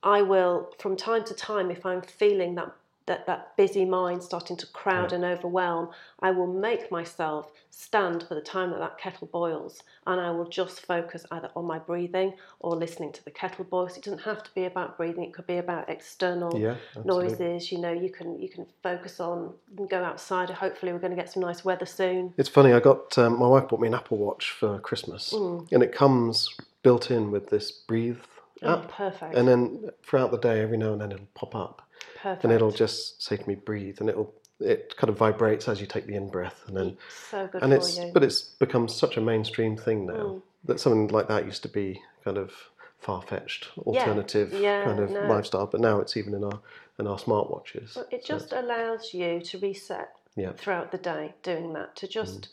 [0.02, 2.72] I will, from time to time, if I'm feeling that
[3.08, 5.90] that, that busy mind starting to crowd and overwhelm,
[6.20, 10.48] I will make myself stand for the time that that kettle boils, and I will
[10.48, 13.88] just focus either on my breathing or listening to the kettle boil.
[13.88, 17.72] So it doesn't have to be about breathing; it could be about external Yeah, noises.
[17.72, 20.50] You know, you can you can focus on and go outside.
[20.50, 22.34] Hopefully, we're going to get some nice weather soon.
[22.36, 22.72] It's funny.
[22.72, 25.66] I got um, my wife bought me an Apple Watch for Christmas, Mm.
[25.72, 28.18] and it comes built in with this Breathe
[28.62, 29.34] Oh, perfect!
[29.36, 31.82] And then throughout the day, every now and then it'll pop up,
[32.16, 32.44] perfect.
[32.44, 35.86] and it'll just say to me, "Breathe," and it'll it kind of vibrates as you
[35.86, 36.98] take the in breath, and then
[37.30, 38.10] so good and for it's you.
[38.12, 40.42] but it's become such a mainstream thing now Mm.
[40.64, 42.52] that something like that used to be kind of
[42.98, 45.20] far fetched alternative yeah, kind of no.
[45.28, 46.60] lifestyle, but now it's even in our
[46.98, 47.94] in our smartwatches.
[47.94, 50.52] Well, it So just allows you to reset Yeah.
[50.54, 51.94] throughout the day doing that.
[51.96, 52.48] To just,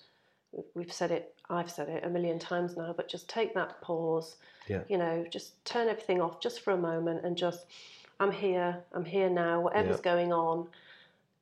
[0.75, 4.35] we've said it, I've said it a million times now, but just take that pause.
[4.67, 4.83] Yeah.
[4.87, 7.65] You know, just turn everything off just for a moment and just,
[8.19, 10.11] I'm here, I'm here now, whatever's Yeah.
[10.15, 10.67] going on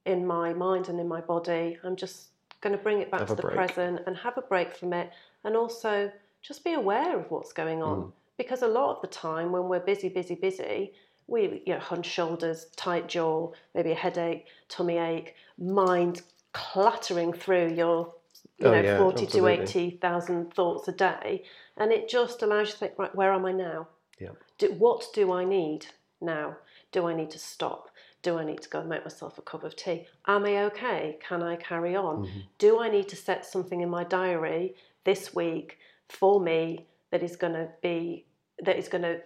[0.05, 2.27] in my mind and in my body, I'm just
[2.61, 3.55] going to bring it back Have to the break.
[3.55, 5.11] present and have a break from it.
[5.43, 7.97] And also just be aware of what's going on.
[8.03, 8.11] Mm.
[8.37, 10.93] Because a lot of the time when we're busy, busy, busy,
[11.27, 16.21] we you know hunched shoulders, tight jaw, maybe a headache, tummy ache, mind
[16.51, 18.13] clattering through your
[18.57, 19.57] you Oh, know yeah, forty absolutely.
[19.57, 21.43] to eighty thousand thoughts a day,
[21.77, 23.87] and it just allows you to think, right, where am I now?
[24.19, 24.29] Yeah.
[24.57, 25.87] Do, what do I need
[26.19, 26.57] now?
[26.94, 27.90] Do I need to stop?
[28.22, 30.07] Do I need to go and make myself a cup of tea?
[30.28, 31.18] Am I okay?
[31.28, 32.15] Can I carry on?
[32.26, 32.44] Mhm.
[32.57, 37.36] Do I need to set something in my diary this week for me that is
[37.36, 38.26] going to be
[38.64, 39.22] that is going to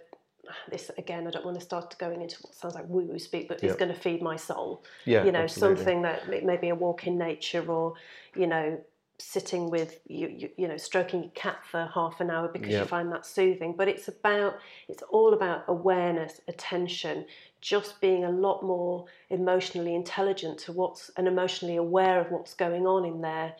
[0.70, 3.48] this again I don't want to start going into what sounds like woo woo speak
[3.48, 3.68] but Yeah.
[3.68, 5.76] it's going to feed my soul yeah, you know absolutely.
[5.76, 7.94] something that may- maybe a walk in nature or
[8.34, 8.80] you know
[9.18, 12.80] sitting with you, you you know stroking your cat for half an hour because Yeah.
[12.80, 14.58] you find that soothing but it's about
[14.88, 17.26] it's all about awareness attention
[17.60, 22.86] just being a lot more emotionally intelligent to what's and emotionally aware of what's going
[22.86, 23.54] on in there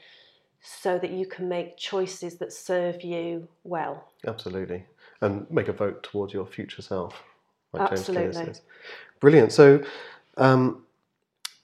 [0.61, 4.85] so that you can make choices that serve you well Absolutely.
[5.21, 7.23] And make a vote towards your future self,
[7.73, 8.53] like Absolutely.
[9.21, 9.53] Brilliant.
[9.53, 9.83] So,
[10.37, 10.85] um,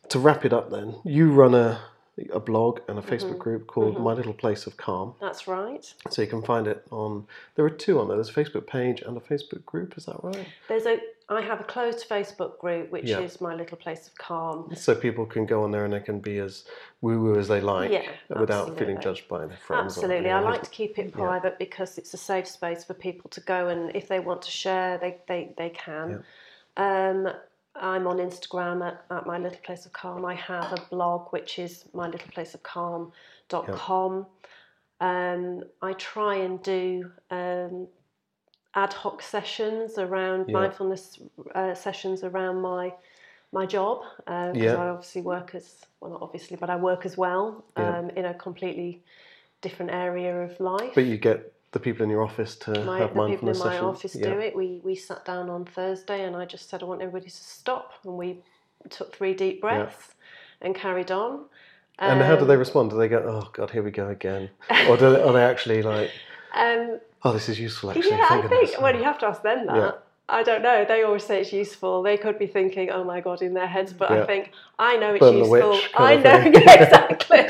[0.08, 1.80] to wrap it up, then, you run a,
[2.32, 3.38] a blog and a Facebook Mhm.
[3.38, 4.00] group called Mhm.
[4.02, 5.14] My Little Place of Calm.
[5.20, 7.26] that's right So you can find it on.
[7.56, 8.16] There are two on there.
[8.16, 9.96] There's a Facebook page and a Facebook group.
[9.98, 10.46] Is that right?
[10.68, 11.00] there's a
[11.30, 13.20] i have a closed facebook group which Yeah.
[13.20, 16.20] is my little place of calm So people can go on there and they can
[16.20, 16.66] be as
[17.00, 18.06] woo woo as they like, Yeah,
[18.38, 19.96] without feeling judged by their friends.
[19.96, 20.30] or Absolutely.
[20.30, 23.68] I like to keep it private because it's a safe space for people to go
[23.68, 26.22] and if they want to share, they, they, they can.
[26.76, 27.32] Um,
[27.76, 30.24] I'm on Instagram at, at My Little Place of Calm.
[30.24, 34.26] I have a blog which is mylittleplaceofcalm.com.
[35.00, 37.88] Um, I try and do um,
[38.74, 40.60] ad hoc sessions around Yeah.
[40.60, 41.18] mindfulness
[41.54, 42.92] uh, sessions around my
[43.52, 44.74] my job because Yeah.
[44.76, 47.98] I obviously work as well not obviously but I work as well Yeah.
[47.98, 49.02] um, in a completely
[49.60, 50.92] different area of life.
[50.94, 53.58] But you get the people in your office to my, have the people in mindfulness
[53.58, 53.84] my sessions.
[53.84, 54.32] office yeah.
[54.32, 54.56] do it.
[54.56, 57.92] We we sat down on Thursday and I just said I want everybody to stop
[58.04, 58.38] and we
[58.88, 60.14] took three deep breaths
[60.62, 61.44] and carried on.
[61.98, 62.90] And how do they Um, respond?
[62.90, 64.50] Do they go, "Oh God, here we go again,"
[64.88, 66.10] or do they, are they actually like,
[66.54, 67.90] Um, "Oh, this is useful"?
[67.90, 68.82] Actually, yeah, I thank goodness." think.
[68.82, 70.03] Well, you have to ask them that.
[70.26, 70.86] I don't know.
[70.86, 72.02] They always say it's useful.
[72.02, 74.22] They could be thinking, "Oh my god," in their heads, but Yeah.
[74.22, 75.78] I think I know it's Burn useful.
[75.96, 76.22] I know,
[76.54, 77.40] yeah, exactly.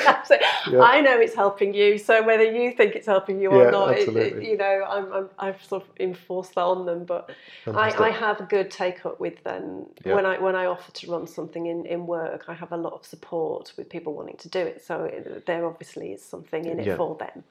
[0.67, 0.81] Yeah.
[0.81, 1.99] I know it's helping you.
[1.99, 5.29] So whether you think it's helping you or not, it, it, you know, I'm, I'm
[5.39, 7.05] I've sort of enforced that on them.
[7.05, 7.31] But
[7.67, 11.11] I, I have a good take up with them when I when I offer to
[11.13, 12.47] run something in, in work.
[12.49, 14.83] I have a lot of support with people wanting to do it.
[14.83, 17.45] So it, there obviously is something in it for them.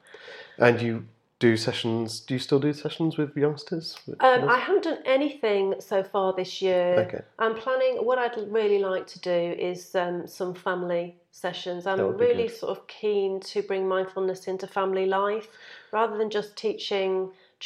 [0.58, 1.06] And you
[1.44, 2.20] do sessions?
[2.26, 3.86] Do you still do sessions with youngsters?
[4.06, 4.48] With Um.
[4.56, 6.88] I haven't done anything so far this year.
[7.04, 7.22] Okay.
[7.44, 7.92] I'm planning.
[8.08, 9.40] What I'd really like to do
[9.70, 11.06] is um, some family
[11.44, 11.86] sessions.
[11.86, 12.60] I'm That would be really good.
[12.62, 15.46] sort of keen to bring mindfulness into family life,
[15.92, 17.12] rather than just teaching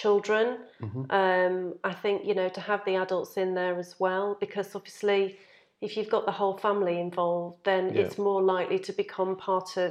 [0.02, 0.46] children.
[0.86, 1.02] Mhm.
[1.20, 1.54] Um,
[1.92, 5.22] I think you know to have the adults in there as well, because obviously,
[5.86, 8.00] if you've got the whole family involved, then Yeah.
[8.00, 9.90] it's more likely to become part of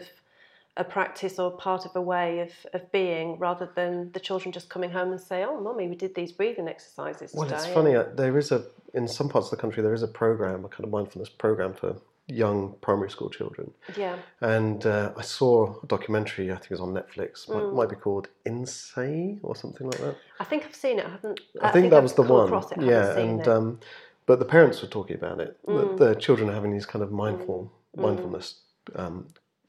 [0.78, 4.70] a practice or part of a way of, of being rather than the children just
[4.70, 7.95] coming home and say, "Oh, mommy, we did these breathing exercises Well, today." it's funny.
[7.95, 8.64] uh, There is a
[8.94, 11.74] in some parts of the country there is a program, a kind of mindfulness program
[11.74, 11.98] for
[12.30, 13.72] young primary school children.
[13.98, 16.52] Yeah, And uh, I saw a documentary.
[16.52, 17.48] I think it was on Netflix.
[17.49, 17.74] Might, Mm.
[17.74, 20.16] might be called Insane or something like that.
[20.40, 21.06] I think I've seen it.
[21.06, 21.40] I haven't.
[21.62, 22.52] I, think, that I've was the one.
[22.54, 22.82] It.
[22.82, 23.80] Yeah, and um,
[24.26, 25.58] but the parents were talking about it.
[25.66, 25.98] Mm.
[25.98, 28.02] The, the children are having these kind of mindful Mm.
[28.02, 28.48] mindfulness
[28.95, 29.28] um,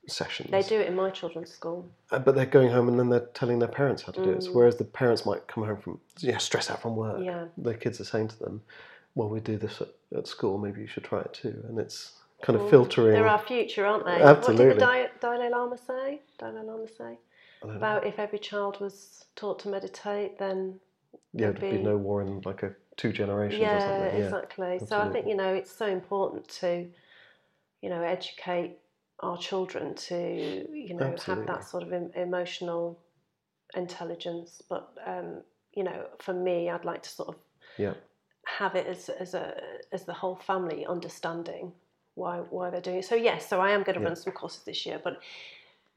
[0.08, 0.50] sessions.
[0.50, 1.88] they do it in my children's school.
[2.10, 4.42] Uh, but they're going home and then they're telling their parents how to do it.
[4.42, 4.54] So Mm.
[4.54, 7.46] whereas the parents might come home from yeah stressed out from work, Yeah.
[7.56, 8.62] the kids are saying to them,
[9.14, 10.58] "Well, we do this at, at school.
[10.58, 12.12] Maybe you should try it too." And it's
[12.42, 13.12] kind of filtering.
[13.14, 14.20] They're our future, aren't they?
[14.22, 14.66] Absolutely.
[14.66, 16.22] What did the Dalai, Dalai Lama say?
[16.38, 17.18] Dalai Lama say
[17.60, 17.76] don't know.
[17.76, 20.78] about if every child was taught to meditate, then
[21.32, 24.18] yeah, there'd be be- no war in like a two generations or yeah, something.
[24.18, 24.78] Yeah, exactly.
[24.86, 26.88] So I think you know it's so important to,
[27.82, 28.78] you know, educate
[29.20, 32.98] our children to you know have that sort of em- emotional
[33.76, 34.62] intelligence.
[34.68, 35.42] But um,
[35.72, 37.36] you know, for me, I'd like to sort of
[37.78, 37.94] yeah,
[38.46, 39.54] have it as as a
[39.92, 41.72] as the whole family understanding
[42.14, 43.04] why why they're doing it.
[43.04, 44.08] So yes, so I am going to Yeah.
[44.08, 45.20] run some courses this year, but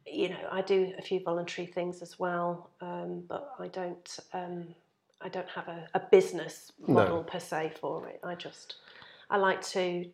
[0.05, 4.19] you know I do a few voluntary things as well, um, but I don't.
[4.33, 4.75] Um,
[5.23, 8.19] I don't have a, a business model per se for it.
[8.23, 8.77] I just
[9.29, 10.05] I like to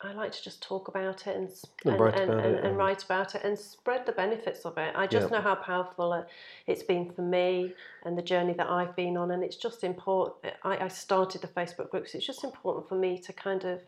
[0.00, 1.48] I like to just talk about it and
[1.84, 4.12] And and, write and, about and, it and and- write about it and spread the
[4.12, 4.94] benefits of it.
[4.94, 5.36] I just Yeah.
[5.38, 6.28] know how powerful it-
[6.68, 10.54] it's been for me and the journey that I've been on, and it's just important.
[10.62, 12.14] I, I started the Facebook groups.
[12.14, 13.80] It's just important for me to kind of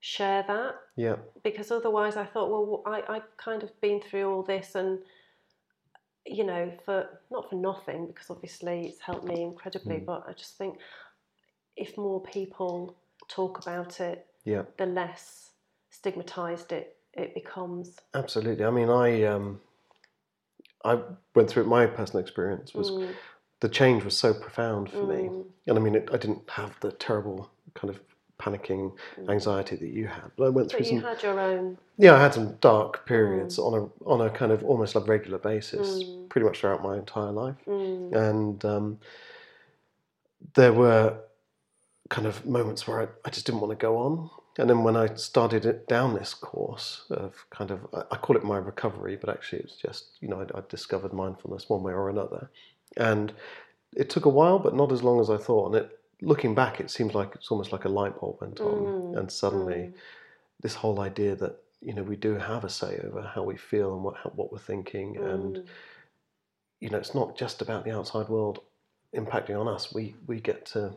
[0.00, 1.16] share that Yeah.
[1.42, 5.02] because otherwise I thought, well, I, I've kind of been through all this and,
[6.26, 10.04] you know, for not for nothing, because obviously it's helped me incredibly, hmm.
[10.04, 10.78] but I just think
[11.76, 12.94] if more people
[13.28, 14.64] talk about it, Yeah.
[14.76, 15.45] the less
[15.96, 17.96] stigmatized it, it becomes.
[18.14, 18.64] Absolutely.
[18.64, 19.60] I mean, I um,
[20.84, 21.00] I
[21.34, 21.68] went through it.
[21.68, 23.14] My personal experience was Mm,
[23.60, 26.78] the change was so profound for me, mm, and I mean, it, I didn't have
[26.80, 28.00] the terrible kind of
[28.38, 28.92] panicking
[29.28, 30.30] anxiety that you had.
[30.36, 30.82] But I went through Mm.
[30.84, 31.08] But you some.
[31.08, 31.78] had your own.
[31.98, 33.82] Yeah, I had some dark periods on a
[34.12, 36.28] on a kind of almost like regular basis, Mm.
[36.28, 38.98] pretty much throughout my entire life, Mm, and um,
[40.54, 41.18] there were
[42.10, 44.30] kind of moments where I, I just didn't want to go on.
[44.58, 48.44] And then when I started it down this course of kind of, I- call it
[48.44, 52.08] my recovery, but actually it's just, you know, I, I discovered mindfulness one way or
[52.08, 52.50] another.
[52.96, 53.32] And
[53.94, 55.66] it took a while, but not as long as I thought.
[55.66, 58.84] And it, looking back, it seems like it's almost like a light bulb went on.
[58.84, 59.92] Mm, And suddenly,
[60.60, 63.94] this whole idea that, you know, we do have a say over how we feel
[63.94, 65.16] and what, how, what we're thinking.
[65.18, 65.66] And, mm,
[66.80, 68.60] you know, it's not just about the outside world
[69.14, 69.92] impacting on us.
[69.94, 70.94] We, we get to,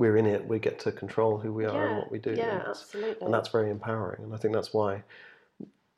[0.00, 2.30] we're in it, we get to control who we are and what we do.
[2.32, 3.22] yeah, and, that's, absolutely.
[3.26, 4.24] and that's very empowering.
[4.24, 5.02] And I think that's why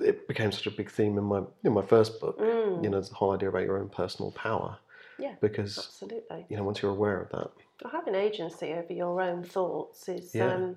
[0.00, 2.36] it became such a big theme in my in my first book.
[2.40, 4.76] Mm, You know, the whole idea about your own personal power.
[5.20, 6.46] Yeah, Because absolutely.
[6.48, 7.50] you know, once you're aware of that,
[7.84, 10.52] Well, having agency over your own thoughts is Yeah.
[10.54, 10.76] um,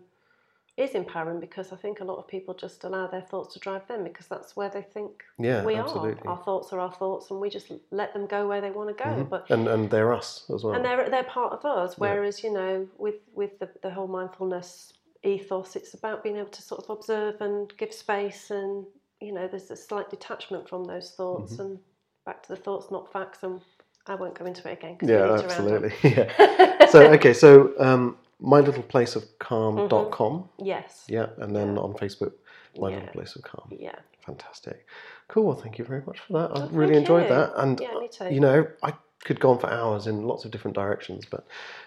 [0.77, 3.88] is empowering because I think a lot of people just allow their thoughts to drive
[3.88, 6.22] them because that's where they think yeah, we absolutely.
[6.26, 6.31] are.
[6.38, 9.03] Our thoughts are our thoughts, and we just let them go where they want to
[9.03, 9.10] go.
[9.10, 9.30] Mhm.
[9.30, 10.73] But and and they're us as well.
[10.76, 11.91] and they're they're part of us.
[11.91, 11.95] Yeah.
[11.99, 14.93] Whereas you know, with with the, the whole mindfulness
[15.23, 18.85] ethos, it's about being able to sort of observe and give space, and
[19.22, 21.61] you know, there's a slight detachment from those thoughts Mm-hmm.
[21.61, 21.80] and
[22.26, 23.43] back to the thoughts, not facts.
[23.43, 23.61] And
[24.07, 24.97] I won't go into it again.
[24.97, 25.93] 'cause yeah, absolutely.
[26.11, 26.85] yeah.
[26.89, 30.49] So okay, so um, my little place of calm.com.
[30.59, 31.05] yes.
[31.07, 31.77] Yeah, and then Mm-hmm.
[31.77, 31.81] Yeah.
[31.83, 32.33] on Facebook,
[32.77, 32.95] my Yeah.
[32.97, 33.67] little place of calm.
[33.71, 33.95] Yeah.
[34.25, 34.85] Fantastic.
[35.27, 35.45] Cool.
[35.45, 36.51] Well, thank you very much for that.
[36.57, 37.35] I Oh, really enjoyed you.
[37.35, 37.53] that.
[37.57, 38.33] And, Yeah, me too.
[38.33, 38.93] you know, I
[39.23, 41.45] could go on for hours in lots of different directions, but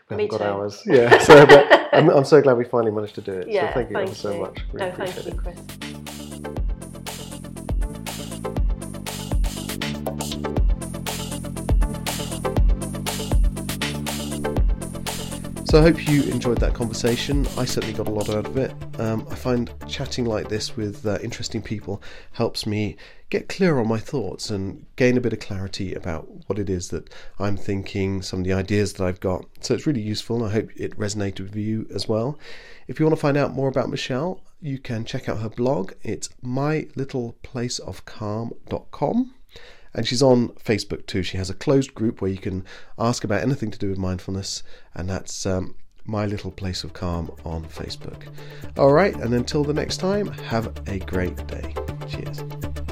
[0.08, 0.44] we haven't got too.
[0.44, 0.82] hours.
[0.86, 1.18] Yeah.
[1.22, 3.48] So, but I'm, I'm so glad we finally managed to do it.
[3.48, 4.58] Yeah, so thank you thank ever so much.
[4.72, 5.32] Really no, thank you,
[5.92, 5.97] it.
[15.78, 17.46] So I hope you enjoyed that conversation.
[17.56, 18.74] I certainly got a lot out of it.
[18.98, 22.02] Um, I find chatting like this with uh, interesting people
[22.32, 22.96] helps me
[23.30, 26.88] get clear on my thoughts and gain a bit of clarity about what it is
[26.88, 29.44] that I'm thinking, some of the ideas that I've got.
[29.60, 30.38] So it's really useful.
[30.38, 32.40] And I hope it resonated with you as well.
[32.88, 35.92] If you want to find out more about Michelle, you can check out her blog.
[36.02, 39.34] It's mylittleplaceofcalm.com.
[39.94, 41.22] And she's on Facebook too.
[41.22, 42.64] She has a closed group where you can
[42.98, 44.62] ask about anything to do with mindfulness,
[44.94, 45.74] and that's um,
[46.04, 48.28] My Little Place of Calm on Facebook.
[48.76, 51.74] All right, and until the next time, have a great day.
[52.08, 52.87] Cheers.